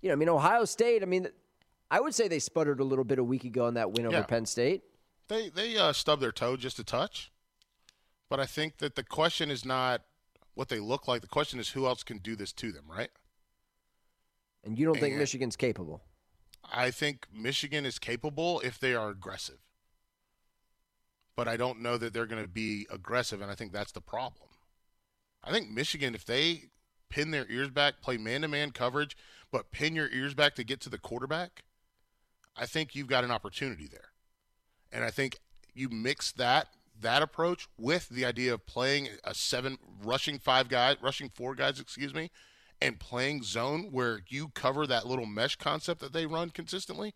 [0.00, 1.28] you know, I mean, Ohio State, I mean,
[1.90, 4.22] I would say they sputtered a little bit a week ago in that win over
[4.22, 4.82] Penn State.
[5.28, 7.32] They they uh, stubbed their toe just a touch,
[8.28, 10.02] but I think that the question is not
[10.54, 11.20] what they look like.
[11.20, 13.10] The question is who else can do this to them, right?
[14.64, 16.02] And you don't think Michigan's capable?
[16.64, 19.60] I think Michigan is capable if they are aggressive,
[21.36, 24.00] but I don't know that they're going to be aggressive, and I think that's the
[24.00, 24.48] problem.
[25.44, 26.70] I think Michigan, if they
[27.08, 29.16] pin their ears back, play man-to-man coverage,
[29.52, 31.62] but pin your ears back to get to the quarterback,
[32.56, 34.10] I think you've got an opportunity there.
[34.90, 35.38] And I think
[35.72, 36.68] you mix that
[37.00, 41.80] that approach with the idea of playing a seven rushing five guys, rushing four guys,
[41.80, 42.30] excuse me,
[42.80, 47.14] and playing zone where you cover that little mesh concept that they run consistently.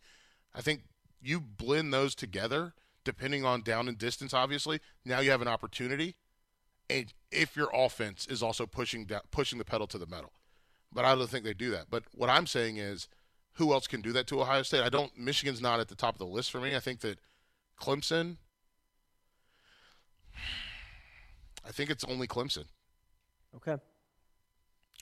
[0.55, 0.82] I think
[1.20, 2.74] you blend those together
[3.05, 4.81] depending on down and distance obviously.
[5.05, 6.16] Now you have an opportunity
[6.89, 10.32] and if your offense is also pushing down, pushing the pedal to the metal.
[10.93, 11.86] But I don't think they do that.
[11.89, 13.09] But what I'm saying is
[13.55, 14.82] who else can do that to Ohio State?
[14.82, 16.74] I don't Michigan's not at the top of the list for me.
[16.74, 17.20] I think that
[17.81, 18.39] Clemson
[21.66, 22.64] I think it's only Clemson.
[23.56, 23.76] Okay.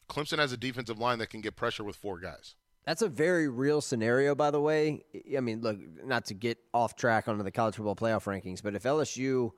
[0.09, 2.55] Clemson has a defensive line that can get pressure with four guys.
[2.87, 5.05] That's a very real scenario, by the way.
[5.37, 8.75] I mean, look, not to get off track onto the college football playoff rankings, but
[8.75, 9.51] if LSU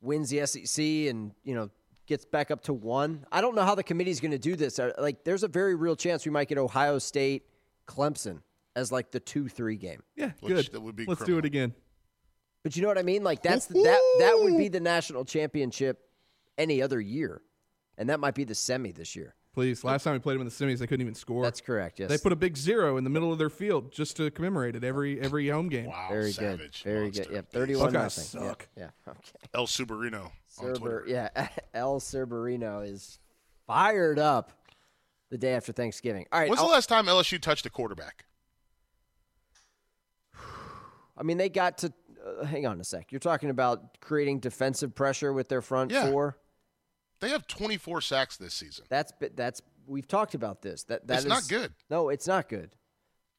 [0.00, 1.70] wins the SEC and you know
[2.06, 4.78] gets back up to one, I don't know how the committee's going to do this.
[4.78, 7.44] Uh, Like, there's a very real chance we might get Ohio State,
[7.88, 8.42] Clemson
[8.76, 10.02] as like the two-three game.
[10.14, 10.72] Yeah, Which good.
[10.72, 11.74] that would be Let's do it again.
[12.64, 13.22] But you know what I mean?
[13.22, 16.00] Like that's the, that that would be the national championship
[16.58, 17.42] any other year,
[17.98, 19.34] and that might be the semi this year.
[19.52, 19.84] Please.
[19.84, 21.44] Last time we played them in the semis, they couldn't even score.
[21.44, 22.00] That's correct.
[22.00, 24.74] Yes, They put a big zero in the middle of their field just to commemorate
[24.74, 25.86] it every every home game.
[25.86, 27.22] Wow, very savage good, very monster.
[27.24, 27.32] good.
[27.34, 28.48] Yep, thirty-one Buckeyes nothing.
[28.48, 28.68] suck.
[28.76, 29.10] Yeah, yeah.
[29.12, 29.20] Okay.
[29.54, 31.28] El Subarino on Cerber, yeah,
[31.74, 33.18] El Cerberino is
[33.66, 34.50] fired up
[35.30, 36.26] the day after Thanksgiving.
[36.32, 38.24] All right, When's the I'll- last time LSU touched a quarterback?
[41.16, 41.92] I mean they got to.
[42.24, 43.12] Uh, hang on a sec.
[43.12, 46.10] You're talking about creating defensive pressure with their front Yeah.
[46.10, 46.38] four.
[47.20, 48.84] They have 24 sacks this season.
[48.88, 50.84] That's that's we've talked about this.
[50.84, 51.72] That that It's not good.
[51.90, 52.70] No, it's not good.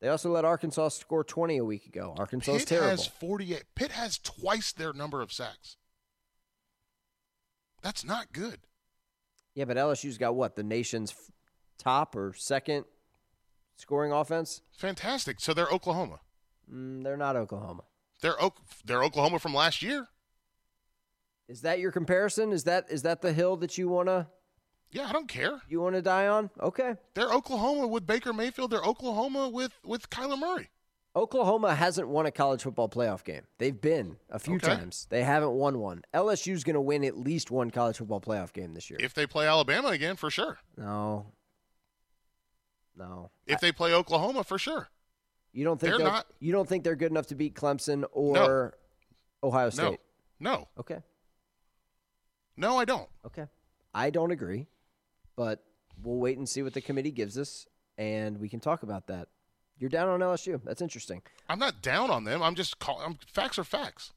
[0.02, 2.14] They also let Arkansas score 20 a week ago.
[2.18, 2.90] Arkansas is Pitt terrible.
[2.90, 3.64] has 48.
[3.76, 5.78] Pitt has twice their number of sacks.
[7.82, 8.60] That's not good.
[9.54, 11.32] Yeah, but LSU's got what the nation's f-
[11.78, 12.86] top or second
[13.78, 14.62] scoring offense.
[14.78, 15.40] Fantastic.
[15.40, 16.20] So they're Oklahoma.
[16.72, 17.84] Mm, they're not Oklahoma.
[18.22, 20.08] They're Oak, they're Oklahoma from last year.
[21.48, 22.52] Is that your comparison?
[22.52, 24.30] Is that is that the hill that you wanna
[24.92, 25.62] Yeah, I don't care.
[25.68, 26.50] you wanna die on?
[26.60, 26.96] Okay.
[27.14, 28.72] They're Oklahoma with Baker Mayfield.
[28.72, 30.70] They're Oklahoma with with Kyler Murray.
[31.16, 33.44] Oklahoma hasn't won a college football playoff game.
[33.58, 34.68] They've been a few Okay.
[34.68, 35.08] times.
[35.10, 36.04] They haven't won one.
[36.14, 39.00] LSU's going to win at least one college football playoff game this year.
[39.02, 40.60] If they play Alabama again, for sure.
[40.76, 41.28] no.
[42.98, 43.30] No.
[43.46, 44.90] If they play Oklahoma, for sure.
[45.56, 48.78] You don't think They're not- you don't think they're good enough to beat Clemson or
[49.42, 50.02] Ohio State?
[50.38, 51.02] No, no, Okay.
[52.58, 52.78] no.
[52.78, 53.10] I don't.
[53.26, 53.48] Okay.
[53.94, 54.68] I don't agree,
[55.38, 55.64] but
[56.04, 57.68] we'll wait and see what the committee gives us,
[57.98, 59.30] and we can talk about that.
[59.78, 60.62] You're down on LSU.
[60.66, 61.22] That's interesting.
[61.48, 62.44] I'm not down on them.
[62.44, 64.12] I'm just call, I'm, facts are facts.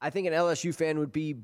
[0.00, 1.42] I think an LSU fan would be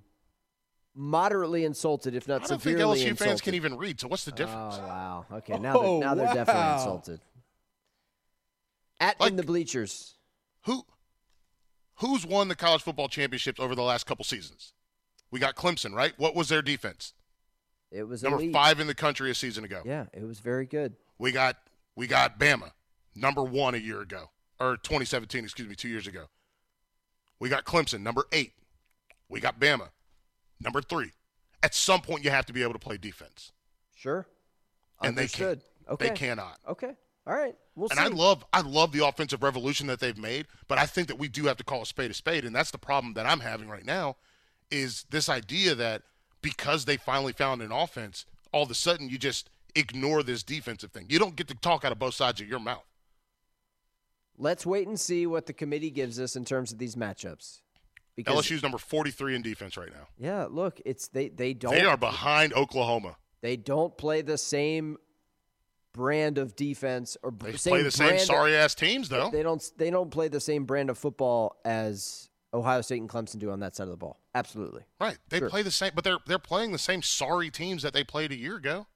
[0.94, 3.18] moderately insulted, if not I don't think LSU insulted.
[3.18, 3.98] fans can even read.
[3.98, 4.76] So what's the oh, difference?
[4.78, 5.26] Oh wow.
[5.32, 7.20] Okay, now Oh, they're, now they're oh, definitely insulted.
[9.00, 10.14] At Like- in the bleachers.
[10.64, 10.84] Who
[11.96, 14.72] who's won the college football championships over the last couple seasons?
[15.30, 16.18] We got Clemson, right?
[16.18, 17.12] What was their defense?
[17.90, 18.52] It was Number elite.
[18.52, 19.82] five in the country a season ago.
[19.84, 20.96] Yeah, it was very good.
[21.18, 21.56] We got
[21.94, 22.72] we got Bama,
[23.14, 24.30] number one a year ago,
[24.60, 26.26] or 2017, excuse me, two years ago.
[27.40, 28.52] We got Clemson, number eight.
[29.28, 29.90] We got Bama,
[30.60, 31.12] number three.
[31.62, 33.52] At some point, you have to be able to play defense,
[33.94, 34.26] Sure.
[35.02, 35.60] and they Understood.
[35.60, 35.92] can't.
[35.94, 36.08] Okay.
[36.10, 36.58] They cannot.
[36.68, 36.94] Okay.
[37.28, 37.54] All right.
[37.76, 38.04] We'll And see.
[38.06, 41.28] I love I love the offensive revolution that they've made, but I think that we
[41.28, 43.68] do have to call a spade a spade, and that's the problem that I'm having
[43.68, 44.16] right now
[44.70, 46.02] is this idea that
[46.40, 50.90] because they finally found an offense, all of a sudden you just ignore this defensive
[50.90, 51.06] thing.
[51.10, 52.84] You don't get to talk out of both sides of your mouth.
[54.38, 57.60] Let's wait and see what the committee gives us in terms of these matchups.
[58.14, 60.08] Because LSU's number 43 in defense right now.
[60.18, 63.16] yeah, look, it's they they don't They are behind Oklahoma.
[63.42, 64.96] they don't play the same
[65.92, 69.30] brand of defense or They same play the same sorry ass teams though.
[69.30, 73.38] They don't they don't play the same brand of football as Ohio State and Clemson
[73.38, 74.18] do on that side of the ball.
[74.34, 74.82] Absolutely.
[75.00, 75.18] Right.
[75.28, 75.50] They Sure.
[75.50, 78.36] play the same, but they're they're playing the same sorry teams that they played a
[78.36, 78.86] year ago.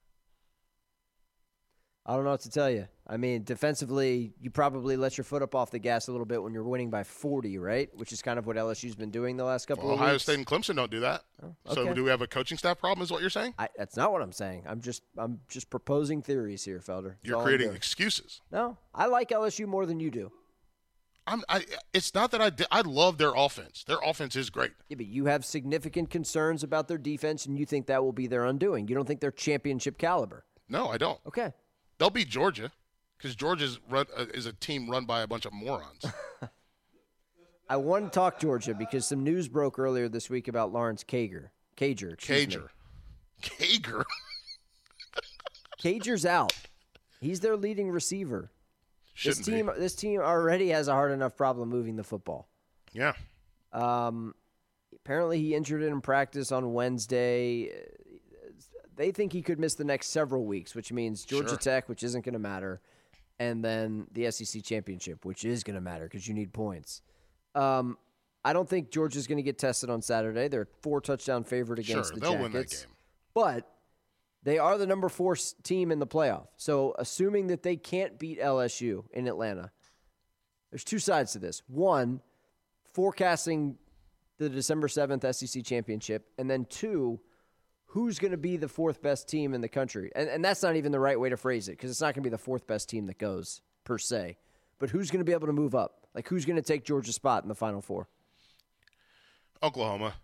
[2.05, 2.89] I don't know what to tell you.
[3.07, 6.43] I mean, defensively, you probably let your foot up off the gas a little bit
[6.43, 7.89] when you're winning by 40, right?
[7.95, 10.25] Which is kind of what LSU's been doing the last couple Well, of Ohio weeks.
[10.25, 11.23] State and Clemson don't do that.
[11.43, 11.95] Oh, so okay.
[11.95, 13.05] do we have a coaching staff problem?
[13.05, 13.55] Is what you're saying?
[13.59, 14.65] I, that's not what I'm saying.
[14.67, 17.11] I'm just I'm just proposing theories here, Felder.
[17.11, 18.41] That's You're creating excuses.
[18.51, 20.33] No, I like LSU more than you do.
[21.27, 21.43] I'm.
[21.49, 21.65] I.
[21.93, 22.51] It's not that I.
[22.51, 23.85] di- I love their offense.
[23.87, 24.73] Their offense is great.
[24.89, 28.27] Yeah, but you have significant concerns about their defense, and you think that will be
[28.27, 28.89] their undoing.
[28.89, 30.45] You don't think they're championship caliber.
[30.69, 31.21] No, I don't.
[31.27, 31.53] Okay.
[32.03, 32.73] They'll beat Georgia
[33.17, 36.05] because Georgia's run uh, is a team run by a bunch of morons.
[37.69, 41.51] I want to talk Georgia because some news broke earlier this week about Lawrence Cager.
[41.77, 42.15] Cager.
[42.15, 42.57] excuse me.
[42.57, 42.69] Cager.
[43.41, 44.05] Cager.
[45.81, 46.53] Cager's out.
[47.21, 48.51] He's their leading receiver.
[49.15, 52.49] Shouldn't this team, this team already has a hard enough problem moving the football.
[52.93, 53.13] Yeah.
[53.73, 54.35] Um,
[54.93, 57.71] apparently, he injured it in practice on Wednesday.
[58.97, 61.59] They think he could miss the next several weeks, which means Georgia Sure.
[61.59, 62.81] Tech, which isn't going to matter,
[63.39, 67.03] and then the SEC championship, which is going to matter because you need points.
[67.55, 67.97] Um,
[68.45, 70.49] I don't think Georgia's going to get tested on Saturday.
[70.49, 72.87] They're four touchdown favorite against Sure, the they'll Jackets, win that game.
[73.35, 73.69] but
[74.43, 76.49] they are the number four team in the playoff.
[76.57, 79.71] So, assuming that they can't beat LSU in Atlanta,
[80.71, 81.63] there's two sides to this.
[81.69, 82.21] One,
[82.93, 83.79] forecasting
[84.39, 87.21] the December 7th SEC championship, and then two,
[87.93, 90.11] who's going to be the fourth best team in the country?
[90.17, 92.23] And, and that's not even the right way to phrase it because it's not going
[92.23, 94.39] to be the fourth best team that goes per se,
[94.79, 96.07] but who's going to be able to move up?
[96.15, 98.09] Like, who's going to take Georgia's spot in the Final Four?
[99.63, 100.15] Oklahoma.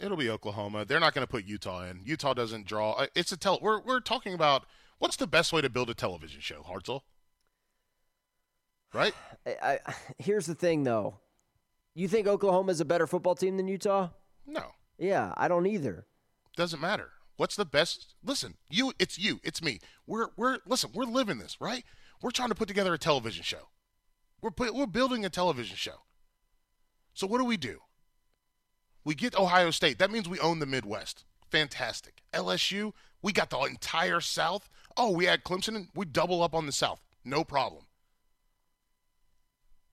[0.00, 0.84] It'll be Oklahoma.
[0.84, 2.00] They're not going to put Utah in.
[2.04, 2.92] Utah doesn't draw.
[2.92, 3.58] uh, It's a tell.
[3.62, 4.64] We're we're talking about
[4.98, 7.02] what's the best way to build a television show, Hartzell.
[8.92, 9.14] Right?
[9.46, 11.18] I, I, here's the thing, though.
[11.94, 14.08] You think Oklahoma is a better football team than Utah?
[14.46, 16.06] No, Yeah, I don't either.
[16.56, 17.10] doesn't matter.
[17.36, 18.14] What's the best?
[18.22, 18.92] Listen, you.
[18.98, 19.40] It's you.
[19.42, 19.80] It's me.
[20.06, 20.90] We're we're listen.
[20.94, 21.84] We're living this, right?
[22.22, 23.70] We're trying to put together a television show.
[24.40, 26.02] We're put, we're building a television show.
[27.12, 27.80] So what do we do?
[29.04, 29.98] We get Ohio State.
[29.98, 31.24] That means we own the Midwest.
[31.50, 32.22] Fantastic.
[32.32, 34.68] LSU, we got the entire South.
[34.96, 37.02] Oh, we add Clemson and we double up on the South.
[37.24, 37.84] No problem.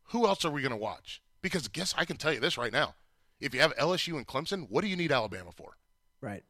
[0.10, 1.22] Who else are we going to watch?
[1.42, 2.96] Because guess I can tell you this right now.
[3.40, 5.78] If you have LSU and Clemson, what do you need Alabama for?
[6.22, 6.44] Right.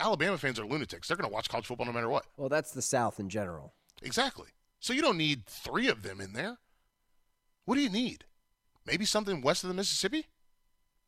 [0.00, 1.06] Alabama fans are lunatics.
[1.06, 2.26] They're going to watch college football no matter what.
[2.36, 3.74] Well, that's the South in general.
[4.02, 4.48] Exactly.
[4.80, 6.58] So you don't need three of them in there.
[7.64, 8.24] What do you need?
[8.84, 10.26] Maybe something west of the Mississippi?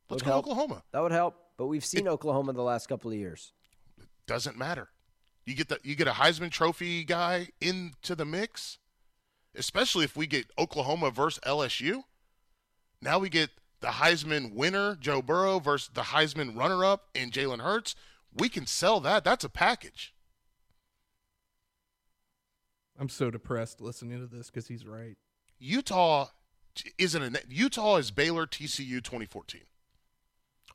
[0.09, 0.45] Let's go help.
[0.45, 0.85] Oklahoma.
[0.93, 3.53] That would help, but we've seen Oklahoma the last couple of years.
[3.99, 4.91] It doesn't matter.
[5.45, 8.79] You get the you get a Heisman Trophy guy into the mix,
[9.57, 12.05] especially if we get Oklahoma versus LSU.
[13.05, 13.51] Now we get
[13.81, 17.95] the Heisman winner Joe Burrow versus the Heisman runner-up in Jalen Hurts.
[18.33, 19.25] We can sell that.
[19.25, 20.15] That's a package.
[22.99, 25.19] I'm so depressed listening to this because he's right.
[25.59, 26.29] Utah
[26.97, 29.61] isn't a Utah is Baylor TCU 2014.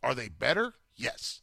[0.04, 0.76] Are they better?
[0.96, 1.42] Yes.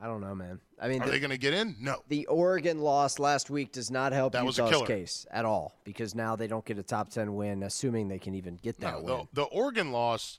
[0.00, 0.60] I don't know, man.
[0.80, 1.74] I mean, Are the, they going to get in?
[1.80, 2.02] No.
[2.08, 4.86] the Oregon loss last week does not help That was a Utah's killer.
[4.86, 8.34] case at all because now they don't get a top 10 win, assuming they can
[8.34, 9.28] even get that No, win.
[9.32, 10.38] the, the Oregon loss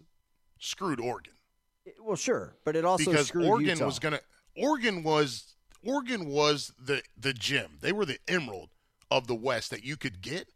[0.60, 1.34] screwed Oregon
[2.02, 3.86] Well, sure, but it also because screwed Oregon Utah.
[3.86, 4.22] was going to
[4.56, 5.56] Oregon was
[5.86, 7.78] Oregon was the the gem.
[7.82, 8.70] They were the emerald
[9.12, 10.48] of the West that you could get.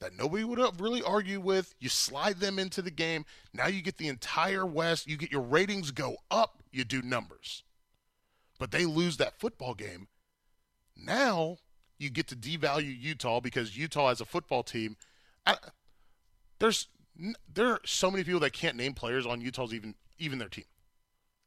[0.00, 1.74] that nobody would really argued with.
[1.78, 3.24] You slide them into the game.
[3.52, 5.06] Now you get the entire West.
[5.06, 6.62] You get your ratings go up.
[6.72, 7.62] You do numbers.
[8.62, 10.06] But they lose that football game.
[10.96, 11.56] Now
[11.98, 14.96] you get to devalue Utah because Utah as a football team.
[15.44, 15.56] I,
[16.60, 16.86] there's
[17.52, 20.66] there are so many people that can't name players on Utah's even even their team.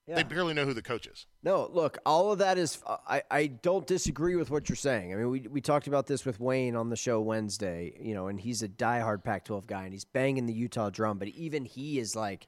[0.06, 0.16] Yeah.
[0.16, 1.26] They barely know who the coach is.
[1.42, 2.84] No, look, all of that is.
[2.86, 5.14] Uh, I, I don't disagree with what you're saying.
[5.14, 8.28] I mean, we, we talked about this with Wayne on the show Wednesday, you know,
[8.28, 11.64] and he's a diehard Pac 12 guy and he's banging the Utah drum, but even
[11.64, 12.48] he is like,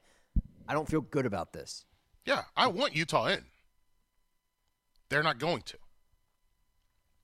[0.68, 1.86] I don't feel good about this.
[2.26, 3.46] Yeah, I want Utah in.
[5.10, 5.78] They're not going to.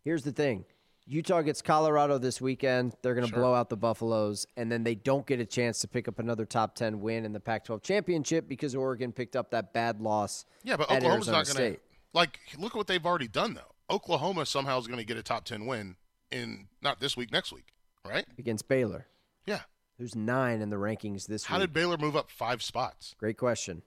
[0.03, 0.65] Here's the thing
[1.07, 2.95] Utah gets Colorado this weekend.
[3.03, 3.39] They're going to Sure.
[3.41, 6.47] blow out the Buffaloes, and then they don't get a chance to pick up another
[6.47, 10.45] top 10 win in the Pac 12 championship because Oregon picked up that bad loss.
[10.63, 11.81] Yeah, but Oklahoma's Arizona not going to.
[12.15, 13.75] Like, look at what they've already done, though.
[13.91, 15.97] Oklahoma somehow is going to get a top 10 win
[16.31, 17.67] in not this week, next week,
[18.07, 18.25] right?
[18.39, 19.07] against Baylor.
[19.47, 19.61] Yeah.
[19.99, 21.61] Who's nine in the rankings this How week?
[21.61, 23.15] How did Baylor move up five spots?
[23.19, 23.83] Great question.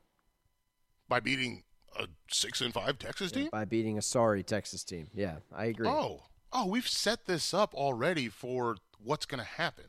[1.10, 1.64] By beating
[1.98, 3.50] a six and five Texas team?
[3.52, 5.08] By beating a sorry Texas team.
[5.14, 5.88] Yeah, I agree.
[5.88, 9.86] Oh, oh, we've set this up already for what's going to happen.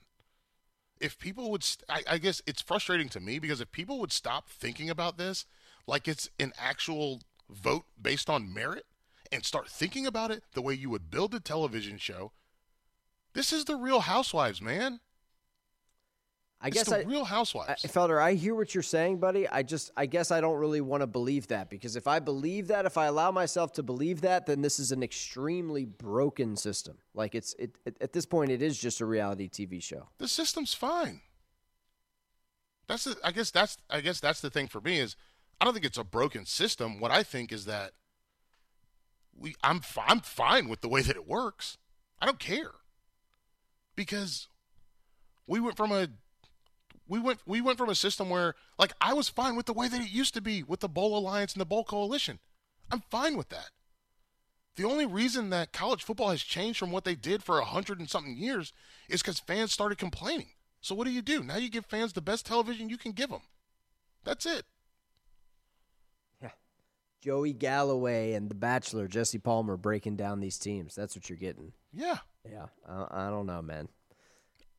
[1.00, 4.12] If people would, st- I, I guess it's frustrating to me because if people would
[4.12, 5.46] stop thinking about this
[5.86, 8.84] like it's an actual vote based on merit
[9.30, 12.32] and start thinking about it the way you would build a television show,
[13.32, 15.00] this is the real housewives, man.
[16.60, 17.82] I It's guess the I, real I, housewives.
[17.84, 19.48] Felder, I hear what you're saying, buddy.
[19.48, 22.66] I just, I guess I don't really want to believe that because if I believe
[22.68, 26.98] that, if I allow myself to believe that, then this is an extremely broken system.
[27.14, 30.08] Like it's, it, at this point, it is just a reality TV show.
[30.18, 31.20] the system's fine.
[32.88, 35.14] That's the, I guess that's I guess that's the thing for me is
[35.60, 37.00] I don't think it's a broken system.
[37.00, 37.92] What I think is that
[39.36, 41.76] we I'm I'm fine with the way that it works.
[42.18, 42.72] I don't care
[43.94, 44.48] because
[45.46, 46.08] we went from a
[47.08, 49.88] we went we went from a system where like I was fine with the way
[49.88, 52.38] that it used to be with the Bowl Alliance and the Bowl Coalition.
[52.90, 53.70] I'm fine with that.
[54.76, 57.98] The only reason that college football has changed from what they did for a hundred
[57.98, 58.72] and something years
[59.08, 60.50] is because fans started complaining.
[60.80, 61.42] So what do you do?
[61.42, 63.42] Now you give fans the best television you can give them.
[64.24, 64.64] That's it.
[66.40, 66.50] Yeah.
[67.20, 70.94] Joey Galloway and The Bachelor, Jesse Palmer breaking down these teams.
[70.94, 71.72] That's what you're getting.
[71.92, 72.18] Yeah.
[72.48, 73.88] Yeah, I, I don't know, man.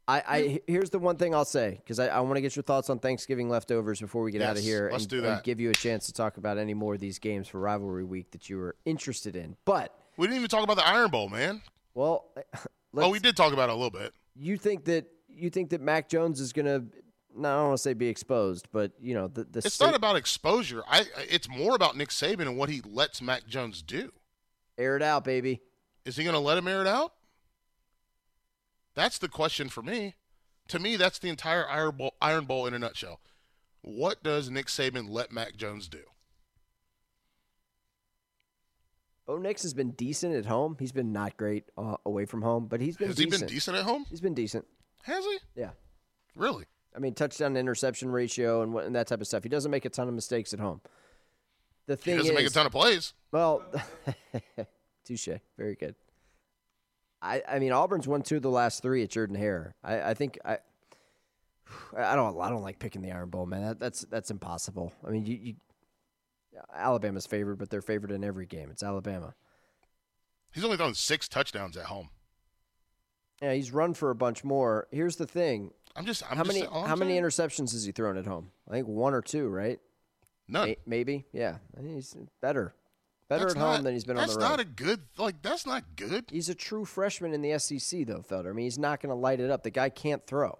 [0.10, 2.64] I, I here's the one thing I'll say because I, I want to get your
[2.64, 4.90] thoughts on Thanksgiving leftovers before we get out of here.
[4.92, 7.20] let's and, do and give you a chance to talk about any more of these
[7.20, 9.56] games for rivalry week that you were interested in.
[9.66, 11.62] But We didn't even talk about the Iron Bowl, man.
[11.94, 12.26] well,
[12.98, 14.12] oh, we did talk about it a little bit.
[14.36, 16.86] You think that you think that Mac Jones is gonna?
[17.36, 19.94] No, I don't want to say be exposed, but you know the the It's not
[19.94, 20.82] about exposure.
[20.90, 24.12] I it's more about Nick Saban and what he lets Mac Jones do.
[24.76, 25.62] air it out, baby.
[26.04, 27.14] Is he going to let him air it out?
[28.96, 30.16] That's the question for me.
[30.70, 33.20] To me, that's the entire Iron Bowl, Iron Bowl in a nutshell.
[33.82, 36.02] What does Nick Saban let Mac Jones do?
[39.26, 40.76] Bo Nix has been decent at home.
[40.80, 43.42] He's been not great uh, away from home, but he's been Has he decent.
[43.44, 44.06] been decent at home?
[44.10, 44.66] He's been decent.
[45.04, 45.38] Has he?
[45.56, 45.70] Yeah.
[46.36, 46.66] Really?
[46.96, 49.44] I mean, touchdown interception ratio and, what, and that type of stuff.
[49.44, 50.82] He doesn't make a ton of mistakes at home.
[51.86, 53.14] The He thing doesn't is, make a ton of plays.
[53.32, 53.64] Well,
[55.06, 55.30] touche.
[55.58, 55.96] Very good.
[57.22, 59.76] I, I mean, Auburn's won two of the last three at Jordan Hare.
[59.84, 60.60] I, I think I,
[61.98, 63.64] I don't, I don't like picking the Iron Bowl, man.
[63.64, 64.94] That, that's that's impossible.
[65.06, 65.56] I mean, you, you,
[66.74, 68.70] Alabama's favored, but they're favored in every game.
[68.72, 69.34] It's Alabama.
[70.52, 72.10] He's only thrown six touchdowns at home.
[73.42, 74.88] Yeah, he's run for a bunch more.
[74.92, 75.72] Here's the thing.
[75.96, 76.24] I'm just.
[76.30, 78.52] I'm how just many how many interceptions has he thrown at home?
[78.68, 79.80] I think one or two, right?
[80.48, 80.70] None.
[80.70, 81.26] May- maybe.
[81.32, 82.74] Yeah, he's better,
[83.30, 84.50] better That's at home than he's been on That's the road.
[84.50, 85.02] That's not a good.
[85.18, 86.26] Like that's not good.
[86.30, 88.50] He's a true freshman in the SEC, though, Felder.
[88.50, 89.64] I mean, he's not going to light it up.
[89.64, 90.58] The guy can't throw.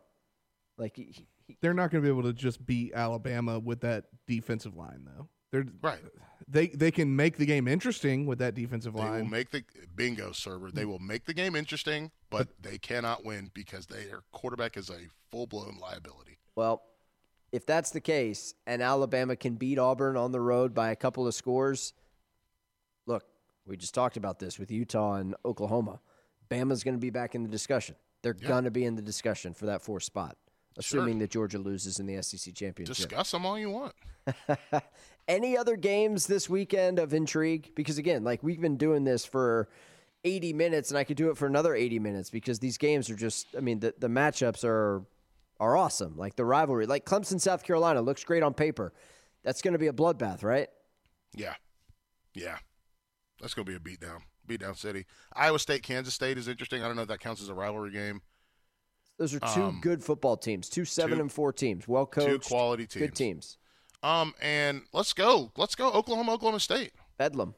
[0.78, 4.06] Like he, he- They're not going to be able to just beat Alabama with that
[4.28, 5.28] defensive line, though.
[5.52, 6.00] They're Right.
[6.48, 9.12] They they can make the game interesting with that defensive line.
[9.12, 9.64] They will make the
[9.96, 10.72] bingo server.
[10.72, 14.98] They will make the game interesting, but they cannot win because their quarterback is a
[15.30, 16.40] full blown liability.
[16.56, 16.84] well,
[17.52, 21.28] if that's the case, and Alabama can beat Auburn on the road by a couple
[21.28, 21.94] of scores,
[23.10, 23.26] look,
[23.66, 26.00] we just talked about this with Utah and Oklahoma.
[26.50, 27.96] Bama's going to be back in the discussion.
[28.22, 30.38] They're going to be in the discussion for that fourth spot,
[30.78, 32.96] assuming that Georgia loses in the SEC championship.
[32.96, 33.94] Discuss them all you want.
[35.28, 37.72] Any other games this weekend of intrigue?
[37.76, 39.70] Because again, like we've been doing this for
[40.24, 43.16] 80 minutes, and I could do it for another 80 minutes because these games are
[43.16, 43.48] just.
[43.56, 45.04] I mean, the the matchups are
[45.60, 46.18] are awesome.
[46.18, 48.94] Like the rivalry, like Clemson, South Carolina, looks great on paper.
[49.44, 50.68] That's going to be a bloodbath, right?
[51.36, 51.54] Yeah.
[52.34, 52.58] Yeah.
[53.42, 54.20] That's going to be a beatdown.
[54.48, 55.06] Beatdown city.
[55.34, 56.84] Iowa State, Kansas State is interesting.
[56.84, 58.22] I don't know if that counts as a rivalry game.
[59.18, 62.28] Those are two Um, good football teams, two seven two- and four teams, well coached,
[62.28, 63.58] two quality teams, good teams.
[64.02, 65.52] Um, and let's go.
[65.58, 65.92] Let's go.
[65.92, 66.94] Oklahoma, Oklahoma State.
[67.18, 67.54] Bedlam.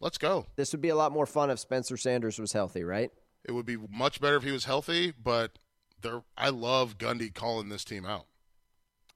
[0.00, 0.46] Let's go.
[0.56, 3.12] This would be a lot more fun if Spencer Sanders was healthy, right?
[3.44, 5.56] It would be much better if he was healthy, but
[6.00, 8.26] there, I love Gundy calling this team out.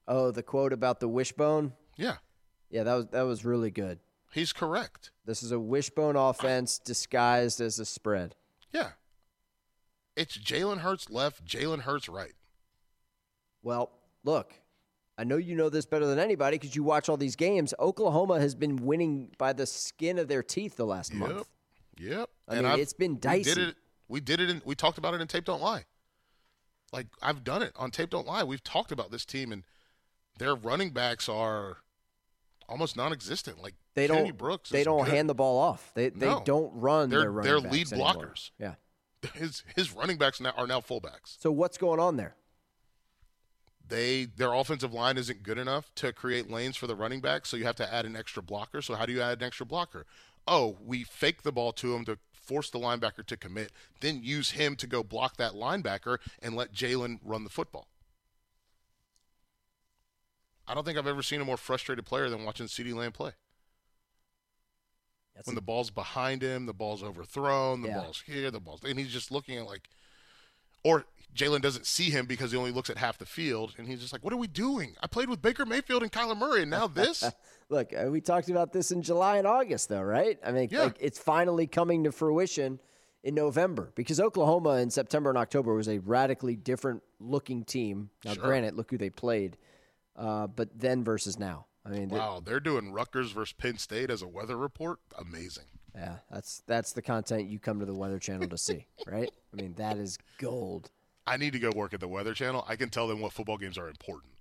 [0.06, 1.72] Oh, the quote about the wishbone.
[1.96, 2.18] Yeah,
[2.70, 3.98] Yeah, that was that was really good.
[4.36, 5.10] He's correct.
[5.24, 8.36] This is a wishbone offense disguised as a spread.
[8.72, 8.90] Yeah.
[10.14, 12.32] It's Jalen Hurts left, Jalen Hurts right.
[13.62, 13.90] Well,
[14.24, 14.52] look,
[15.18, 17.74] I know you know this better than anybody because you watch all these games.
[17.80, 21.48] Oklahoma has been winning by the skin of their teeth the last month.
[21.98, 22.30] Yep.
[22.48, 23.54] I And mean, I've- it's been We dicey.
[23.54, 23.76] did it.
[24.08, 24.50] We did it.
[24.50, 25.84] In, we talked about it in Tape Don't Lie.
[26.92, 28.44] Like I've done it on Tape Don't Lie.
[28.44, 29.64] We've talked about this team, and
[30.38, 31.78] their running backs are
[32.68, 33.62] almost non-existent.
[33.62, 34.38] Like They Kennedy don't.
[34.38, 34.70] Brooks.
[34.70, 35.14] They don't good.
[35.14, 35.92] hand the ball off.
[35.94, 36.42] They they No.
[36.44, 38.12] don't run They're their they're lead anymore.
[38.14, 38.50] blockers.
[38.58, 38.74] Yeah.
[39.34, 41.36] His his running backs now are now fullbacks.
[41.40, 42.36] So what's going on there?
[43.88, 47.56] They their offensive line isn't good enough to create lanes for the running back, so
[47.56, 48.82] you have to add an extra blocker.
[48.82, 50.06] So how do you add an extra blocker?
[50.46, 54.52] Oh, we fake the ball to him to force the linebacker to commit, then use
[54.52, 57.88] him to go block that linebacker and let Jalen run the football.
[60.68, 63.32] I don't think I've ever seen a more frustrated player than watching CeeDee Lamb play.
[65.34, 68.00] That's when a- the ball's behind him, the ball's overthrown, the Yeah.
[68.02, 69.88] ball's here, the ball's, and he's just looking at like,
[70.82, 74.00] or Jalen doesn't see him because he only looks at half the field, and he's
[74.00, 74.96] just like, "What are we doing?
[75.02, 77.22] I played with Baker Mayfield and Kyler Murray, and now this."
[77.68, 80.38] Look, uh, we talked about this in July and August, though, right?
[80.44, 80.84] I mean, Yeah.
[80.84, 82.80] like, it's finally coming to fruition
[83.24, 88.10] in November because Oklahoma in September and October was a radically different looking team.
[88.24, 88.44] Now, Sure.
[88.44, 89.58] granted, look who they played,
[90.16, 91.66] uh, but then versus now.
[91.84, 94.98] I mean, wow, they're doing Rutgers versus Penn State as a weather report.
[95.18, 95.64] Amazing.
[95.94, 99.30] yeah, that's that's the content you come to the Weather Channel to see, right?
[99.52, 100.90] I mean, that is gold.
[101.28, 102.64] I need to go work at the Weather Channel.
[102.68, 104.32] I can tell them what football games are important.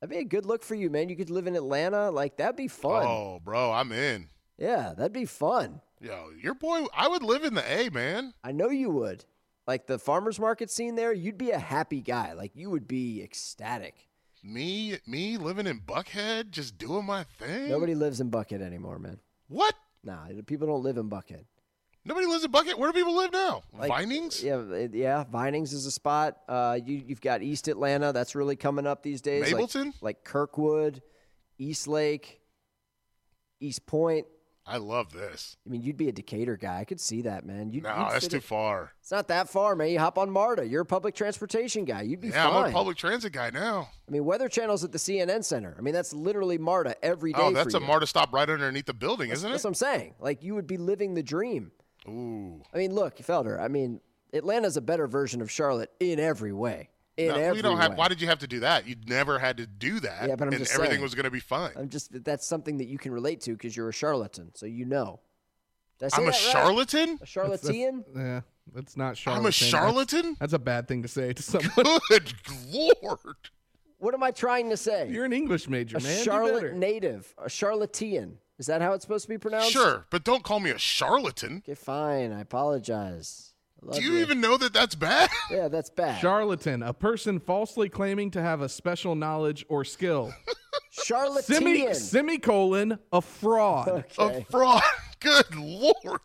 [0.00, 1.08] That'd be a good look for you, man.
[1.08, 3.04] You could live in Atlanta, like that'd be fun.
[3.06, 4.28] Oh, bro, I'm in.
[4.58, 5.80] Yeah, that'd be fun.
[6.00, 8.32] Yo, your boy, I would live in the A, man.
[8.42, 9.24] I know you would.
[9.66, 12.32] Like the farmers market scene there, you'd be a happy guy.
[12.32, 14.08] Like you would be ecstatic.
[14.42, 17.68] Me, me living in Buckhead, just doing my thing.
[17.68, 19.18] Nobody lives in Buckhead anymore, man.
[19.48, 19.74] What?
[20.02, 21.44] Nah, people don't live in Buckhead.
[22.04, 22.78] Nobody lives in Buckhead.
[22.78, 23.62] Where do people live now?
[23.78, 24.42] Like, Vinings?
[24.42, 25.24] Yeah, yeah.
[25.24, 26.38] Vinings is a spot.
[26.48, 28.12] Uh, you, you've got East Atlanta.
[28.12, 29.52] That's really coming up these days.
[29.52, 29.92] Like- Mableton?
[30.00, 31.02] like, Kirkwood,
[31.58, 32.40] East Lake,
[33.60, 34.26] East Point.
[34.70, 35.56] I love this.
[35.66, 36.78] I mean, you'd be a Decatur guy.
[36.78, 37.72] I could see that, man.
[37.72, 38.92] You'd, No, that's too it- far.
[39.00, 39.88] It's not that far, man.
[39.90, 40.66] You hop on MARTA.
[40.68, 42.02] You're a public transportation guy.
[42.02, 42.64] You'd be Yeah, fine.
[42.64, 43.88] I'm a public transit guy now.
[44.06, 45.74] I mean, Weather Channel's at the CNN Center.
[45.76, 47.44] I mean, that's literally MARTA every oh, day.
[47.46, 47.86] Oh, that's a you.
[47.86, 49.52] MARTA stop right underneath the building, That's, isn't it?
[49.54, 50.14] that's what I'm saying.
[50.20, 51.72] Like, you would be living the dream.
[52.08, 52.62] Ooh.
[52.72, 53.60] I mean, look, Felder.
[53.60, 54.00] I mean,
[54.32, 56.90] Atlanta's a better version of Charlotte in every way.
[57.20, 57.92] In No, every we don't have.
[57.92, 57.96] way.
[57.96, 58.86] Why did you have to do that?
[58.86, 60.28] You never had to do that.
[60.28, 61.02] Yeah, but I'm and just everything saying.
[61.02, 61.72] was going to be fine.
[61.76, 64.84] I'm just that's something that you can relate to because you're a charlatan, so you
[64.84, 65.20] know.
[65.98, 66.34] Did I say I'm a right?
[66.36, 67.18] charlatan.
[67.20, 68.04] A charlatan?
[68.16, 68.40] Yeah,
[68.74, 69.44] that's not charlatan.
[69.44, 70.22] I'm a charlatan.
[70.22, 71.98] That's, that's a bad thing to say to someone.
[72.08, 72.32] Good
[72.68, 73.36] lord.
[73.98, 75.10] What am I trying to say?
[75.10, 76.16] You're an English major, a man.
[76.16, 78.38] Do Charlotte native, a charlatan.
[78.58, 79.72] Is that how it's supposed to be pronounced?
[79.72, 81.58] Sure, but don't call me a charlatan.
[81.64, 82.32] Okay, fine.
[82.32, 83.49] I apologize.
[83.82, 85.30] I love Do you even know that that's bad?
[85.50, 86.20] Yeah, that's bad.
[86.20, 90.32] Charlatan, a person falsely claiming to have a special knowledge or skill.
[90.90, 91.54] Charlatan.
[91.56, 94.04] Semi, semicolon, a fraud.
[94.18, 94.82] A fraud.
[95.20, 96.20] Good lord.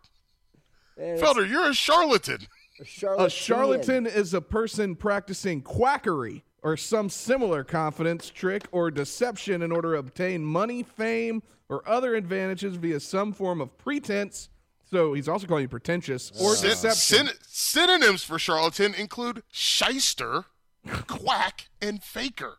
[0.97, 2.47] Man, it's Felder, you're a charlatan.
[2.79, 3.25] a charlatan.
[3.25, 9.71] A charlatan is a person practicing quackery or some similar confidence, trick, or deception in
[9.71, 14.49] order to obtain money, fame, or other advantages via some form of pretense.
[14.89, 17.27] So he's also calling you pretentious or Syn- deception.
[17.27, 20.45] syn- synonyms for charlatan include shyster,
[21.07, 22.57] quack, and faker.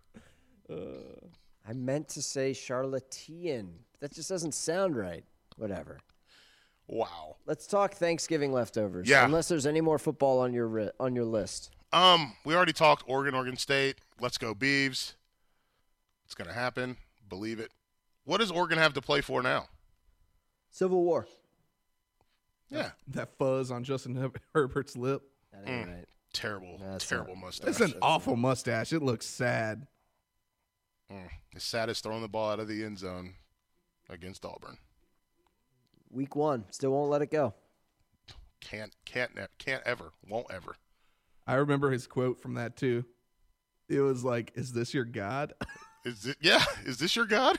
[0.69, 3.81] I meant to say charlatan.
[4.01, 5.25] That just doesn't sound right.
[5.57, 5.99] Whatever.
[6.89, 7.37] Wow.
[7.47, 9.09] Let's talk Thanksgiving leftovers.
[9.09, 9.25] Yeah.
[9.25, 11.71] Unless there's any more football on your ri- on your list.
[11.93, 13.97] Um, we already talked Oregon, Oregon State.
[14.21, 15.15] Let's go Beavs.
[16.25, 16.97] It's gonna happen.
[17.29, 17.71] Believe it.
[18.25, 19.69] What does Oregon have to play for now?
[20.71, 21.27] Civil War.
[22.71, 25.23] Yeah, that fuzz on Justin Her- Herbert's lip.
[25.53, 26.05] That ain't right.
[26.33, 27.69] terrible, That's terrible not- mustache.
[27.69, 28.93] It's an awful mustache.
[28.93, 29.87] It looks sad.
[31.11, 31.29] Mm.
[31.55, 33.35] It's sad as throwing the ball out of the end zone
[34.11, 34.79] against Auburn.
[36.11, 36.65] Week one.
[36.71, 37.55] Still won't let it go.
[38.61, 40.77] Can't, can't, ne- can't ever, won't ever.
[41.47, 43.05] I remember his quote from that too.
[43.89, 45.53] It was like, "Is this your god?"
[46.05, 46.37] Is it?
[46.41, 46.65] Yeah.
[46.85, 47.59] Is this your god?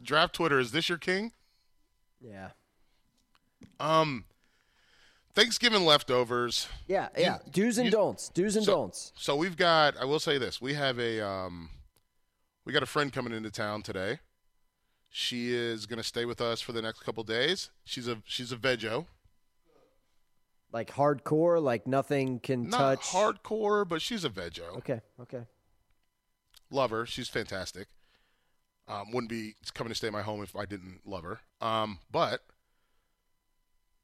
[0.00, 0.60] Draft Twitter.
[0.60, 1.32] Is this your king?
[2.20, 2.50] Yeah.
[3.78, 4.24] Um,
[5.34, 6.66] Thanksgiving leftovers.
[6.86, 7.38] Yeah, yeah.
[7.50, 8.30] Do's and don'ts.
[8.30, 9.12] Do's and so, don'ts.
[9.16, 9.96] So we've got.
[9.98, 11.68] I will say this: we have a um,
[12.64, 14.20] we got a friend coming into town today.
[15.10, 17.70] She is going to stay with us for the next couple days.
[17.84, 19.06] She's a she's a veggie.
[20.72, 23.06] Like hardcore, like nothing can Not touch.
[23.08, 24.76] hardcore, but she's a veggie.
[24.78, 25.42] Okay, okay.
[26.70, 27.06] Love her.
[27.06, 27.88] She's fantastic.
[28.88, 31.40] Um, wouldn't be coming to stay in my home if I didn't love her.
[31.60, 32.40] Um, but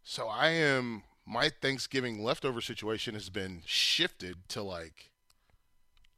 [0.02, 1.02] so I am.
[1.24, 5.10] My Thanksgiving leftover situation has been shifted to like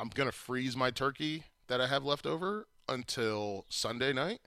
[0.01, 4.41] I'm gonna freeze my turkey that I have left over until Sunday night,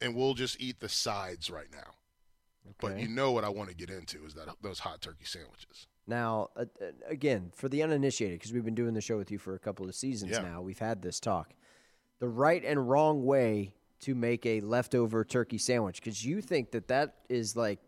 [0.00, 1.94] and we'll just eat the sides right now.
[2.80, 5.86] But you know what I want to get into is that those hot turkey sandwiches.
[6.06, 6.64] Now, uh,
[7.06, 9.86] again, for the uninitiated, because we've been doing the show with you for a couple
[9.88, 10.40] of seasons Yeah.
[10.42, 11.54] now, we've had this talk.
[12.18, 16.88] The right and wrong way to make a leftover turkey sandwich, because you think that
[16.88, 17.80] that is like,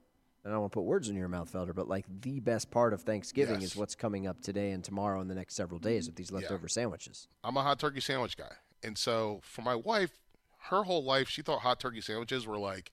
[0.45, 2.95] I don't want to put words in your mouth, Felder, but like the best part
[2.95, 3.73] of Thanksgiving Yes.
[3.73, 6.67] is what's coming up today and tomorrow and the next several days with these leftover
[6.69, 7.29] sandwiches.
[7.45, 8.53] I'm a hot turkey sandwich guy.
[8.83, 10.13] And so for my wife,
[10.71, 12.91] her whole life, she thought hot turkey sandwiches were like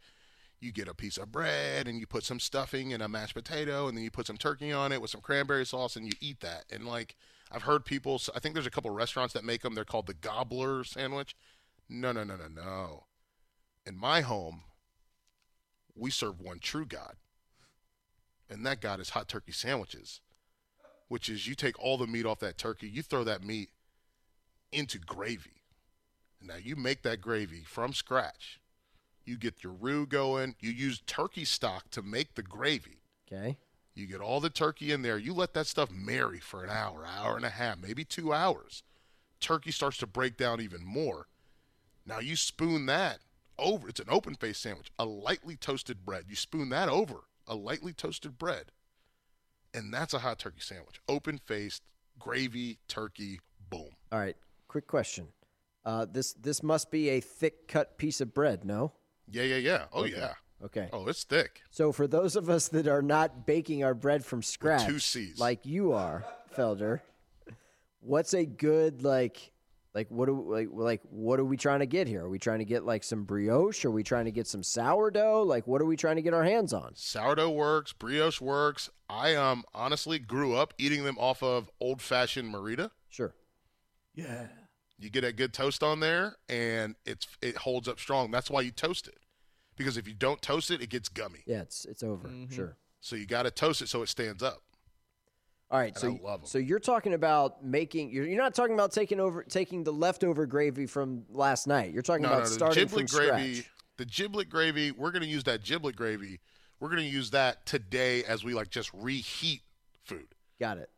[0.59, 3.87] you get a piece of bread and you put some stuffing and a mashed potato
[3.87, 6.39] and then you put some turkey on it with some cranberry sauce and you eat
[6.39, 6.65] that.
[6.71, 7.15] And like
[7.51, 9.75] I've heard people, I think there's a couple restaurants that make them.
[9.75, 11.35] They're called the gobbler sandwich.
[11.87, 13.03] No, no, no, no, no.
[13.85, 14.63] In my home,
[15.95, 17.15] we serve one true God.
[18.49, 20.21] And that God is hot turkey sandwiches,
[21.07, 23.69] which is you take all the meat off that turkey, you throw that meat
[24.71, 25.61] into gravy.
[26.41, 28.59] Now you make that gravy from scratch.
[29.25, 30.55] You get your roux going.
[30.59, 33.01] You use turkey stock to make the gravy.
[33.29, 33.57] Okay.
[33.93, 35.17] You get all the turkey in there.
[35.17, 38.83] You let that stuff marry for an hour, hour and a half, maybe two hours.
[39.39, 41.27] Turkey starts to break down even more.
[42.05, 43.19] Now you spoon that
[43.59, 43.89] over.
[43.89, 46.25] It's an open faced sandwich, a lightly toasted bread.
[46.29, 48.71] You spoon that over a lightly toasted bread,
[49.73, 50.99] and that's a hot turkey sandwich.
[51.07, 51.83] Open faced,
[52.19, 53.89] gravy, turkey, boom.
[54.11, 54.35] All right.
[54.67, 55.27] Quick question.
[55.85, 58.91] Uh, this this must be a thick cut piece of bread, no?
[59.29, 59.85] Yeah, yeah, yeah.
[59.93, 60.11] Oh, Okay.
[60.17, 60.33] yeah.
[60.63, 60.89] Okay.
[60.91, 61.61] Oh, it's thick.
[61.69, 65.37] So for those of us that are not baking our bread from scratch, two Cs.
[65.39, 66.25] like you are,
[66.55, 67.01] Felder,
[68.01, 69.51] what's a good like,
[69.97, 72.25] like what do like like what are we trying to get here?
[72.25, 73.83] Are we trying to get like some brioche?
[73.83, 75.41] Are we trying to get some sourdough?
[75.41, 76.91] Like what are we trying to get our hands on?
[76.93, 78.91] Sourdough works, brioche works.
[79.09, 82.91] I um honestly grew up eating them off of old fashioned Merita.
[83.09, 83.33] Sure.
[84.13, 84.49] Yeah.
[84.99, 88.29] You get a good toast on there, and it's it holds up strong.
[88.29, 89.17] That's why you toast it,
[89.77, 91.39] because if you don't toast it, it gets gummy.
[91.47, 92.29] Yeah, it's it's over.
[92.51, 92.77] Sure.
[92.99, 94.61] So you got to toast it so it stands up.
[95.69, 96.39] All right, And so 'em.
[96.45, 100.45] so you're talking about making you're, you're not talking about taking over taking the leftover
[100.45, 101.91] gravy from last night.
[101.93, 102.49] You're talking No, about no.
[102.49, 103.71] Starting from gravy, scratch.
[103.97, 104.91] the giblet gravy.
[104.91, 106.39] We're gonna use that giblet gravy.
[106.79, 109.61] We're gonna use that today as we like just reheat
[110.05, 110.27] food.
[110.57, 110.89] Got it.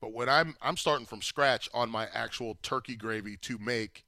[0.00, 4.04] But when I'm I'm starting from scratch on my actual turkey gravy to make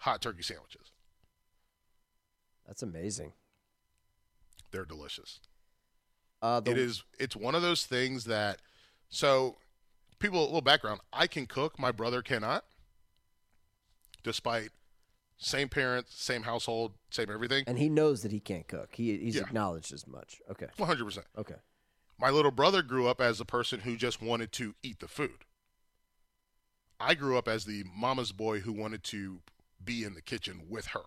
[0.00, 0.90] hot turkey sandwiches.
[2.66, 3.34] That's amazing.
[4.72, 5.38] They're delicious.
[6.42, 8.60] Uh, the, it is it's one of those things that
[9.08, 9.56] so
[10.18, 12.64] people a little background i can cook my brother cannot
[14.22, 14.70] despite
[15.36, 18.90] same parents same household same everything and he knows that he can't cook.
[18.94, 19.42] He he's Yeah.
[19.42, 20.40] acknowledged as much.
[20.50, 20.66] Okay.
[20.78, 21.54] 100% Okay.
[22.18, 25.44] my little brother grew up as the person who just wanted to eat the food
[26.98, 29.40] i grew up as the mama's boy who wanted to
[29.82, 31.04] be in the kitchen with her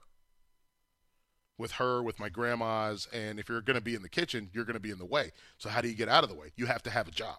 [1.58, 4.64] with her with my grandma's and if you're going to be in the kitchen you're
[4.66, 6.48] going to be in the way so how do you get out of the way
[6.56, 7.36] you have to have a job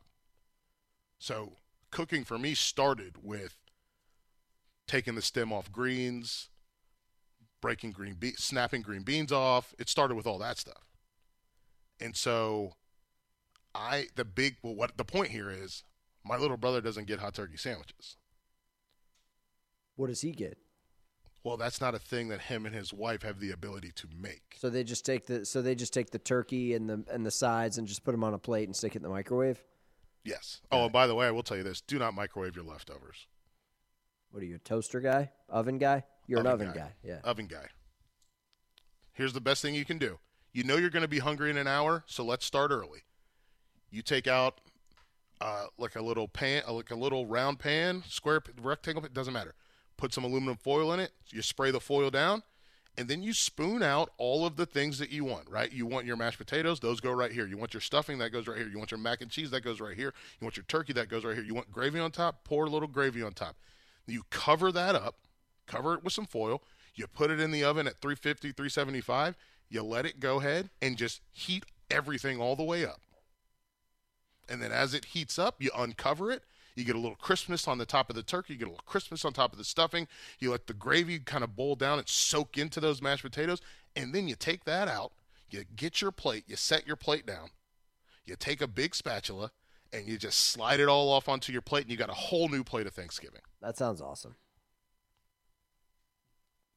[1.23, 1.57] so
[1.91, 3.57] cooking for me started with
[4.87, 6.49] taking the stem off greens
[7.61, 10.93] breaking green be- snapping green beans off it started with all that stuff
[12.01, 12.75] and so
[13.75, 15.85] I the big well what the point here is
[16.25, 18.17] my little brother doesn't get hot turkey sandwiches.
[19.97, 20.59] What does he get?
[21.45, 24.57] Well, that's not a thing that him and his wife have the ability to make.
[24.59, 27.31] So they just take the so they just take the turkey and the and the
[27.31, 29.63] sides and just put them on a plate and stick it in the microwave.
[30.25, 30.61] Yes.
[30.71, 33.27] Oh, and by the way, I will tell you this: do not microwave your leftovers.
[34.31, 36.05] What are you, a toaster guy, oven guy?
[36.27, 36.87] You're an Oven oven guy.
[36.87, 36.93] guy.
[37.05, 37.19] Yeah.
[37.25, 37.67] Oven guy.
[39.13, 40.19] Here's the best thing you can do.
[40.53, 43.01] You know you're going to be hungry in an hour, so let's start early.
[43.91, 44.61] You take out
[45.41, 49.35] uh, like a little pan, uh, like a little round pan, square, rectangle, it doesn't
[49.35, 49.55] matter.
[49.97, 51.13] Put some aluminum foil in it.
[51.31, 52.43] You spray the foil down,
[52.97, 55.49] and then you spoon out all of the things that you want.
[55.49, 55.73] Right?
[55.73, 57.47] You want your mashed potatoes; those go right here.
[57.47, 58.69] You want your stuffing; that goes right here.
[58.69, 60.13] You want your mac and cheese; that goes right here.
[60.41, 61.45] You want your turkey; that goes right here.
[61.45, 63.57] You want gravy on top; pour a little gravy on top.
[64.07, 65.17] You cover that up,
[65.67, 66.63] cover it with some foil.
[66.95, 69.37] You put it in the oven at 350, 375.
[69.71, 73.01] You let it go ahead and just heat everything all the way up.
[74.49, 76.43] And then as it heats up, you uncover it.
[76.75, 78.55] You get a little crispness on the top of the turkey.
[78.55, 80.09] You get a little crispness on top of the stuffing.
[80.39, 83.61] You let the gravy kind of boil down and soak into those mashed potatoes.
[83.95, 85.13] And then you take that out.
[85.51, 86.45] You get your plate.
[86.47, 87.51] You set your plate down.
[88.25, 89.51] You take a big spatula
[89.93, 92.49] and you just slide it all off onto your plate, and you got a whole
[92.49, 93.43] new plate of Thanksgiving.
[93.61, 94.37] That sounds awesome.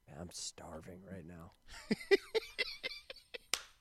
[0.07, 1.53] Man, I'm starving right now.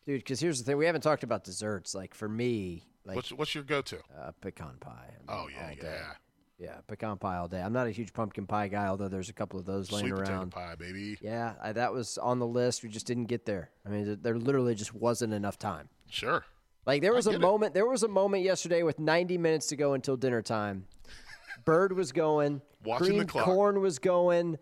[0.07, 1.95] Dude, because here's the thing: we haven't talked about desserts.
[1.95, 3.99] Like for me, like what's what's your go-to?
[4.19, 5.11] Uh, pecan pie.
[5.29, 5.79] Oh yeah, all day.
[5.83, 6.13] yeah.
[6.57, 7.61] Yeah, pecan pie all day.
[7.61, 10.29] I'm not a huge pumpkin pie guy, although there's a couple of those laying Sweet
[10.31, 10.51] around.
[10.53, 11.19] pie, baby.
[11.21, 12.85] Yeah, I, that was on the list.
[12.85, 13.71] We just didn't get there.
[13.85, 15.89] I mean, th- there literally just wasn't enough time.
[16.09, 16.45] Sure.
[16.87, 17.43] Like there was a get it.
[17.43, 17.75] moment.
[17.75, 20.87] There was a moment yesterday with 90 minutes to go until dinner time.
[21.65, 22.63] Bird was going.
[22.85, 23.47] Watching the clock.
[23.47, 24.59] corn was going.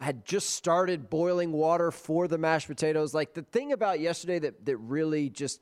[0.00, 3.14] I had just started boiling water for the mashed potatoes.
[3.14, 5.60] Like the thing about yesterday that that really just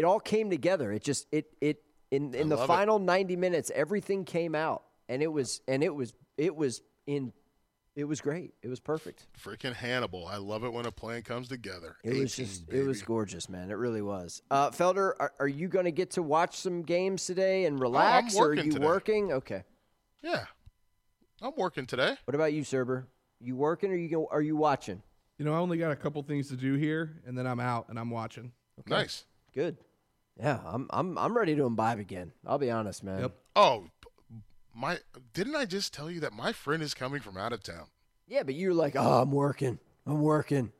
[0.00, 0.90] it all came together.
[0.92, 2.72] It just it it in in the love it.
[2.72, 7.34] final 90 minutes everything came out and it was and it was it was in
[7.94, 8.54] it was great.
[8.62, 9.26] It was perfect.
[9.38, 10.26] Freaking Hannibal.
[10.26, 11.96] I love it when a plan comes together.
[12.02, 12.78] It was just, baby.
[12.80, 13.70] it was gorgeous, man.
[13.70, 14.40] It really was.
[14.50, 18.36] Uh, Felder, are, are you going to get to watch some games today and relax,
[18.36, 18.86] or are you today.
[18.86, 19.32] working?
[19.32, 19.64] Okay.
[20.22, 20.44] Yeah.
[21.42, 22.16] I'm working today.
[22.24, 23.04] What about you, Serber?
[23.38, 25.02] You working, or you go, are you watching?
[25.36, 27.88] You know, I only got a couple things to do here, and then I'm out
[27.90, 28.52] and I'm watching.
[28.86, 29.24] Nice.
[29.52, 29.76] Good.
[30.40, 32.32] Yeah, I'm I'm I'm ready to imbibe again.
[32.46, 33.20] I'll be honest, man.
[33.20, 33.32] Yep.
[33.56, 33.84] Oh,
[34.74, 34.98] my
[35.34, 37.86] didn't I just tell you that my friend is coming from out of town?
[38.26, 39.78] Yeah, but you're like, oh, I'm working.
[40.06, 40.72] I'm working.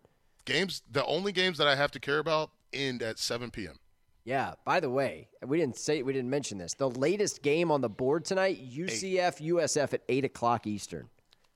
[0.46, 3.78] Games the only games that I have to care about end at 7 p.m.
[4.24, 4.54] Yeah.
[4.64, 6.74] By the way, we didn't say we didn't mention this.
[6.74, 11.10] The latest game on the board tonight: UCF USF at eight o'clock Eastern.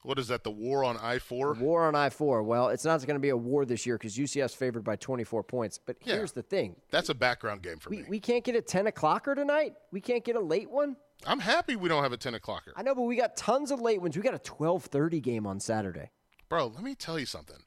[0.04, 0.44] What is that?
[0.44, 1.58] The war on I-4?
[1.58, 2.42] War on I four.
[2.42, 5.42] Well, it's not going to be a war this year because UCF's favored by 24
[5.44, 5.78] points.
[5.78, 6.16] But Yeah.
[6.16, 8.04] here's the thing: That's a background game for we me.
[8.08, 9.74] we can't get a 10 o'clocker tonight.
[9.92, 10.96] We can't get a late one.
[11.26, 12.72] I'm happy we don't have a 10 o'clocker.
[12.76, 14.14] I know, but we got tons of late ones.
[14.14, 16.10] We got a 12:30 game on Saturday.
[16.50, 17.64] Bro, let me tell you something.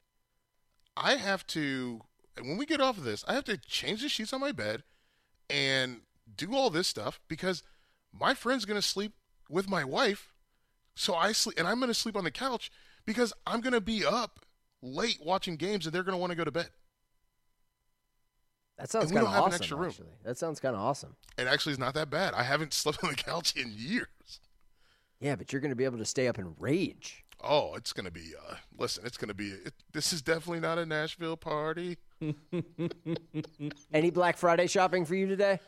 [0.96, 2.02] I have to,
[2.40, 4.84] when we get off of this, I have to change the sheets on my bed
[5.50, 6.02] and
[6.36, 7.64] do all this stuff because
[8.12, 9.14] my friend's going to sleep
[9.50, 10.32] with my wife.
[10.98, 12.72] So I sleep, and I'm going to sleep on the couch
[13.06, 14.40] because I'm going to be up
[14.82, 16.70] late watching games and they're going to want to go to bed.
[18.78, 19.54] That sounds kind of awesome.
[19.54, 19.90] extra room.
[19.90, 21.14] Actually, that sounds kind of awesome.
[21.38, 22.34] It actually is not that bad.
[22.34, 24.08] I haven't slept on the couch in years.
[25.20, 27.24] Yeah, but you're going to be able to stay up and rage.
[27.42, 30.60] Oh, it's going to be, uh, listen, it's going to be, it, this is definitely
[30.60, 31.98] not a Nashville party.
[33.92, 35.60] Any Black Friday shopping for you today?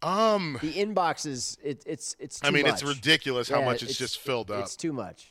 [0.00, 2.38] Um, The inbox is it, it's it's.
[2.40, 2.48] Too much.
[2.48, 2.96] I too mean, it's much.
[2.96, 4.60] ridiculous how Yeah, much it's, just filled up.
[4.62, 5.26] It's too much.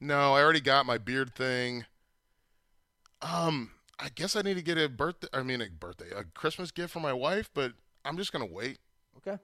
[0.00, 1.84] No, I already got my beard thing.
[3.20, 5.28] Um, I guess I need to get a birthday.
[5.32, 7.72] I mean, a birthday, a Christmas gift for my wife, but
[8.04, 8.78] I'm just gonna wait,
[9.18, 9.38] Okay.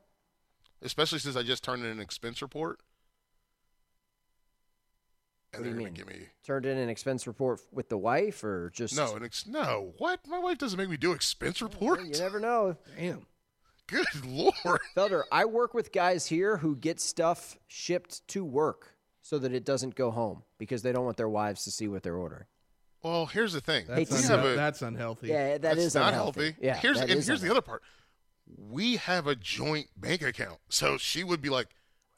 [0.80, 2.80] especially since I just turned in an expense report.
[5.52, 5.94] And What do you they're mean?
[5.94, 9.24] gonna give me Turned in an expense report with the wife, or just no, an
[9.24, 9.92] ex- no.
[9.98, 10.26] What?
[10.26, 12.02] My wife doesn't make me do expense reports.
[12.04, 12.76] You never know.
[12.96, 13.26] Damn.
[13.86, 14.80] Good lord.
[14.96, 19.64] Felder, I work with guys here who get stuff shipped to work so that it
[19.64, 22.44] doesn't go home because they don't want their wives to see what they're ordering.
[23.02, 23.84] Well, here's the thing.
[23.86, 25.28] That's, we unhe- a, that's unhealthy.
[25.28, 26.40] Yeah, that that's is not unhealthy.
[26.44, 26.56] healthy.
[26.62, 27.82] Yeah, here's and is here's the other part.
[28.58, 31.68] We have a joint bank account, so she would be like,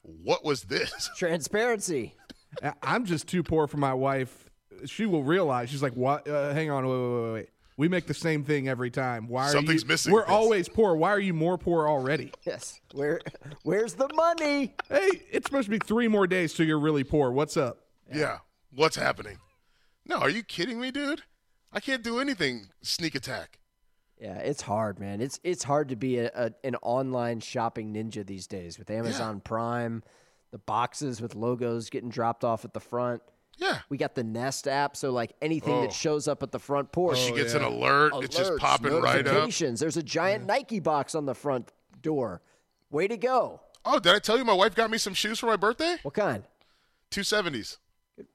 [0.01, 2.15] "What was this?" Transparency.
[2.63, 4.49] I- I'm just too poor for my wife.
[4.85, 5.69] She will realize.
[5.69, 6.25] She's like, "What?
[6.27, 7.49] Uh, hang on, wait, wait, wait, wait.
[7.77, 9.27] We make the same thing every time.
[9.27, 9.87] Why are Something's you?
[9.87, 10.11] missing.
[10.11, 10.29] We're Yes.
[10.31, 10.95] always poor.
[10.95, 12.31] Why are you more poor already?
[12.43, 12.81] Yes.
[12.93, 13.21] Where
[13.63, 14.73] where's the money?
[14.89, 17.31] Hey, it's supposed to be three more days till you're really poor.
[17.31, 17.77] What's up?
[18.11, 18.39] Yeah.
[18.73, 19.37] What's happening?
[20.05, 21.21] No, are you kidding me, dude?
[21.71, 23.59] I can't do anything sneak attack.
[24.19, 25.21] Yeah, it's hard, man.
[25.21, 29.39] It's it's hard to be a, a an online shopping ninja these days with Amazon
[29.41, 30.01] Prime,
[30.51, 33.21] the boxes with logos getting dropped off at the front.
[33.57, 33.79] Yeah.
[33.89, 35.81] We got the Nest app, so like anything Oh.
[35.81, 38.13] that shows up at the front porch, she gets an alert.
[38.23, 39.25] It's just popping right up.
[39.25, 39.79] notifications.
[39.79, 41.71] There's a giant Nike box on the front
[42.01, 42.41] door.
[42.91, 43.61] Way to go!
[43.83, 45.97] Oh, did I tell you my wife got me some shoes for my birthday?
[46.03, 46.43] What kind?
[47.09, 47.77] Two seventies.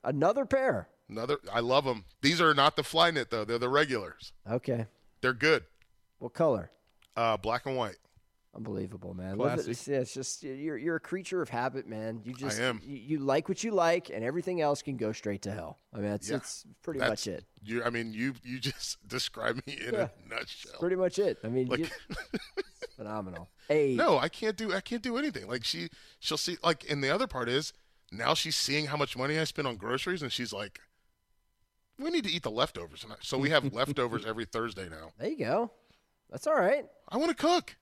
[0.05, 0.89] Another pair.
[1.09, 1.39] Another.
[1.53, 2.05] I love them.
[2.23, 3.45] These are not the Flyknit though.
[3.45, 4.33] They're the regulars.
[4.51, 4.87] Okay.
[5.21, 5.65] They're good.
[6.19, 6.71] What color?
[7.17, 7.97] Uh, black and white.
[8.55, 9.39] Unbelievable, man.
[9.39, 12.21] Live it- yeah, it's just you're you're a creature of habit, man.
[12.23, 12.61] You just.
[12.61, 15.79] You, you like what you like, and everything else can go straight to hell.
[15.95, 16.37] I mean, that's Yeah.
[16.37, 17.45] it's pretty That's, much it.
[17.65, 17.83] You.
[17.83, 18.35] I mean, you.
[18.43, 20.09] You just describe me in Yeah.
[20.27, 20.79] a nutshell.
[20.81, 21.39] Pretty much it.
[21.43, 21.87] I mean, Like- you-
[22.83, 23.49] it's phenomenal.
[23.69, 24.75] Hey, No, I can't do.
[24.75, 25.49] I can't do anything.
[25.49, 25.89] Like she,
[26.21, 26.59] she'll see.
[26.63, 27.73] Like, and the other part is
[28.11, 30.79] now she's seeing how much money I spend on groceries, and she's like,
[31.99, 35.13] "We need to eat the leftovers." And So we have leftovers every Thursday now.
[35.19, 35.71] there you go.
[36.31, 36.85] That's all right.
[37.09, 37.77] I want to cook.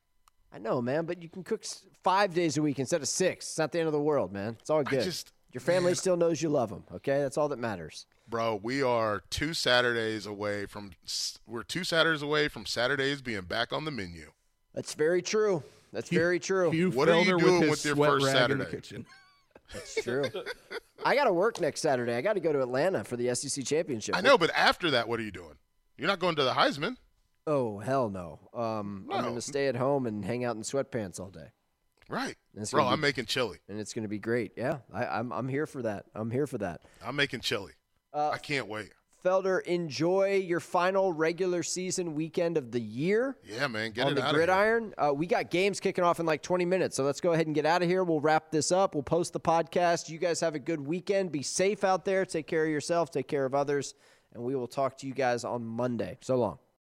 [0.53, 1.65] I know, man, but you can cook
[2.03, 3.47] five days a week instead of six.
[3.51, 4.57] It's not the end of the world, man.
[4.61, 5.05] It's all good.
[5.05, 5.97] just- Your family man.
[5.97, 6.85] still knows you love them.
[6.93, 8.07] Okay, that's all that matters.
[8.29, 10.93] Bro, we are two Saturdays away from
[11.47, 14.31] we're two Saturdays away from Saturdays being back on the menu.
[14.75, 15.65] That's very true.
[15.93, 16.71] That's very true.
[16.71, 18.71] Hugh What are you doing with, with your first rag in the Saturday?
[18.71, 19.07] kitchen.
[19.73, 20.25] That's true.
[21.05, 22.15] I got to work next Saturday.
[22.15, 24.17] I got to go to Atlanta for the SEC championship.
[24.17, 25.55] I know, but after that, what are you doing?
[25.99, 26.97] You're not going to the Heisman.
[27.47, 28.39] Oh hell no.
[28.55, 31.49] Um, I'm going to stay at home and hang out in sweatpants all day,
[32.09, 32.37] Right.
[32.55, 33.59] Bro, gonna I'm making chili.
[33.69, 34.53] and it's going to be great.
[34.57, 36.07] Yeah, I, I'm I'm here for that.
[36.15, 36.83] I'm here for that.
[37.05, 37.73] I'm making chili.
[38.13, 38.91] Uh, I can't wait.
[39.25, 43.37] Felder, enjoy your final regular season weekend of the year.
[43.45, 44.47] Yeah, man, get on it the out of here.
[44.47, 44.95] gridiron.
[44.97, 47.55] Uh, we got games kicking off in like 20 minutes, so let's go ahead and
[47.55, 48.03] get out of here.
[48.03, 48.95] We'll wrap this up.
[48.95, 50.09] We'll post the podcast.
[50.09, 51.33] You guys have a good weekend.
[51.33, 52.25] Be safe out there.
[52.25, 53.11] Take care of yourself.
[53.11, 53.93] Take care of others,
[54.33, 56.17] and we will talk to you guys on Monday.
[56.23, 56.59] So long.